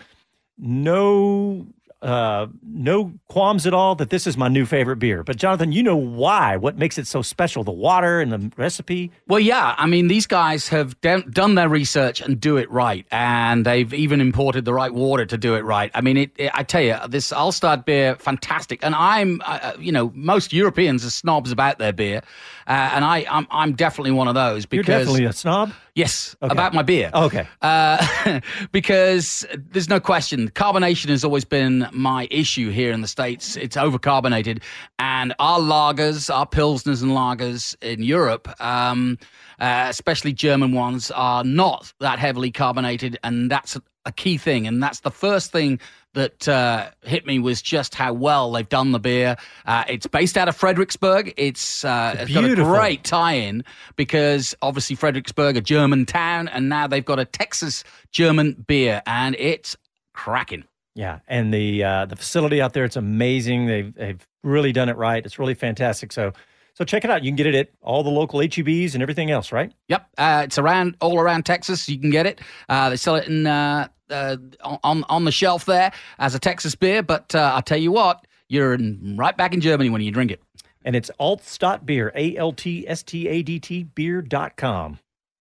no 0.57 1.67
uh, 2.01 2.47
no 2.63 3.13
qualms 3.27 3.67
at 3.67 3.73
all 3.73 3.95
that 3.95 4.09
this 4.09 4.25
is 4.25 4.35
my 4.37 4.47
new 4.47 4.65
favorite 4.65 4.97
beer. 4.97 5.23
But 5.23 5.37
Jonathan, 5.37 5.71
you 5.71 5.83
know 5.83 5.95
why? 5.95 6.57
What 6.57 6.77
makes 6.77 6.97
it 6.97 7.05
so 7.07 7.21
special? 7.21 7.63
The 7.63 7.71
water 7.71 8.19
and 8.19 8.31
the 8.31 8.51
recipe. 8.57 9.11
Well, 9.27 9.39
yeah. 9.39 9.75
I 9.77 9.85
mean, 9.85 10.07
these 10.07 10.25
guys 10.27 10.67
have 10.69 10.99
done 11.01 11.29
done 11.31 11.55
their 11.55 11.69
research 11.69 12.19
and 12.21 12.39
do 12.39 12.57
it 12.57 12.69
right, 12.71 13.05
and 13.11 13.65
they've 13.65 13.93
even 13.93 14.19
imported 14.21 14.65
the 14.65 14.73
right 14.73 14.93
water 14.93 15.25
to 15.25 15.37
do 15.37 15.55
it 15.55 15.61
right. 15.63 15.91
I 15.93 16.01
mean, 16.01 16.17
it, 16.17 16.31
it- 16.37 16.51
I 16.53 16.63
tell 16.63 16.81
you, 16.81 16.97
this 17.07 17.31
Altstadt 17.31 17.85
beer, 17.85 18.15
fantastic. 18.15 18.83
And 18.83 18.93
I'm, 18.95 19.41
uh, 19.45 19.73
you 19.79 19.91
know, 19.91 20.11
most 20.15 20.53
Europeans 20.53 21.05
are 21.05 21.09
snobs 21.09 21.51
about 21.51 21.77
their 21.79 21.93
beer, 21.93 22.21
uh, 22.67 22.71
and 22.93 23.05
I, 23.05 23.25
I'm, 23.29 23.47
I'm 23.51 23.73
definitely 23.73 24.11
one 24.11 24.27
of 24.27 24.35
those 24.35 24.65
because 24.65 24.87
You're 24.87 24.97
definitely 24.99 25.25
a 25.25 25.33
snob. 25.33 25.71
Yes, 25.93 26.35
Okay. 26.41 26.51
about 26.51 26.73
my 26.73 26.83
beer. 26.83 27.11
Okay. 27.13 27.45
Uh, 27.61 28.39
because 28.71 29.45
there's 29.55 29.89
no 29.89 29.99
question, 29.99 30.49
carbonation 30.49 31.09
has 31.09 31.23
always 31.25 31.43
been 31.45 31.87
my 31.93 32.27
issue 32.31 32.69
here 32.69 32.91
in 32.91 33.01
the 33.01 33.07
States. 33.07 33.55
It's 33.55 33.75
overcarbonated. 33.75 34.61
And 34.99 35.33
our 35.39 35.59
lagers, 35.59 36.33
our 36.33 36.45
Pilsners 36.45 37.01
and 37.01 37.11
lagers 37.11 37.75
in 37.81 38.03
Europe, 38.03 38.49
um, 38.61 39.17
uh, 39.59 39.87
especially 39.89 40.33
German 40.33 40.73
ones, 40.73 41.11
are 41.11 41.43
not 41.43 41.93
that 41.99 42.19
heavily 42.19 42.51
carbonated. 42.51 43.17
And 43.23 43.49
that's 43.49 43.75
a, 43.75 44.11
key 44.15 44.37
thing. 44.37 44.67
And 44.67 44.81
that's 44.81 45.01
the 45.01 45.11
first 45.11 45.51
thing 45.51 45.79
that 46.13 46.47
uh, 46.47 46.89
hit 47.03 47.25
me 47.25 47.39
was 47.39 47.61
just 47.61 47.95
how 47.95 48.13
well 48.13 48.51
they've 48.51 48.67
done 48.67 48.91
the 48.91 48.99
beer. 48.99 49.37
Uh, 49.65 49.83
it's 49.87 50.07
based 50.07 50.37
out 50.37 50.49
of 50.49 50.55
Fredericksburg. 50.55 51.33
It's, 51.37 51.85
uh, 51.85 52.15
it's 52.19 52.33
got 52.33 52.43
a 52.43 52.55
great 52.55 53.03
tie-in 53.03 53.63
because 53.95 54.55
obviously 54.61 54.95
Fredericksburg, 54.95 55.55
a 55.55 55.61
German 55.61 56.05
town, 56.05 56.47
and 56.47 56.67
now 56.67 56.87
they've 56.87 57.05
got 57.05 57.19
a 57.19 57.25
Texas 57.25 57.83
German 58.11 58.53
beer, 58.67 59.01
and 59.05 59.35
it's 59.37 59.77
cracking. 60.13 60.63
Yeah, 60.95 61.19
and 61.27 61.53
the 61.53 61.83
uh, 61.83 62.05
the 62.05 62.15
facility 62.15 62.61
out 62.61 62.73
there, 62.73 62.83
it's 62.83 62.97
amazing. 62.97 63.67
They've 63.67 63.93
they've 63.93 64.27
really 64.43 64.73
done 64.73 64.89
it 64.89 64.97
right. 64.97 65.25
It's 65.25 65.39
really 65.39 65.53
fantastic. 65.53 66.11
So 66.11 66.33
so 66.73 66.83
check 66.83 67.03
it 67.03 67.09
out. 67.09 67.23
You 67.23 67.29
can 67.31 67.35
get 67.35 67.47
it 67.47 67.55
at 67.55 67.69
all 67.81 68.03
the 68.03 68.09
local 68.09 68.39
HEBs 68.39 68.93
and 68.93 69.01
everything 69.01 69.31
else, 69.31 69.51
right? 69.51 69.71
Yep, 69.87 70.09
uh, 70.17 70.41
it's 70.45 70.57
around 70.57 70.97
all 70.99 71.19
around 71.19 71.45
Texas. 71.45 71.87
You 71.87 71.99
can 71.99 72.09
get 72.09 72.25
it. 72.25 72.41
Uh, 72.69 72.89
they 72.89 72.97
sell 72.97 73.15
it 73.15 73.27
in 73.27 73.47
uh, 73.47 73.87
uh, 74.09 74.37
on 74.83 75.03
on 75.05 75.25
the 75.25 75.31
shelf 75.31 75.65
there 75.65 75.91
as 76.19 76.35
a 76.35 76.39
Texas 76.39 76.75
beer. 76.75 77.03
But 77.03 77.33
uh, 77.35 77.51
I'll 77.55 77.61
tell 77.61 77.79
you 77.79 77.91
what, 77.91 78.25
you're 78.49 78.73
in, 78.73 79.15
right 79.17 79.35
back 79.35 79.53
in 79.53 79.61
Germany 79.61 79.89
when 79.89 80.01
you 80.01 80.11
drink 80.11 80.31
it. 80.31 80.41
And 80.83 80.95
it's 80.95 81.11
Altstadt 81.19 81.85
Beer, 81.85 82.11
A 82.15 82.35
L 82.37 82.51
T 82.51 82.87
S 82.87 83.03
T 83.03 83.27
A 83.27 83.43
D 83.43 83.59
T 83.59 83.83
beer.com. 83.83 84.99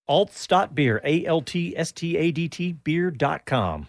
Altstadt 0.08 0.74
Beer, 0.74 1.00
A 1.04 1.24
L 1.24 1.40
T 1.40 1.76
S 1.76 1.92
T 1.92 2.16
A 2.16 2.30
D 2.30 2.48
T 2.48 2.72
beer.com. 2.72 3.88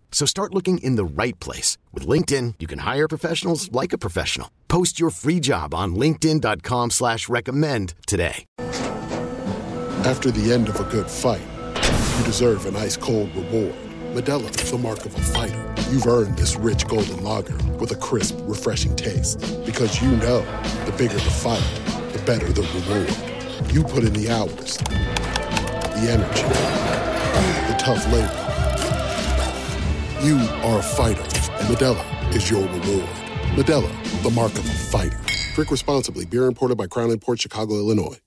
So 0.11 0.27
start 0.27 0.53
looking 0.53 0.77
in 0.79 0.97
the 0.97 1.05
right 1.05 1.39
place. 1.39 1.79
With 1.91 2.05
LinkedIn, 2.05 2.55
you 2.59 2.67
can 2.67 2.79
hire 2.79 3.07
professionals 3.07 3.71
like 3.71 3.91
a 3.93 3.97
professional. 3.97 4.51
Post 4.67 4.99
your 4.99 5.09
free 5.09 5.39
job 5.39 5.73
on 5.73 5.95
linkedin.com 5.95 6.91
slash 6.91 7.27
recommend 7.27 7.95
today. 8.05 8.45
After 10.03 10.29
the 10.31 10.51
end 10.51 10.67
of 10.69 10.79
a 10.79 10.83
good 10.85 11.09
fight, 11.09 11.41
you 12.17 12.25
deserve 12.25 12.65
an 12.65 12.75
ice-cold 12.75 13.33
reward. 13.35 13.75
Modelo 14.13 14.49
is 14.61 14.71
the 14.71 14.77
mark 14.77 15.05
of 15.05 15.15
a 15.15 15.21
fighter. 15.21 15.73
You've 15.89 16.07
earned 16.07 16.37
this 16.37 16.57
rich 16.57 16.85
golden 16.87 17.23
lager 17.23 17.55
with 17.79 17.91
a 17.91 17.95
crisp, 17.95 18.35
refreshing 18.41 18.95
taste. 18.95 19.39
Because 19.65 20.01
you 20.01 20.11
know, 20.17 20.41
the 20.85 20.93
bigger 20.97 21.13
the 21.13 21.19
fight, 21.21 21.63
the 22.11 22.21
better 22.25 22.51
the 22.51 22.63
reward. 22.63 23.71
You 23.71 23.83
put 23.83 24.03
in 24.03 24.13
the 24.13 24.29
hours, 24.29 24.77
the 24.77 26.09
energy, 26.09 26.43
the 27.71 27.77
tough 27.79 28.05
labor. 28.11 28.50
You 30.23 30.37
are 30.37 30.77
a 30.77 30.83
fighter, 30.83 31.23
and 31.23 31.75
Modelo 31.75 32.35
is 32.35 32.47
your 32.47 32.61
reward. 32.61 33.09
Modelo, 33.55 34.21
the 34.21 34.29
mark 34.29 34.51
of 34.51 34.69
a 34.69 34.71
fighter. 34.71 35.19
Drink 35.55 35.71
responsibly. 35.71 36.25
Beer 36.25 36.45
imported 36.45 36.77
by 36.77 36.85
Crown 36.85 37.17
Port 37.17 37.41
Chicago, 37.41 37.73
Illinois. 37.73 38.19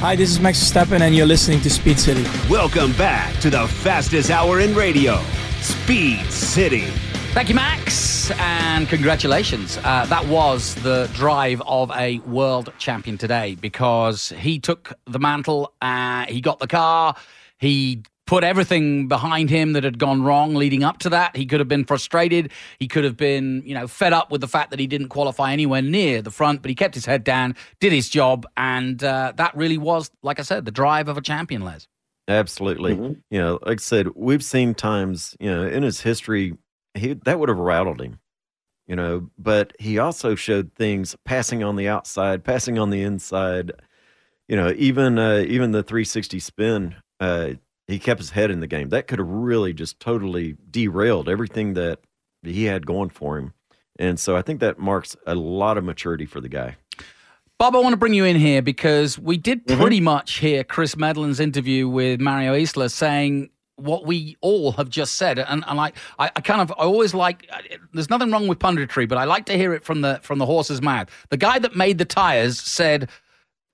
Hi, 0.00 0.16
this 0.16 0.30
is 0.30 0.40
Max 0.40 0.58
Verstappen, 0.58 1.02
and 1.02 1.14
you're 1.14 1.24
listening 1.24 1.60
to 1.60 1.70
Speed 1.70 2.00
City. 2.00 2.24
Welcome 2.50 2.90
back 2.94 3.38
to 3.42 3.48
the 3.48 3.68
fastest 3.68 4.32
hour 4.32 4.58
in 4.58 4.74
radio, 4.74 5.22
Speed 5.60 6.28
City. 6.32 6.92
Thank 7.32 7.48
you, 7.48 7.54
Max, 7.54 8.30
and 8.32 8.86
congratulations. 8.86 9.78
Uh, 9.78 10.04
that 10.04 10.26
was 10.26 10.74
the 10.76 11.10
drive 11.14 11.62
of 11.66 11.90
a 11.92 12.18
world 12.20 12.70
champion 12.76 13.16
today 13.16 13.54
because 13.54 14.28
he 14.36 14.58
took 14.58 14.92
the 15.06 15.18
mantle, 15.18 15.72
uh, 15.80 16.26
he 16.26 16.42
got 16.42 16.58
the 16.58 16.66
car, 16.66 17.16
he 17.58 18.02
put 18.26 18.44
everything 18.44 19.08
behind 19.08 19.48
him 19.48 19.72
that 19.72 19.82
had 19.82 19.98
gone 19.98 20.22
wrong 20.22 20.54
leading 20.54 20.84
up 20.84 20.98
to 20.98 21.08
that. 21.08 21.34
He 21.34 21.46
could 21.46 21.58
have 21.58 21.68
been 21.68 21.86
frustrated. 21.86 22.52
He 22.78 22.86
could 22.86 23.02
have 23.02 23.16
been, 23.16 23.62
you 23.64 23.74
know, 23.74 23.88
fed 23.88 24.12
up 24.12 24.30
with 24.30 24.42
the 24.42 24.46
fact 24.46 24.70
that 24.70 24.78
he 24.78 24.86
didn't 24.86 25.08
qualify 25.08 25.54
anywhere 25.54 25.82
near 25.82 26.20
the 26.20 26.30
front, 26.30 26.60
but 26.60 26.68
he 26.68 26.74
kept 26.74 26.94
his 26.94 27.06
head 27.06 27.24
down, 27.24 27.56
did 27.80 27.92
his 27.92 28.10
job, 28.10 28.46
and 28.58 29.02
uh, 29.02 29.32
that 29.36 29.56
really 29.56 29.78
was, 29.78 30.10
like 30.22 30.38
I 30.38 30.42
said, 30.42 30.66
the 30.66 30.70
drive 30.70 31.08
of 31.08 31.16
a 31.16 31.22
champion, 31.22 31.62
Les. 31.62 31.88
Absolutely. 32.28 32.94
Mm-hmm. 32.94 33.12
You 33.30 33.38
know, 33.40 33.58
like 33.62 33.80
I 33.80 33.82
said, 33.82 34.08
we've 34.14 34.44
seen 34.44 34.74
times, 34.74 35.34
you 35.40 35.50
know, 35.50 35.66
in 35.66 35.82
his 35.82 36.02
history, 36.02 36.58
he 36.94 37.14
that 37.24 37.38
would 37.38 37.48
have 37.48 37.58
rattled 37.58 38.00
him. 38.00 38.18
You 38.86 38.96
know, 38.96 39.30
but 39.38 39.72
he 39.78 39.98
also 39.98 40.34
showed 40.34 40.72
things 40.74 41.16
passing 41.24 41.62
on 41.62 41.76
the 41.76 41.88
outside, 41.88 42.44
passing 42.44 42.78
on 42.78 42.90
the 42.90 43.02
inside. 43.02 43.72
You 44.48 44.56
know, 44.56 44.72
even 44.76 45.18
uh, 45.18 45.44
even 45.46 45.72
the 45.72 45.82
360 45.82 46.40
spin, 46.40 46.96
uh, 47.20 47.52
he 47.86 47.98
kept 47.98 48.20
his 48.20 48.30
head 48.30 48.50
in 48.50 48.60
the 48.60 48.66
game. 48.66 48.88
That 48.88 49.06
could 49.06 49.18
have 49.18 49.28
really 49.28 49.72
just 49.72 50.00
totally 50.00 50.56
derailed 50.70 51.28
everything 51.28 51.74
that 51.74 52.00
he 52.42 52.64
had 52.64 52.86
going 52.86 53.10
for 53.10 53.38
him. 53.38 53.54
And 53.98 54.18
so 54.18 54.36
I 54.36 54.42
think 54.42 54.60
that 54.60 54.78
marks 54.78 55.16
a 55.26 55.34
lot 55.34 55.78
of 55.78 55.84
maturity 55.84 56.26
for 56.26 56.40
the 56.40 56.48
guy. 56.48 56.76
Bob, 57.58 57.76
I 57.76 57.78
want 57.78 57.92
to 57.92 57.96
bring 57.96 58.14
you 58.14 58.24
in 58.24 58.34
here 58.34 58.60
because 58.60 59.18
we 59.18 59.36
did 59.36 59.64
pretty 59.66 60.00
much 60.00 60.38
hear 60.38 60.64
Chris 60.64 60.96
Medland's 60.96 61.38
interview 61.38 61.88
with 61.88 62.20
Mario 62.20 62.54
Isola 62.54 62.88
saying 62.88 63.50
what 63.82 64.06
we 64.06 64.36
all 64.40 64.72
have 64.72 64.88
just 64.88 65.14
said, 65.14 65.38
and, 65.38 65.64
and 65.66 65.80
I, 65.80 65.92
I, 66.18 66.30
I 66.36 66.40
kind 66.40 66.60
of, 66.60 66.70
I 66.72 66.84
always 66.84 67.14
like. 67.14 67.50
There's 67.92 68.10
nothing 68.10 68.30
wrong 68.30 68.48
with 68.48 68.58
punditry, 68.58 69.08
but 69.08 69.18
I 69.18 69.24
like 69.24 69.46
to 69.46 69.56
hear 69.56 69.74
it 69.74 69.84
from 69.84 70.00
the 70.00 70.20
from 70.22 70.38
the 70.38 70.46
horse's 70.46 70.80
mouth. 70.80 71.08
The 71.30 71.36
guy 71.36 71.58
that 71.58 71.76
made 71.76 71.98
the 71.98 72.04
tires 72.04 72.60
said 72.60 73.08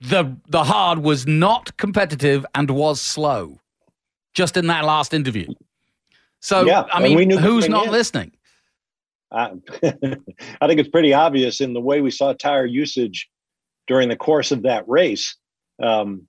the 0.01 0.37
the 0.49 0.65
hard 0.65 1.01
was 1.01 1.27
not 1.27 1.77
competitive 1.77 2.45
and 2.55 2.71
was 2.71 3.01
slow, 3.01 3.61
just 4.35 4.57
in 4.57 4.67
that 4.69 4.85
last 4.85 5.13
interview. 5.15 5.53
So 6.41 6.65
Yeah, 6.67 6.85
I 6.93 7.03
mean, 7.03 7.17
we 7.17 7.27
knew 7.27 7.39
who's 7.39 7.69
not 7.69 7.87
in. 7.87 7.93
listening? 7.93 8.33
I, 9.31 9.53
I 9.83 10.67
think 10.67 10.81
it's 10.81 10.89
pretty 10.89 11.13
obvious 11.13 11.61
in 11.61 11.73
the 11.73 11.81
way 11.81 12.01
we 12.01 12.11
saw 12.11 12.33
tire 12.33 12.67
usage 12.67 13.29
during 13.87 14.09
the 14.09 14.17
course 14.17 14.53
of 14.53 14.63
that 14.63 14.89
race. 14.89 15.37
Um, 15.83 16.27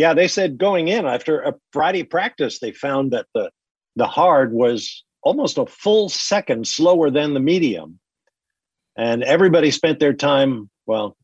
yeah, 0.00 0.14
they 0.14 0.28
said 0.28 0.56
going 0.56 0.88
in 0.88 1.04
after 1.04 1.42
a 1.42 1.54
Friday 1.74 2.04
practice, 2.04 2.58
they 2.58 2.72
found 2.72 3.10
that 3.10 3.26
the 3.34 3.50
the 3.96 4.06
hard 4.06 4.50
was 4.50 5.04
almost 5.22 5.58
a 5.58 5.66
full 5.66 6.08
second 6.08 6.66
slower 6.66 7.10
than 7.10 7.34
the 7.34 7.40
medium, 7.40 8.00
and 8.96 9.22
everybody 9.22 9.70
spent 9.70 10.00
their 10.00 10.14
time 10.14 10.70
well 10.86 11.18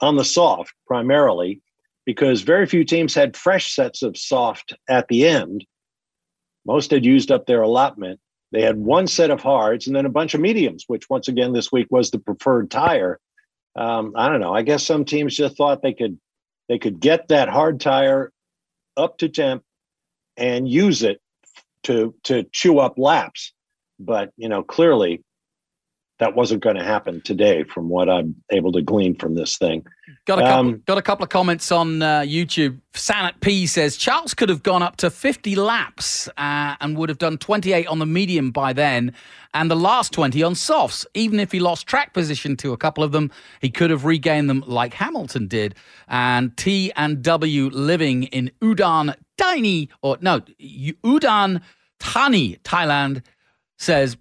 on 0.00 0.16
the 0.16 0.24
soft 0.24 0.72
primarily 0.86 1.60
because 2.06 2.40
very 2.40 2.64
few 2.64 2.82
teams 2.82 3.14
had 3.14 3.36
fresh 3.36 3.74
sets 3.74 4.02
of 4.02 4.16
soft 4.16 4.74
at 4.88 5.06
the 5.08 5.26
end. 5.26 5.66
Most 6.64 6.90
had 6.90 7.04
used 7.04 7.30
up 7.30 7.44
their 7.44 7.60
allotment. 7.60 8.20
They 8.52 8.62
had 8.62 8.78
one 8.78 9.06
set 9.06 9.30
of 9.30 9.42
hards 9.42 9.86
and 9.86 9.94
then 9.94 10.06
a 10.06 10.10
bunch 10.10 10.32
of 10.32 10.40
mediums, 10.40 10.84
which 10.86 11.10
once 11.10 11.28
again 11.28 11.52
this 11.52 11.70
week 11.70 11.88
was 11.90 12.10
the 12.10 12.18
preferred 12.18 12.70
tire. 12.70 13.20
Um, 13.76 14.14
I 14.16 14.30
don't 14.30 14.40
know. 14.40 14.54
I 14.54 14.62
guess 14.62 14.86
some 14.86 15.04
teams 15.04 15.36
just 15.36 15.58
thought 15.58 15.82
they 15.82 15.92
could 15.92 16.18
they 16.68 16.78
could 16.78 17.00
get 17.00 17.28
that 17.28 17.48
hard 17.48 17.80
tire 17.80 18.32
up 18.96 19.18
to 19.18 19.28
temp 19.28 19.62
and 20.36 20.68
use 20.68 21.02
it 21.02 21.20
to 21.84 22.14
to 22.24 22.44
chew 22.52 22.78
up 22.78 22.98
laps. 22.98 23.52
But 23.98 24.32
you 24.36 24.48
know, 24.48 24.62
clearly 24.62 25.22
that 26.18 26.34
wasn't 26.34 26.62
going 26.62 26.76
to 26.76 26.84
happen 26.84 27.20
today, 27.20 27.62
from 27.62 27.88
what 27.88 28.08
I'm 28.08 28.34
able 28.50 28.72
to 28.72 28.82
glean 28.82 29.14
from 29.14 29.34
this 29.34 29.56
thing. 29.56 29.86
Got 30.26 30.40
a 30.40 30.42
couple, 30.42 30.58
Um, 30.58 30.82
got 30.84 30.98
a 30.98 31.02
couple 31.02 31.22
of 31.22 31.30
comments 31.30 31.70
on 31.70 32.02
uh, 32.02 32.20
YouTube. 32.20 32.80
Sanat 32.92 33.40
P 33.40 33.66
says 33.66 33.96
Charles 33.96 34.34
could 34.34 34.48
have 34.48 34.62
gone 34.64 34.82
up 34.82 34.96
to 34.96 35.10
50 35.10 35.54
laps 35.54 36.28
uh, 36.36 36.74
and 36.80 36.96
would 36.96 37.08
have 37.08 37.18
done 37.18 37.38
28 37.38 37.86
on 37.86 38.00
the 38.00 38.06
medium 38.06 38.50
by 38.50 38.72
then, 38.72 39.12
and 39.54 39.70
the 39.70 39.76
last 39.76 40.12
20 40.12 40.42
on 40.42 40.54
softs. 40.56 41.06
Even 41.14 41.38
if 41.38 41.52
he 41.52 41.60
lost 41.60 41.86
track 41.86 42.14
position 42.14 42.56
to 42.56 42.72
a 42.72 42.76
couple 42.76 43.04
of 43.04 43.12
them, 43.12 43.30
he 43.60 43.70
could 43.70 43.90
have 43.90 44.04
regained 44.04 44.50
them 44.50 44.64
like 44.66 44.94
Hamilton 44.94 45.46
did. 45.46 45.76
And 46.08 46.56
T 46.56 46.92
and 46.96 47.22
W 47.22 47.70
living 47.70 48.24
in 48.24 48.50
Udon, 48.60 49.14
Tiny 49.36 49.88
or 50.02 50.18
no 50.20 50.40
Udon, 50.40 51.62
Thani, 52.00 52.56
Thailand 52.64 53.22
says 53.78 54.16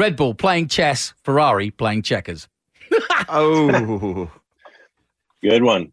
Red 0.00 0.16
Bull 0.16 0.32
playing 0.32 0.68
chess, 0.68 1.12
Ferrari 1.24 1.70
playing 1.70 2.00
checkers. 2.00 2.48
oh, 3.28 4.30
Good 5.42 5.62
one. 5.62 5.92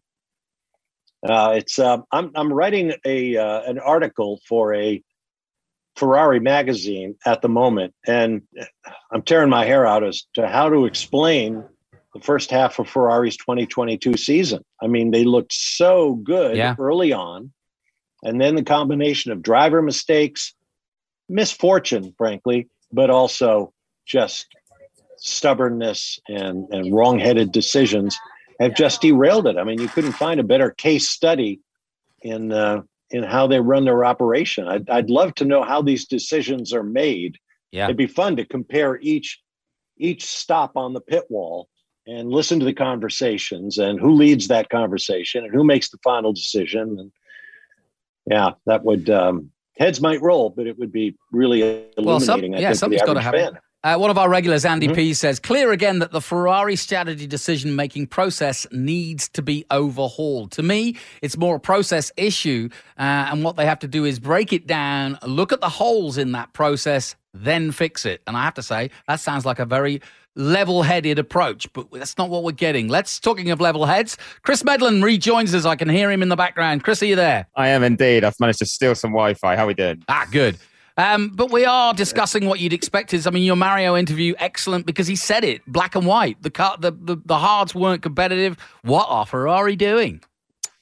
Uh, 1.22 1.52
it's 1.56 1.78
uh, 1.78 1.98
I'm 2.10 2.30
I'm 2.34 2.50
writing 2.50 2.94
a 3.04 3.36
uh, 3.36 3.60
an 3.66 3.78
article 3.78 4.40
for 4.48 4.74
a 4.74 5.02
Ferrari 5.96 6.40
magazine 6.40 7.16
at 7.26 7.42
the 7.42 7.50
moment, 7.50 7.92
and 8.06 8.40
I'm 9.12 9.20
tearing 9.20 9.50
my 9.50 9.66
hair 9.66 9.84
out 9.84 10.02
as 10.02 10.22
to 10.36 10.48
how 10.48 10.70
to 10.70 10.86
explain 10.86 11.62
the 12.14 12.20
first 12.22 12.50
half 12.50 12.78
of 12.78 12.88
Ferrari's 12.88 13.36
2022 13.36 14.16
season. 14.16 14.64
I 14.80 14.86
mean, 14.86 15.10
they 15.10 15.24
looked 15.24 15.52
so 15.52 16.14
good 16.14 16.56
Yeah. 16.56 16.76
early 16.78 17.12
on, 17.12 17.52
and 18.22 18.40
then 18.40 18.54
the 18.54 18.64
combination 18.64 19.32
of 19.32 19.42
driver 19.42 19.82
mistakes, 19.82 20.54
misfortune, 21.28 22.14
frankly, 22.16 22.70
but 22.90 23.10
also 23.10 23.74
just 24.08 24.46
stubbornness 25.18 26.18
and 26.28 26.66
and 26.70 26.94
wrong-headed 26.94 27.52
decisions 27.52 28.18
have 28.60 28.74
just 28.74 29.00
derailed 29.00 29.46
it. 29.46 29.56
I 29.56 29.64
mean, 29.64 29.80
you 29.80 29.88
couldn't 29.88 30.12
find 30.12 30.40
a 30.40 30.44
better 30.44 30.70
case 30.70 31.08
study 31.08 31.60
in 32.22 32.52
uh, 32.52 32.82
in 33.10 33.22
how 33.22 33.46
they 33.46 33.60
run 33.60 33.84
their 33.84 34.04
operation. 34.04 34.66
I'd, 34.68 34.88
I'd 34.90 35.10
love 35.10 35.34
to 35.36 35.44
know 35.44 35.62
how 35.62 35.82
these 35.82 36.06
decisions 36.06 36.72
are 36.72 36.82
made. 36.82 37.36
Yeah. 37.70 37.84
It'd 37.84 37.96
be 37.96 38.06
fun 38.06 38.36
to 38.36 38.44
compare 38.44 38.98
each 39.00 39.40
each 39.98 40.24
stop 40.24 40.76
on 40.76 40.92
the 40.92 41.00
pit 41.00 41.24
wall 41.28 41.68
and 42.06 42.30
listen 42.30 42.58
to 42.60 42.64
the 42.64 42.72
conversations 42.72 43.78
and 43.78 44.00
who 44.00 44.14
leads 44.14 44.48
that 44.48 44.70
conversation 44.70 45.44
and 45.44 45.54
who 45.54 45.64
makes 45.64 45.90
the 45.90 45.98
final 46.02 46.32
decision. 46.32 46.96
And 46.98 47.12
yeah, 48.26 48.50
that 48.66 48.84
would 48.84 49.10
um, 49.10 49.50
heads 49.78 50.00
might 50.00 50.22
roll, 50.22 50.50
but 50.50 50.66
it 50.66 50.78
would 50.78 50.92
be 50.92 51.16
really 51.32 51.60
illuminating. 51.60 52.04
Well, 52.04 52.20
some, 52.20 52.40
I 52.42 52.58
yeah, 52.58 52.72
something's 52.72 53.02
got 53.02 53.14
to 53.14 53.20
happen. 53.20 53.54
fan. 53.54 53.58
Uh, 53.84 53.96
one 53.96 54.10
of 54.10 54.18
our 54.18 54.28
regulars, 54.28 54.64
Andy 54.64 54.88
Mhm. 54.88 54.94
P, 54.96 55.14
says 55.14 55.38
clear 55.38 55.70
again 55.70 56.00
that 56.00 56.10
the 56.10 56.20
Ferrari 56.20 56.74
strategy 56.74 57.28
decision 57.28 57.76
making 57.76 58.08
process 58.08 58.66
needs 58.72 59.28
to 59.28 59.40
be 59.40 59.64
overhauled. 59.70 60.50
To 60.52 60.64
me, 60.64 60.96
it's 61.22 61.36
more 61.36 61.56
a 61.56 61.60
process 61.60 62.10
issue, 62.16 62.70
uh, 62.98 63.02
and 63.30 63.44
what 63.44 63.56
they 63.56 63.66
have 63.66 63.78
to 63.80 63.86
do 63.88 64.04
is 64.04 64.18
break 64.18 64.52
it 64.52 64.66
down, 64.66 65.16
look 65.24 65.52
at 65.52 65.60
the 65.60 65.68
holes 65.68 66.18
in 66.18 66.32
that 66.32 66.52
process, 66.54 67.14
then 67.32 67.70
fix 67.70 68.04
it. 68.04 68.20
And 68.26 68.36
I 68.36 68.42
have 68.42 68.54
to 68.54 68.62
say, 68.64 68.90
that 69.06 69.20
sounds 69.20 69.46
like 69.46 69.60
a 69.60 69.64
very 69.64 70.02
level 70.34 70.82
headed 70.82 71.20
approach, 71.20 71.72
but 71.72 71.86
that's 71.92 72.18
not 72.18 72.30
what 72.30 72.42
we're 72.42 72.50
getting. 72.50 72.88
Let's, 72.88 73.20
talking 73.20 73.48
of 73.52 73.60
level 73.60 73.86
heads, 73.86 74.16
Chris 74.42 74.64
Medland 74.64 75.04
rejoins 75.04 75.54
us. 75.54 75.64
I 75.64 75.76
can 75.76 75.88
hear 75.88 76.10
him 76.10 76.20
in 76.20 76.30
the 76.30 76.36
background. 76.36 76.82
Chris, 76.82 77.00
are 77.00 77.06
you 77.06 77.16
there? 77.16 77.46
I 77.54 77.68
am 77.68 77.84
indeed. 77.84 78.24
I've 78.24 78.38
managed 78.40 78.58
to 78.58 78.66
steal 78.66 78.96
some 78.96 79.12
Wi-Fi. 79.12 79.54
How 79.54 79.62
are 79.64 79.66
we 79.68 79.74
doing? 79.74 80.02
Ah, 80.08 80.26
good. 80.32 80.56
Um, 80.98 81.28
but 81.30 81.52
we 81.52 81.64
are 81.64 81.94
discussing 81.94 82.46
what 82.46 82.58
you'd 82.58 82.72
expect 82.72 83.14
is. 83.14 83.26
I 83.26 83.30
mean, 83.30 83.44
your 83.44 83.54
Mario 83.56 83.96
interview 83.96 84.34
excellent 84.38 84.84
because 84.84 85.06
he 85.06 85.14
said 85.14 85.44
it 85.44 85.62
black 85.66 85.94
and 85.94 86.04
white. 86.04 86.42
The 86.42 86.50
car, 86.50 86.76
the, 86.78 86.90
the 86.90 87.16
the 87.24 87.38
hards 87.38 87.72
weren't 87.72 88.02
competitive. 88.02 88.56
What 88.82 89.06
are 89.08 89.24
Ferrari 89.24 89.76
doing? 89.76 90.20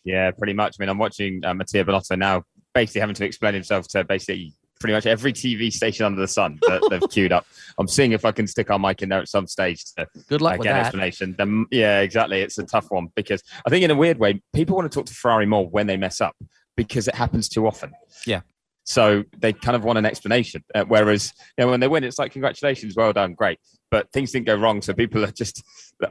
Yeah, 0.05 0.31
pretty 0.31 0.55
much. 0.55 0.77
I 0.79 0.83
mean, 0.83 0.89
I'm 0.89 0.99
watching 0.99 1.45
uh, 1.45 1.53
Mattia 1.53 1.85
Binotto 1.85 2.17
now, 2.19 2.45
basically 2.75 3.03
having 3.03 3.15
to 3.17 3.27
explain 3.27 3.53
himself 3.53 3.89
to 3.89 4.05
basically 4.05 4.55
pretty 4.81 4.95
much 4.95 5.05
every 5.07 5.33
TV 5.33 5.71
station 5.71 6.07
under 6.07 6.21
the 6.21 6.29
sun 6.29 6.59
that 6.63 6.81
they've 6.91 7.03
queued 7.11 7.33
up. 7.33 7.47
I'm 7.79 7.89
seeing 7.89 8.13
if 8.13 8.25
I 8.25 8.33
can 8.33 8.47
stick 8.47 8.71
our 8.71 8.79
mic 8.79 9.03
in 9.03 9.11
there 9.11 9.21
at 9.21 9.29
some 9.29 9.47
stage 9.47 9.85
to 9.97 10.07
Good 10.29 10.41
luck 10.41 10.55
uh, 10.55 10.57
with 10.59 10.65
get 10.65 10.71
an 10.71 10.77
that. 10.77 10.87
explanation. 10.87 11.35
Then, 11.37 11.67
yeah, 11.71 12.01
exactly. 12.01 12.41
It's 12.41 12.57
a 12.59 12.65
tough 12.65 12.87
one 12.91 13.09
because 13.17 13.43
I 13.67 13.71
think 13.71 13.85
in 13.85 13.91
a 13.91 13.95
weird 13.95 14.19
way, 14.19 14.41
people 14.55 14.77
want 14.77 14.91
to 14.91 14.95
talk 14.97 15.07
to 15.07 15.15
Ferrari 15.15 15.45
more 15.45 15.69
when 15.69 15.87
they 15.87 15.97
mess 15.97 16.21
up 16.23 16.37
because 16.77 17.09
it 17.09 17.15
happens 17.15 17.49
too 17.49 17.67
often. 17.67 17.93
Yeah. 18.27 18.41
So 18.89 19.25
they 19.37 19.53
kind 19.53 19.75
of 19.75 19.83
want 19.85 19.99
an 19.99 20.07
explanation. 20.07 20.63
Uh, 20.75 20.85
whereas, 20.87 21.33
you 21.59 21.65
know, 21.65 21.71
when 21.73 21.81
they 21.81 21.89
win, 21.89 22.05
it's 22.05 22.19
like, 22.21 22.31
congratulations, 22.33 22.95
well 22.97 23.13
done, 23.13 23.35
great. 23.35 23.59
But 23.91 24.11
things 24.13 24.31
didn't 24.33 24.47
go 24.47 24.55
wrong. 24.55 24.81
So 24.81 24.95
people 24.95 25.25
are 25.25 25.31
just, 25.33 25.63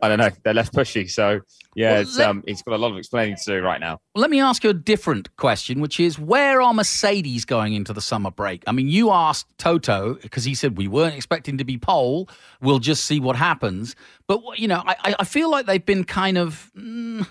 I 0.02 0.10
don't 0.10 0.18
know, 0.20 0.30
they're 0.44 0.54
less 0.54 0.70
pushy. 0.70 1.10
So 1.10 1.40
yeah, 1.76 1.92
Well, 1.94 2.02
it's, 2.02 2.18
let- 2.18 2.28
um, 2.28 2.44
he's 2.46 2.62
got 2.64 2.76
a 2.76 2.78
lot 2.78 2.92
of 2.92 2.98
explaining 2.98 3.38
to 3.38 3.44
do 3.46 3.62
right 3.62 3.80
now. 3.80 4.00
Let 4.14 4.30
me 4.30 4.42
ask 4.42 4.64
you 4.64 4.70
a 4.70 4.74
different 4.74 5.34
question, 5.38 5.80
which 5.80 6.00
is 6.02 6.20
where 6.20 6.62
are 6.62 6.74
Mercedes 6.74 7.46
going 7.46 7.74
into 7.74 7.94
the 7.94 8.02
summer 8.02 8.32
break? 8.32 8.64
I 8.68 8.72
mean, 8.74 8.88
you 8.90 9.10
asked 9.12 9.48
Toto 9.58 10.16
because 10.16 10.44
he 10.44 10.54
said 10.54 10.78
we 10.78 10.88
weren't 10.90 11.16
expecting 11.16 11.58
to 11.60 11.64
be 11.66 11.78
pole. 11.78 12.30
We'll 12.62 12.80
just 12.80 13.06
see 13.06 13.20
what 13.22 13.36
happens. 13.38 13.96
But 14.28 14.42
you 14.58 14.68
know, 14.68 14.84
I, 14.86 14.96
I- 15.04 15.16
I 15.20 15.24
feel 15.24 15.50
like 15.50 15.66
they've 15.66 15.86
been 15.86 16.04
kind 16.04 16.38
of. 16.38 16.72
Mm, 16.78 17.26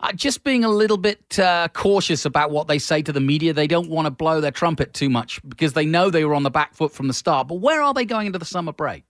uh, 0.00 0.12
just 0.12 0.44
being 0.44 0.64
a 0.64 0.68
little 0.68 0.96
bit 0.96 1.38
uh, 1.38 1.68
cautious 1.72 2.24
about 2.24 2.50
what 2.50 2.68
they 2.68 2.78
say 2.78 3.02
to 3.02 3.12
the 3.12 3.20
media. 3.20 3.52
They 3.52 3.66
don't 3.66 3.88
want 3.88 4.06
to 4.06 4.10
blow 4.10 4.40
their 4.40 4.50
trumpet 4.50 4.92
too 4.94 5.08
much 5.08 5.40
because 5.48 5.72
they 5.72 5.86
know 5.86 6.10
they 6.10 6.24
were 6.24 6.34
on 6.34 6.42
the 6.42 6.50
back 6.50 6.74
foot 6.74 6.92
from 6.92 7.08
the 7.08 7.14
start. 7.14 7.48
But 7.48 7.56
where 7.56 7.82
are 7.82 7.94
they 7.94 8.04
going 8.04 8.26
into 8.26 8.38
the 8.38 8.44
summer 8.44 8.72
break? 8.72 9.04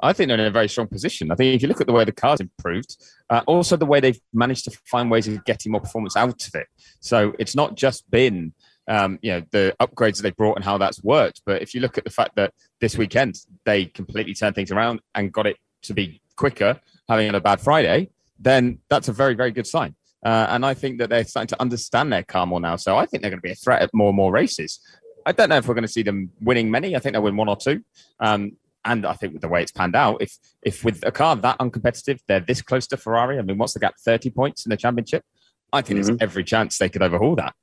I 0.00 0.12
think 0.12 0.28
they're 0.28 0.38
in 0.38 0.44
a 0.44 0.50
very 0.50 0.68
strong 0.68 0.88
position. 0.88 1.32
I 1.32 1.36
think 1.36 1.54
if 1.54 1.62
you 1.62 1.68
look 1.68 1.80
at 1.80 1.86
the 1.86 1.92
way 1.92 2.04
the 2.04 2.12
car's 2.12 2.40
improved, 2.40 2.96
uh, 3.30 3.42
also 3.46 3.76
the 3.76 3.86
way 3.86 3.98
they've 3.98 4.20
managed 4.32 4.64
to 4.66 4.78
find 4.84 5.10
ways 5.10 5.26
of 5.26 5.42
getting 5.44 5.72
more 5.72 5.80
performance 5.80 6.16
out 6.16 6.46
of 6.46 6.54
it. 6.54 6.66
So 7.00 7.32
it's 7.38 7.56
not 7.56 7.76
just 7.76 8.08
been, 8.10 8.52
um, 8.88 9.18
you 9.22 9.32
know, 9.32 9.42
the 9.52 9.74
upgrades 9.80 10.16
that 10.16 10.22
they 10.22 10.32
brought 10.32 10.56
and 10.56 10.64
how 10.64 10.76
that's 10.76 11.02
worked. 11.02 11.40
But 11.46 11.62
if 11.62 11.74
you 11.74 11.80
look 11.80 11.96
at 11.96 12.04
the 12.04 12.10
fact 12.10 12.36
that 12.36 12.52
this 12.80 12.98
weekend 12.98 13.36
they 13.64 13.86
completely 13.86 14.34
turned 14.34 14.54
things 14.54 14.70
around 14.70 15.00
and 15.14 15.32
got 15.32 15.46
it 15.46 15.56
to 15.82 15.94
be 15.94 16.20
quicker, 16.36 16.78
having 17.08 17.26
had 17.26 17.34
a 17.34 17.40
bad 17.40 17.60
Friday, 17.60 18.10
then 18.38 18.78
that's 18.88 19.08
a 19.08 19.12
very, 19.12 19.34
very 19.34 19.50
good 19.50 19.66
sign. 19.66 19.94
Uh, 20.24 20.46
and 20.50 20.64
I 20.64 20.74
think 20.74 20.98
that 20.98 21.10
they're 21.10 21.24
starting 21.24 21.48
to 21.48 21.60
understand 21.60 22.12
their 22.12 22.22
car 22.22 22.46
more 22.46 22.60
now. 22.60 22.76
So 22.76 22.96
I 22.96 23.06
think 23.06 23.22
they're 23.22 23.30
going 23.30 23.40
to 23.40 23.46
be 23.46 23.52
a 23.52 23.56
threat 23.56 23.82
at 23.82 23.90
more 23.94 24.08
and 24.08 24.16
more 24.16 24.32
races. 24.32 24.80
I 25.24 25.32
don't 25.32 25.48
know 25.48 25.56
if 25.56 25.68
we're 25.68 25.74
going 25.74 25.82
to 25.82 25.88
see 25.88 26.02
them 26.02 26.30
winning 26.40 26.70
many. 26.70 26.96
I 26.96 26.98
think 26.98 27.12
they'll 27.12 27.22
win 27.22 27.36
one 27.36 27.48
or 27.48 27.56
two. 27.56 27.82
Um, 28.20 28.52
and 28.84 29.04
I 29.04 29.14
think 29.14 29.32
with 29.32 29.42
the 29.42 29.48
way 29.48 29.62
it's 29.62 29.72
panned 29.72 29.96
out, 29.96 30.22
if 30.22 30.36
if 30.62 30.84
with 30.84 31.04
a 31.04 31.10
car 31.10 31.34
that 31.34 31.58
uncompetitive, 31.58 32.20
they're 32.28 32.40
this 32.40 32.62
close 32.62 32.86
to 32.88 32.96
Ferrari. 32.96 33.38
I 33.38 33.42
mean, 33.42 33.58
what's 33.58 33.72
the 33.72 33.80
gap? 33.80 33.94
Thirty 33.98 34.30
points 34.30 34.64
in 34.64 34.70
the 34.70 34.76
championship. 34.76 35.24
I 35.72 35.82
think 35.82 36.04
there's 36.04 36.16
every 36.20 36.44
chance 36.44 36.78
they 36.78 36.88
could 36.88 37.02
overhaul 37.02 37.34
that. 37.36 37.54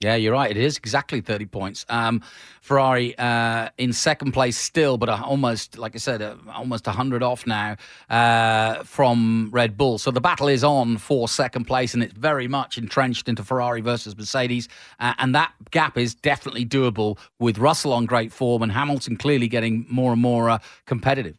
Yeah, 0.00 0.14
you're 0.14 0.32
right. 0.32 0.50
It 0.50 0.56
is 0.56 0.78
exactly 0.78 1.20
30 1.20 1.44
points. 1.44 1.84
Um, 1.90 2.22
Ferrari 2.62 3.14
uh, 3.18 3.68
in 3.76 3.92
second 3.92 4.32
place 4.32 4.56
still, 4.56 4.96
but 4.96 5.10
uh, 5.10 5.20
almost, 5.22 5.76
like 5.76 5.94
I 5.94 5.98
said, 5.98 6.22
uh, 6.22 6.36
almost 6.54 6.86
100 6.86 7.22
off 7.22 7.46
now 7.46 7.76
uh, 8.08 8.82
from 8.84 9.50
Red 9.52 9.76
Bull. 9.76 9.98
So 9.98 10.10
the 10.10 10.20
battle 10.20 10.48
is 10.48 10.64
on 10.64 10.96
for 10.96 11.28
second 11.28 11.66
place, 11.66 11.92
and 11.92 12.02
it's 12.02 12.14
very 12.14 12.48
much 12.48 12.78
entrenched 12.78 13.28
into 13.28 13.44
Ferrari 13.44 13.82
versus 13.82 14.16
Mercedes. 14.16 14.68
Uh, 15.00 15.12
and 15.18 15.34
that 15.34 15.52
gap 15.70 15.98
is 15.98 16.14
definitely 16.14 16.64
doable 16.64 17.18
with 17.38 17.58
Russell 17.58 17.92
on 17.92 18.06
great 18.06 18.32
form 18.32 18.62
and 18.62 18.72
Hamilton 18.72 19.18
clearly 19.18 19.48
getting 19.48 19.84
more 19.90 20.12
and 20.12 20.22
more 20.22 20.48
uh, 20.48 20.58
competitive. 20.86 21.36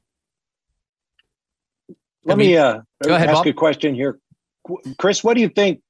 Let 2.26 2.34
I 2.34 2.38
mean- 2.38 2.48
me 2.50 2.58
uh, 2.58 2.82
Go 3.04 3.16
ahead, 3.16 3.30
ask 3.30 3.38
Bob. 3.40 3.48
a 3.48 3.54
question 3.54 3.96
here, 3.96 4.20
Chris. 5.00 5.24
What 5.24 5.34
do 5.34 5.42
you 5.42 5.50
think? 5.50 5.82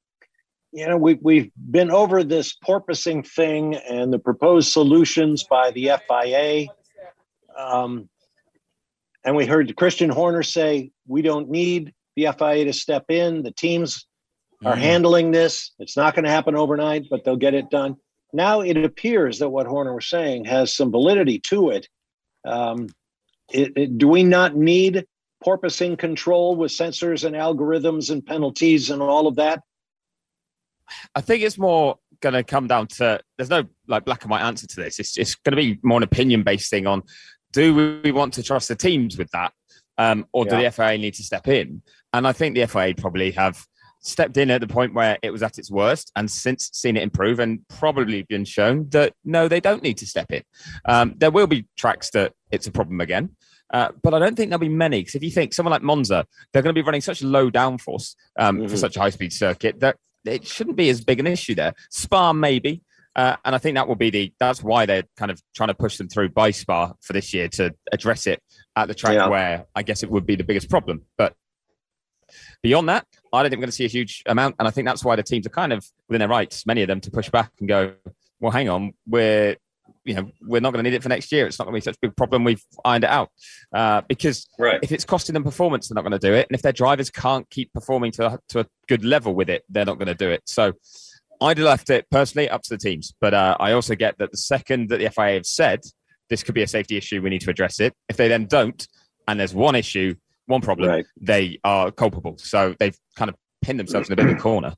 You 0.74 0.88
know, 0.88 0.98
we 0.98 1.16
we've 1.16 1.52
been 1.70 1.92
over 1.92 2.24
this 2.24 2.56
porpoising 2.66 3.28
thing 3.28 3.76
and 3.76 4.12
the 4.12 4.20
proposed 4.20 4.72
solutions 4.72 5.44
by 5.44 5.72
the 5.72 5.92
FIA, 6.08 6.68
um, 7.58 8.10
and 9.26 9.36
we 9.36 9.46
heard 9.46 9.76
Christian 9.76 10.10
Horner 10.10 10.44
say 10.44 10.92
we 11.08 11.22
don't 11.22 11.50
need 11.50 11.94
the 12.16 12.28
FIA 12.38 12.66
to 12.66 12.74
step 12.74 13.06
in. 13.10 13.44
The 13.44 13.52
teams 13.52 14.08
are 14.66 14.76
Mm. 14.76 14.80
handling 14.80 15.32
this. 15.32 15.72
It's 15.80 15.98
not 15.98 16.16
going 16.16 16.24
to 16.26 16.32
happen 16.32 16.56
overnight, 16.56 17.08
but 17.10 17.24
they'll 17.26 17.36
get 17.36 17.54
it 17.54 17.70
done. 17.70 17.98
Now 18.32 18.62
it 18.62 18.78
appears 18.78 19.40
that 19.40 19.50
what 19.50 19.66
Horner 19.68 19.94
was 19.94 20.08
saying 20.10 20.46
has 20.46 20.74
some 20.74 20.90
validity 20.92 21.40
to 21.50 21.72
it. 21.72 21.88
Um, 22.46 22.88
it, 23.52 23.74
it- 23.76 23.98
do 23.98 24.08
we 24.08 24.24
not 24.24 24.56
need 24.56 25.06
porpoising 25.44 25.98
control 25.98 26.56
with 26.56 26.72
sensors 26.72 27.26
and 27.26 27.36
algorithms 27.36 28.10
and 28.10 28.26
penalties 28.26 28.90
and 28.90 29.02
all 29.02 29.28
of 29.28 29.36
that? 29.36 29.62
I 31.16 31.22
think 31.22 31.44
it's 31.44 31.58
more 31.58 31.98
going 32.22 32.34
to 32.34 32.44
come 32.44 32.68
down 32.68 32.88
to 32.88 33.20
there's 33.38 33.50
no 33.50 33.64
like 33.88 34.06
black 34.06 34.22
and 34.24 34.32
white 34.32 34.44
answer 34.44 34.68
to 34.68 34.76
this. 34.76 35.00
It's 35.00 35.18
it's 35.18 35.36
going 35.36 35.56
to 35.56 35.62
be 35.62 35.80
more 35.84 35.98
an 35.98 36.04
opinion 36.04 36.44
based 36.44 36.70
thing 36.70 36.88
on 36.88 37.04
do 37.52 38.02
we 38.04 38.12
want 38.12 38.34
to 38.36 38.44
trust 38.44 38.70
the 38.70 38.76
teams 38.76 39.18
with 39.18 39.30
that, 39.32 39.52
um, 39.98 40.26
or 40.32 40.46
do 40.46 40.52
the 40.56 40.72
FIA 40.72 40.98
need 40.98 41.16
to 41.16 41.24
step 41.24 41.48
in? 41.48 41.82
And 42.14 42.26
I 42.26 42.32
think 42.32 42.56
the 42.56 42.66
FIA 42.66 42.96
probably 42.96 43.32
have 43.32 43.66
stepped 44.04 44.38
in 44.38 44.50
at 44.50 44.62
the 44.62 44.68
point 44.68 44.94
where 44.94 45.18
it 45.22 45.32
was 45.32 45.44
at 45.44 45.58
its 45.58 45.70
worst, 45.70 46.12
and 46.16 46.32
since 46.32 46.70
seen 46.74 46.98
it 46.98 47.04
improve, 47.04 47.40
and 47.40 47.60
probably 47.68 48.24
been 48.24 48.46
shown 48.46 48.88
that 48.90 49.14
no, 49.26 49.48
they 49.48 49.60
don't 49.60 49.84
need 49.84 49.98
to 49.98 50.08
step 50.08 50.32
in. 50.32 50.44
Um, 50.86 51.16
there 51.18 51.32
will 51.32 51.48
be 51.48 51.68
tracks 51.78 52.10
that 52.12 52.34
it's 52.52 52.68
a 52.68 52.72
problem 52.72 53.02
again. 53.02 53.36
Uh, 53.74 53.90
but 54.04 54.14
I 54.14 54.20
don't 54.20 54.36
think 54.36 54.50
there'll 54.50 54.60
be 54.60 54.68
many 54.68 55.00
because 55.00 55.16
if 55.16 55.24
you 55.24 55.32
think 55.32 55.54
someone 55.54 55.72
like 55.72 55.82
Monza, 55.82 56.26
they're 56.52 56.62
going 56.62 56.76
to 56.76 56.82
be 56.82 56.86
running 56.86 57.00
such 57.00 57.24
low 57.24 57.50
downforce 57.50 58.16
um, 58.38 58.58
for 58.68 58.76
Mhm. 58.76 58.78
such 58.78 58.98
a 58.98 59.00
high 59.00 59.10
speed 59.12 59.32
circuit 59.32 59.80
that 59.80 59.96
it 60.26 60.46
shouldn't 60.46 60.78
be 60.78 60.90
as 60.90 61.04
big 61.04 61.20
an 61.20 61.28
issue 61.28 61.56
there. 61.56 61.74
Spa 61.90 62.34
maybe, 62.34 62.82
uh, 63.16 63.36
and 63.44 63.56
I 63.56 63.58
think 63.58 63.76
that 63.76 63.88
will 63.88 63.96
be 63.96 64.10
the 64.10 64.34
that's 64.40 64.64
why 64.64 64.86
they're 64.86 65.04
kind 65.18 65.32
of 65.32 65.42
trying 65.56 65.68
to 65.70 65.74
push 65.74 65.98
them 65.98 66.08
through 66.08 66.30
by 66.30 66.52
Spa 66.52 66.94
for 67.02 67.14
this 67.14 67.34
year 67.34 67.48
to 67.50 67.74
address 67.92 68.28
it 68.28 68.42
at 68.76 68.88
the 68.88 68.94
track 68.94 69.16
Yeah. 69.16 69.28
where 69.28 69.66
I 69.76 69.84
guess 69.84 70.04
it 70.04 70.10
would 70.12 70.26
be 70.26 70.36
the 70.36 70.44
biggest 70.44 70.70
problem. 70.70 71.04
But 71.18 71.36
beyond 72.64 72.90
that, 72.90 73.06
I 73.34 73.42
don't 73.42 73.50
think 73.50 73.60
we're 73.60 73.64
going 73.64 73.70
to 73.72 73.76
see 73.76 73.86
a 73.86 73.90
huge 73.90 74.24
amount, 74.26 74.56
and 74.60 74.68
I 74.68 74.72
think 74.72 74.88
that's 74.88 75.04
why 75.04 75.16
the 75.16 75.24
teams 75.24 75.46
are 75.46 75.50
kind 75.52 75.74
of 75.74 75.86
within 76.08 76.20
their 76.20 76.30
rights, 76.30 76.66
many 76.66 76.82
of 76.82 76.88
them, 76.88 77.02
to 77.02 77.12
push 77.12 77.30
back 77.30 77.52
and 77.60 77.68
go, 77.68 77.94
well, 78.40 78.52
hang 78.52 78.70
on, 78.70 78.94
we're 79.08 79.58
you 80.04 80.14
know 80.16 80.30
we're 80.42 80.62
not 80.62 80.74
going 80.74 80.84
to 80.84 80.90
need 80.90 80.96
it 80.96 81.04
for 81.04 81.10
next 81.10 81.32
year. 81.32 81.46
It's 81.48 81.60
not 81.60 81.66
going 81.66 81.74
to 81.80 81.84
be 81.84 81.90
such 81.90 81.96
a 81.96 82.08
big 82.08 82.16
problem. 82.16 82.44
We've 82.44 82.64
ironed 82.84 83.04
it 83.04 83.10
out 83.10 83.30
uh, 83.74 84.02
because 84.08 84.48
Right. 84.60 84.80
if 84.82 84.92
it's 84.92 85.06
costing 85.06 85.34
them 85.34 85.44
performance, 85.44 85.88
they're 85.88 85.96
not 85.96 86.02
going 86.02 86.20
to 86.20 86.28
do 86.28 86.34
it. 86.34 86.48
And 86.50 86.56
if 86.56 86.62
their 86.62 86.72
drivers 86.74 87.10
can't 87.10 87.50
keep 87.50 87.72
performing 87.74 88.12
to 88.14 88.28
a, 88.28 88.40
to 88.50 88.60
a 88.62 88.66
good 88.88 89.04
level 89.06 89.34
with 89.36 89.50
it, 89.50 89.64
they're 89.70 89.86
not 89.86 89.98
going 90.00 90.08
to 90.08 90.16
do 90.16 90.30
it. 90.30 90.42
So 90.46 90.74
I'd 91.42 91.58
have 91.58 91.66
left 91.66 91.90
it 91.90 92.08
personally 92.10 92.50
up 92.50 92.62
to 92.64 92.70
the 92.72 92.78
teams. 92.78 93.14
But 93.22 93.34
uh, 93.34 93.58
I 93.60 93.72
also 93.74 93.96
get 93.96 94.18
that 94.20 94.32
the 94.32 94.38
second 94.38 94.90
that 94.90 94.98
the 94.98 95.10
FIA 95.10 95.34
have 95.34 95.46
said 95.46 95.82
this 96.30 96.44
could 96.44 96.56
be 96.56 96.64
a 96.64 96.68
safety 96.68 96.98
issue, 96.98 97.22
we 97.22 97.30
need 97.30 97.42
to 97.42 97.50
address 97.50 97.80
it. 97.80 97.94
If 98.10 98.18
they 98.18 98.28
then 98.28 98.46
don't, 98.46 98.88
and 99.28 99.40
there's 99.40 99.54
one 99.54 99.76
issue, 99.76 100.16
one 100.46 100.62
problem, 100.62 100.90
Right. 100.90 101.06
they 101.20 101.60
are 101.64 101.92
culpable. 101.92 102.38
So 102.38 102.76
they've 102.80 102.98
kind 103.16 103.30
of 103.30 103.36
pinned 103.62 103.80
themselves 103.80 104.10
in 104.10 104.14
a 104.14 104.16
bit 104.16 104.26
of 104.26 104.32
a 104.38 104.40
corner. 104.40 104.74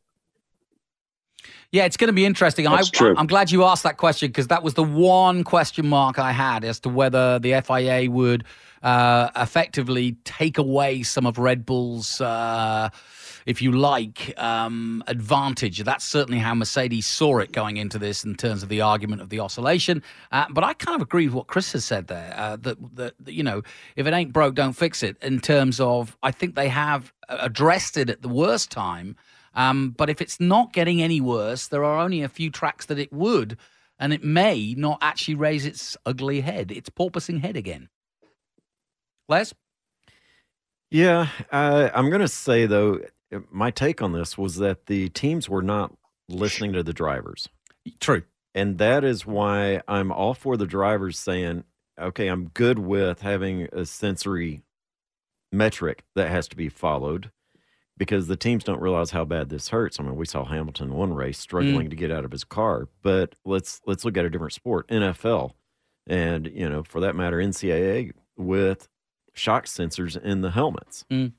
Yeah, 1.73 1.85
it's 1.85 1.97
going 1.97 2.09
to 2.09 2.13
be 2.13 2.23
interesting. 2.23 2.67
I, 2.67 2.75
That's 2.75 2.91
true. 2.91 3.15
I'm 3.17 3.25
glad 3.25 3.49
you 3.51 3.63
asked 3.63 3.81
that 3.81 3.97
question 3.97 4.29
because 4.29 4.47
that 4.47 4.61
was 4.61 4.75
the 4.75 4.83
one 4.83 5.43
question 5.43 5.89
mark 5.89 6.19
I 6.19 6.31
had 6.31 6.63
as 6.63 6.79
to 6.81 6.89
whether 6.89 7.39
the 7.39 7.59
FIA 7.65 8.11
would 8.11 8.43
uh, 8.83 9.31
effectively 9.35 10.15
take 10.23 10.59
away 10.59 11.01
some 11.01 11.25
of 11.25 11.39
Red 11.39 11.65
Bull's, 11.65 12.21
uh, 12.21 12.89
if 13.47 13.59
you 13.59 13.71
like, 13.71 14.35
um, 14.37 15.03
advantage. 15.07 15.79
That's 15.79 16.05
certainly 16.05 16.37
how 16.37 16.53
Mercedes 16.53 17.07
saw 17.07 17.39
it 17.39 17.51
going 17.51 17.77
into 17.77 17.97
this 17.97 18.23
in 18.23 18.35
terms 18.35 18.61
of 18.61 18.69
the 18.69 18.81
argument 18.81 19.23
of 19.23 19.29
the 19.29 19.39
oscillation. 19.39 20.03
Uh, 20.31 20.45
but 20.51 20.63
I 20.63 20.73
kind 20.73 20.95
of 20.95 21.01
agree 21.01 21.25
with 21.25 21.33
what 21.33 21.47
Chris 21.47 21.71
has 21.71 21.83
said 21.83 22.05
there. 22.05 22.35
Uh, 22.37 22.55
that, 22.57 22.95
that 22.97 23.15
that, 23.19 23.33
you 23.33 23.41
know, 23.41 23.63
if 23.95 24.05
it 24.05 24.13
ain't 24.13 24.31
broke, 24.31 24.53
don't 24.53 24.73
fix 24.73 25.01
it. 25.01 25.17
In 25.23 25.39
terms 25.39 25.79
of, 25.79 26.15
I 26.21 26.29
think 26.29 26.53
they 26.53 26.67
have 26.67 27.11
addressed 27.29 27.97
it 27.97 28.11
at 28.11 28.21
the 28.21 28.29
worst 28.29 28.69
time. 28.69 29.15
Um, 29.53 29.91
but 29.91 30.09
if 30.09 30.21
it's 30.21 30.39
not 30.39 30.73
getting 30.73 31.01
any 31.01 31.21
worse, 31.21 31.67
there 31.67 31.83
are 31.83 31.99
only 31.99 32.21
a 32.21 32.29
few 32.29 32.49
tracks 32.49 32.85
that 32.87 32.99
it 32.99 33.13
would, 33.13 33.57
and 33.99 34.11
it 34.11 34.23
may 34.23 34.73
not 34.75 34.97
actually 35.01 35.35
raise 35.35 35.65
its 35.65 35.95
ugly 36.05 36.41
head, 36.41 36.71
its 36.71 36.89
porpoising 36.89 37.41
head 37.41 37.55
again. 37.55 37.89
Les? 39.29 39.53
Yeah, 40.89 41.27
uh, 41.51 41.89
I'm 41.93 42.09
going 42.09 42.21
to 42.21 42.27
say 42.27 42.65
though, 42.65 42.99
my 43.51 43.71
take 43.71 44.01
on 44.01 44.11
this 44.11 44.37
was 44.37 44.57
that 44.57 44.85
the 44.87 45.09
teams 45.09 45.49
were 45.49 45.63
not 45.63 45.93
listening 46.29 46.73
to 46.73 46.83
the 46.83 46.93
drivers, 46.93 47.49
True. 47.99 48.23
and 48.53 48.77
that 48.77 49.03
is 49.03 49.25
why 49.25 49.81
I'm 49.87 50.11
all 50.11 50.33
for 50.33 50.55
the 50.55 50.67
drivers 50.67 51.17
saying, 51.17 51.63
"Okay, 51.99 52.27
I'm 52.27 52.49
good 52.49 52.79
with 52.79 53.21
having 53.21 53.67
a 53.71 53.85
sensory 53.85 54.61
metric 55.51 56.03
that 56.15 56.29
has 56.29 56.47
to 56.49 56.55
be 56.55 56.69
followed." 56.69 57.31
Because 57.97 58.27
the 58.27 58.35
teams 58.35 58.63
don't 58.63 58.81
realize 58.81 59.11
how 59.11 59.23
bad 59.25 59.49
this 59.49 59.69
hurts. 59.69 59.99
I 59.99 60.03
mean, 60.03 60.15
we 60.15 60.25
saw 60.25 60.45
Hamilton 60.45 60.93
one 60.93 61.13
race 61.13 61.37
struggling 61.39 61.87
Mm. 61.87 61.89
to 61.91 61.95
get 61.95 62.11
out 62.11 62.25
of 62.25 62.31
his 62.31 62.43
car, 62.43 62.87
but 63.01 63.35
let's 63.45 63.81
let's 63.85 64.03
look 64.05 64.17
at 64.17 64.25
a 64.25 64.29
different 64.29 64.53
sport, 64.53 64.87
NFL, 64.89 65.53
and 66.07 66.47
you 66.47 66.67
know, 66.69 66.83
for 66.83 66.99
that 67.01 67.15
matter, 67.15 67.37
NCAA 67.37 68.11
with 68.35 68.87
shock 69.33 69.65
sensors 69.65 70.21
in 70.21 70.41
the 70.41 70.51
helmets. 70.51 71.05
Mm. 71.11 71.33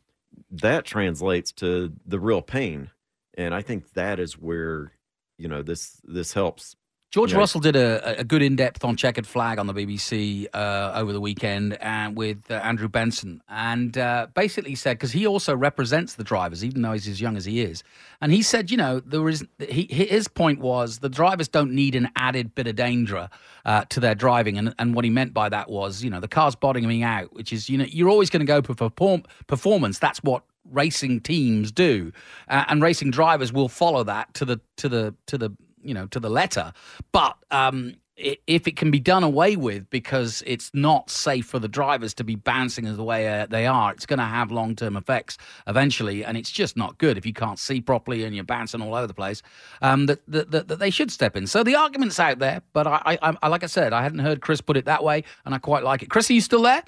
That 0.50 0.84
translates 0.84 1.52
to 1.52 1.92
the 2.07 2.18
real 2.18 2.42
pain, 2.42 2.90
and 3.36 3.55
I 3.55 3.62
think 3.62 3.92
that 3.94 4.18
is 4.18 4.34
where 4.38 4.92
you 5.38 5.48
know 5.48 5.62
this 5.62 6.00
this 6.05 6.32
helps. 6.34 6.76
George 7.14 7.32
know, 7.32 7.38
Russell 7.38 7.60
did 7.60 7.76
a, 7.76 8.18
a 8.18 8.24
good 8.24 8.42
in 8.42 8.56
depth 8.56 8.84
on 8.84 8.96
checkered 8.96 9.24
flag 9.24 9.60
on 9.60 9.68
the 9.68 9.72
BBC 9.72 10.48
uh, 10.52 10.90
over 10.96 11.12
the 11.12 11.20
weekend 11.20 11.80
and 11.80 12.16
with 12.16 12.50
uh, 12.50 12.54
Andrew 12.54 12.88
Benson, 12.88 13.40
and 13.48 13.96
uh, 13.96 14.26
basically 14.34 14.74
said 14.74 14.94
because 14.94 15.12
he 15.12 15.24
also 15.24 15.54
represents 15.54 16.16
the 16.16 16.24
drivers, 16.24 16.64
even 16.64 16.82
though 16.82 16.90
he's 16.90 17.06
as 17.06 17.20
young 17.20 17.36
as 17.36 17.44
he 17.44 17.60
is, 17.60 17.84
and 18.20 18.32
he 18.32 18.42
said, 18.42 18.68
you 18.68 18.76
know, 18.76 18.98
there 18.98 19.28
is 19.28 19.46
he, 19.60 19.84
his 19.84 20.26
point 20.26 20.58
was 20.58 20.98
the 20.98 21.08
drivers 21.08 21.46
don't 21.46 21.70
need 21.70 21.94
an 21.94 22.10
added 22.16 22.52
bit 22.56 22.66
of 22.66 22.74
danger 22.74 23.28
uh, 23.64 23.84
to 23.90 24.00
their 24.00 24.16
driving, 24.16 24.58
and 24.58 24.74
and 24.80 24.96
what 24.96 25.04
he 25.04 25.10
meant 25.12 25.32
by 25.32 25.48
that 25.48 25.70
was, 25.70 26.02
you 26.02 26.10
know, 26.10 26.18
the 26.18 26.26
car's 26.26 26.56
bottoming 26.56 27.04
out, 27.04 27.32
which 27.32 27.52
is 27.52 27.70
you 27.70 27.78
know 27.78 27.86
you're 27.88 28.10
always 28.10 28.28
going 28.28 28.44
to 28.44 28.44
go 28.44 28.60
for 28.60 28.74
perform- 28.74 29.22
performance. 29.46 30.00
That's 30.00 30.20
what 30.24 30.42
racing 30.68 31.20
teams 31.20 31.70
do, 31.70 32.10
uh, 32.48 32.64
and 32.66 32.82
racing 32.82 33.12
drivers 33.12 33.52
will 33.52 33.68
follow 33.68 34.02
that 34.02 34.34
to 34.34 34.44
the 34.44 34.60
to 34.78 34.88
the 34.88 35.14
to 35.26 35.38
the 35.38 35.56
you 35.85 35.95
know 35.95 36.07
to 36.07 36.20
the 36.20 36.30
letter. 36.30 36.72
But 37.12 37.37
um, 37.51 37.97
if 38.16 38.68
it 38.68 38.76
can 38.76 38.91
be 38.93 39.01
done 39.01 39.24
away 39.24 39.57
with 39.57 39.91
because 39.91 40.43
it's 40.47 40.70
not 40.72 41.11
safe 41.11 41.47
for 41.47 41.59
the 41.59 41.66
drivers 41.66 42.14
to 42.14 42.22
be 42.22 42.37
bouncing 42.37 42.87
as 42.87 42.97
the 42.97 43.03
way 43.03 43.28
uh, 43.28 43.47
they 43.47 43.66
are, 43.66 43.93
it's 43.93 44.07
going 44.07 44.20
to 44.20 44.24
have 44.24 44.53
long 44.53 44.76
term 44.76 44.97
effects 44.97 45.37
eventually, 45.66 46.24
and 46.24 46.37
it's 46.37 46.51
just 46.51 46.76
not 46.76 46.97
good 46.99 47.18
if 47.18 47.26
you 47.26 47.32
can't 47.32 47.59
see 47.59 47.80
properly 47.80 48.22
and 48.24 48.35
you're 48.35 48.45
bouncing 48.45 48.80
all 48.80 48.95
over 48.95 49.07
the 49.07 49.14
place. 49.14 49.43
Um, 49.82 50.07
that, 50.07 50.20
that, 50.28 50.51
that, 50.68 50.78
they 50.78 50.91
should 50.91 51.11
step 51.11 51.37
in. 51.37 51.47
So 51.47 51.64
the 51.64 51.74
argument's 51.74 52.20
out 52.20 52.39
there, 52.39 52.62
but 52.72 52.87
I, 52.87 53.18
I, 53.20 53.37
I, 53.43 53.49
like 53.49 53.64
I 53.64 53.66
said, 53.68 53.93
I 53.93 54.03
hadn't 54.03 54.20
heard 54.20 54.41
Chris 54.41 54.61
put 54.61 54.76
it 54.76 54.85
that 54.85 55.03
way, 55.03 55.24
and 55.45 55.55
I 55.55 55.59
quite 55.59 55.82
like 55.82 56.03
it. 56.03 56.11
Chris, 56.11 56.30
are 56.30 56.35
you 56.35 56.41
still 56.41 56.62
there? 56.62 56.85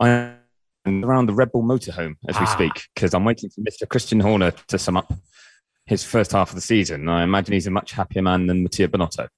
I'm 0.00 0.38
around 0.86 1.26
the 1.26 1.34
Red 1.34 1.52
Bull 1.52 1.64
motorhome 1.64 2.14
as 2.28 2.38
we 2.38 2.46
Ah. 2.46 2.54
speak 2.54 2.88
because 2.94 3.12
I'm 3.12 3.24
waiting 3.24 3.50
for 3.50 3.60
Mr. 3.60 3.88
Christian 3.88 4.20
Horner 4.20 4.52
to 4.68 4.78
sum 4.78 4.96
up 4.96 5.12
his 5.86 6.04
first 6.04 6.32
half 6.32 6.50
of 6.50 6.54
the 6.54 6.60
season. 6.60 7.08
I 7.08 7.22
imagine 7.22 7.52
he's 7.54 7.66
a 7.66 7.70
much 7.70 7.92
happier 7.92 8.22
man 8.22 8.46
than 8.46 8.62
Mattia 8.62 8.88
Binotto. 8.88 9.28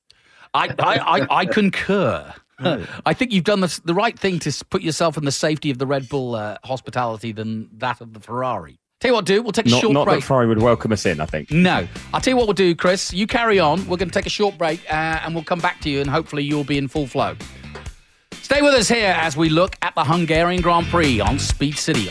I, 0.55 0.69
I, 0.79 1.19
I, 1.21 1.37
I 1.41 1.47
concur. 1.47 2.35
I 2.59 3.15
think 3.15 3.33
you've 3.33 3.45
done 3.45 3.61
the, 3.61 3.81
the 3.85 3.95
right 3.95 4.19
thing 4.19 4.39
to 4.41 4.65
put 4.71 4.83
yourself 4.83 5.17
in 5.17 5.25
the 5.25 5.33
safety 5.33 5.71
of 5.71 5.79
the 5.79 5.87
Red 5.87 6.09
Bull 6.09 6.35
uh, 6.35 6.57
hospitality 6.65 7.33
than 7.33 7.69
that 7.79 8.01
of 8.01 8.15
the 8.15 8.21
Ferrari. 8.21 8.79
Tell 9.01 9.11
you 9.11 9.15
what, 9.15 9.27
do 9.27 9.41
we'll 9.43 9.53
take 9.53 9.67
a 9.67 9.71
Not, 9.71 9.81
short 9.81 9.93
not 9.93 10.05
break. 10.07 10.21
that 10.21 10.27
Ferrari 10.27 10.49
would 10.49 10.61
welcome 10.61 10.91
us 10.91 11.07
in, 11.07 11.21
I 11.21 11.27
think. 11.27 11.53
No, 11.53 11.87
I'll 12.13 12.21
tell 12.21 12.33
you 12.33 12.37
what 12.37 12.49
we'll 12.49 12.55
do, 12.55 12.75
Chris. 12.75 13.13
You 13.13 13.29
carry 13.29 13.61
on. 13.61 13.87
We're 13.87 13.97
going 13.97 14.09
to 14.09 14.15
take 14.15 14.27
a 14.27 14.31
short 14.31 14.59
break, 14.59 14.81
uh, 14.91 15.21
and 15.23 15.37
we'll 15.37 15.45
come 15.45 15.61
back 15.61 15.81
to 15.83 15.91
you, 15.91 16.01
and 16.01 16.11
hopefully 16.11 16.43
you'll 16.43 16.65
be 16.65 16.79
in 16.79 16.89
full 16.89 17.07
flow. 17.07 17.37
Stay 18.33 18.61
with 18.61 18.75
us 18.75 18.89
here 18.89 19.15
as 19.17 19.37
we 19.37 19.51
look 19.51 19.77
at 19.83 19.95
the 19.95 20.03
Hungarian 20.03 20.63
Grand 20.63 20.87
Prix 20.87 21.21
on 21.21 21.39
Speed 21.39 21.79
City. 21.79 22.11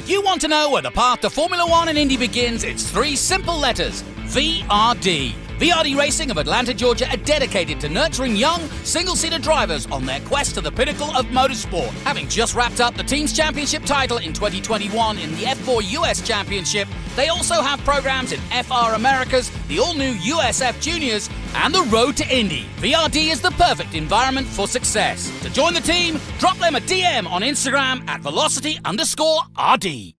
If 0.00 0.08
you 0.08 0.22
want 0.22 0.40
to 0.40 0.48
know 0.48 0.70
where 0.70 0.80
the 0.80 0.90
path 0.90 1.20
to 1.20 1.28
Formula 1.28 1.68
One 1.68 1.88
and 1.88 1.98
Indy 1.98 2.16
begins, 2.16 2.64
it's 2.64 2.90
three 2.90 3.14
simple 3.14 3.58
letters 3.58 4.02
VRD. 4.32 5.49
VRD 5.60 5.94
Racing 5.94 6.30
of 6.30 6.38
Atlanta, 6.38 6.72
Georgia 6.72 7.06
are 7.10 7.18
dedicated 7.18 7.78
to 7.80 7.90
nurturing 7.90 8.34
young, 8.34 8.62
single 8.82 9.14
seater 9.14 9.38
drivers 9.38 9.84
on 9.88 10.06
their 10.06 10.20
quest 10.20 10.54
to 10.54 10.62
the 10.62 10.72
pinnacle 10.72 11.14
of 11.14 11.26
motorsport. 11.26 11.90
Having 12.04 12.28
just 12.28 12.54
wrapped 12.54 12.80
up 12.80 12.94
the 12.94 13.02
team's 13.02 13.34
championship 13.34 13.84
title 13.84 14.16
in 14.16 14.32
2021 14.32 15.18
in 15.18 15.30
the 15.32 15.42
F4 15.42 15.82
US 16.00 16.26
Championship, 16.26 16.88
they 17.14 17.28
also 17.28 17.60
have 17.60 17.78
programs 17.80 18.32
in 18.32 18.40
FR 18.64 18.94
Americas, 18.94 19.50
the 19.68 19.78
all 19.78 19.92
new 19.92 20.14
USF 20.14 20.80
Juniors, 20.80 21.28
and 21.54 21.74
the 21.74 21.82
Road 21.92 22.16
to 22.16 22.34
Indy. 22.34 22.64
VRD 22.78 23.30
is 23.30 23.42
the 23.42 23.50
perfect 23.50 23.94
environment 23.94 24.46
for 24.46 24.66
success. 24.66 25.30
To 25.42 25.50
join 25.50 25.74
the 25.74 25.82
team, 25.82 26.18
drop 26.38 26.56
them 26.56 26.74
a 26.74 26.80
DM 26.80 27.30
on 27.30 27.42
Instagram 27.42 28.08
at 28.08 28.22
velocity 28.22 28.78
underscore 28.86 29.42
RD. 29.62 30.19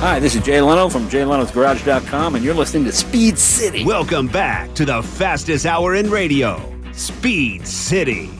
Hi, 0.00 0.18
this 0.18 0.34
is 0.34 0.42
Jay 0.42 0.62
Leno 0.62 0.88
from 0.88 1.10
JayLeno'sGarage.com, 1.10 2.34
and 2.34 2.42
you're 2.42 2.54
listening 2.54 2.86
to 2.86 2.92
Speed 2.92 3.36
City. 3.36 3.84
Welcome 3.84 4.28
back 4.28 4.72
to 4.76 4.86
the 4.86 5.02
fastest 5.02 5.66
hour 5.66 5.94
in 5.94 6.08
radio, 6.08 6.58
Speed 6.92 7.66
City. 7.66 8.30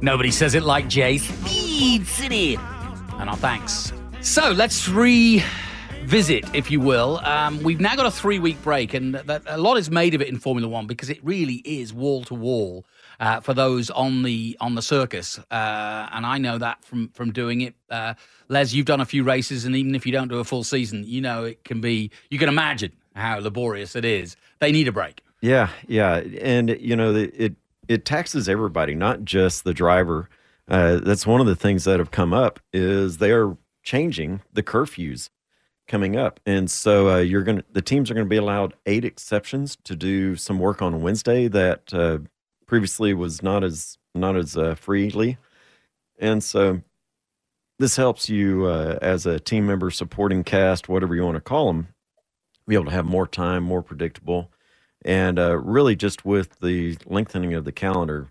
Nobody 0.00 0.32
says 0.32 0.56
it 0.56 0.64
like 0.64 0.88
Jay. 0.88 1.18
Speed 1.18 2.04
City. 2.08 2.56
And 2.56 3.30
our 3.30 3.36
thanks. 3.36 3.92
So 4.22 4.50
let's 4.50 4.88
revisit, 6.04 6.44
if 6.54 6.70
you 6.70 6.80
will. 6.80 7.18
Um, 7.24 7.62
we've 7.62 7.80
now 7.80 7.96
got 7.96 8.04
a 8.04 8.10
three 8.10 8.38
week 8.38 8.60
break, 8.62 8.92
and 8.92 9.14
that, 9.14 9.42
a 9.46 9.56
lot 9.56 9.78
is 9.78 9.90
made 9.90 10.12
of 10.12 10.20
it 10.20 10.28
in 10.28 10.38
Formula 10.38 10.68
One 10.68 10.86
because 10.86 11.08
it 11.08 11.18
really 11.24 11.62
is 11.64 11.94
wall 11.94 12.24
to 12.24 12.34
wall 12.34 12.84
uh, 13.20 13.40
for 13.40 13.54
those 13.54 13.88
on 13.88 14.22
the 14.22 14.54
on 14.60 14.74
the 14.74 14.82
circus. 14.82 15.38
Uh, 15.50 16.08
and 16.12 16.26
I 16.26 16.36
know 16.36 16.58
that 16.58 16.84
from 16.84 17.08
from 17.08 17.32
doing 17.32 17.62
it. 17.62 17.74
Uh, 17.88 18.14
Les, 18.50 18.74
you've 18.74 18.84
done 18.84 19.00
a 19.00 19.06
few 19.06 19.24
races, 19.24 19.64
and 19.64 19.74
even 19.74 19.94
if 19.94 20.04
you 20.04 20.12
don't 20.12 20.28
do 20.28 20.40
a 20.40 20.44
full 20.44 20.62
season, 20.62 21.04
you 21.06 21.22
know 21.22 21.44
it 21.44 21.64
can 21.64 21.80
be. 21.80 22.10
You 22.28 22.38
can 22.38 22.50
imagine 22.50 22.92
how 23.16 23.38
laborious 23.38 23.96
it 23.96 24.04
is. 24.04 24.36
They 24.58 24.72
need 24.72 24.88
a 24.88 24.92
break. 24.92 25.22
Yeah, 25.40 25.70
yeah, 25.88 26.16
and 26.16 26.68
you 26.80 26.96
know 26.96 27.14
it 27.14 27.54
it 27.88 28.04
taxes 28.04 28.46
everybody, 28.46 28.94
not 28.94 29.24
just 29.24 29.64
the 29.64 29.72
driver. 29.72 30.28
Uh, 30.68 30.96
that's 30.96 31.26
one 31.26 31.40
of 31.40 31.46
the 31.46 31.56
things 31.56 31.84
that 31.84 31.98
have 31.98 32.10
come 32.10 32.34
up 32.34 32.60
is 32.74 33.18
they 33.18 33.30
are 33.30 33.56
changing 33.82 34.42
the 34.52 34.62
curfews 34.62 35.28
coming 35.86 36.16
up, 36.16 36.40
and 36.46 36.70
so 36.70 37.10
uh, 37.10 37.18
you're 37.18 37.42
gonna 37.42 37.64
the 37.72 37.82
teams 37.82 38.10
are 38.10 38.14
going 38.14 38.26
to 38.26 38.30
be 38.30 38.36
allowed 38.36 38.74
eight 38.86 39.04
exceptions 39.04 39.76
to 39.84 39.94
do 39.94 40.36
some 40.36 40.58
work 40.58 40.82
on 40.82 41.02
Wednesday 41.02 41.48
that 41.48 41.92
uh, 41.92 42.18
previously 42.66 43.14
was 43.14 43.42
not 43.42 43.64
as 43.64 43.98
not 44.14 44.36
as 44.36 44.56
uh, 44.56 44.74
freely, 44.74 45.38
and 46.18 46.42
so 46.42 46.82
this 47.78 47.96
helps 47.96 48.28
you 48.28 48.66
uh, 48.66 48.98
as 49.02 49.26
a 49.26 49.40
team 49.40 49.66
member, 49.66 49.90
supporting 49.90 50.44
cast, 50.44 50.88
whatever 50.88 51.14
you 51.14 51.24
want 51.24 51.36
to 51.36 51.40
call 51.40 51.66
them, 51.66 51.88
be 52.66 52.74
able 52.74 52.84
to 52.86 52.90
have 52.92 53.04
more 53.04 53.26
time, 53.26 53.62
more 53.62 53.82
predictable, 53.82 54.50
and 55.04 55.38
uh, 55.38 55.56
really 55.58 55.96
just 55.96 56.24
with 56.24 56.60
the 56.60 56.96
lengthening 57.04 57.52
of 57.52 57.64
the 57.64 57.72
calendar, 57.72 58.30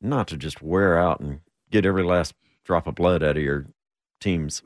not 0.00 0.28
to 0.28 0.36
just 0.36 0.62
wear 0.62 0.98
out 0.98 1.20
and 1.20 1.40
get 1.70 1.84
every 1.84 2.04
last 2.04 2.34
drop 2.64 2.86
of 2.86 2.94
blood 2.94 3.22
out 3.22 3.36
of 3.36 3.42
your 3.42 3.66
teams. 4.26 4.60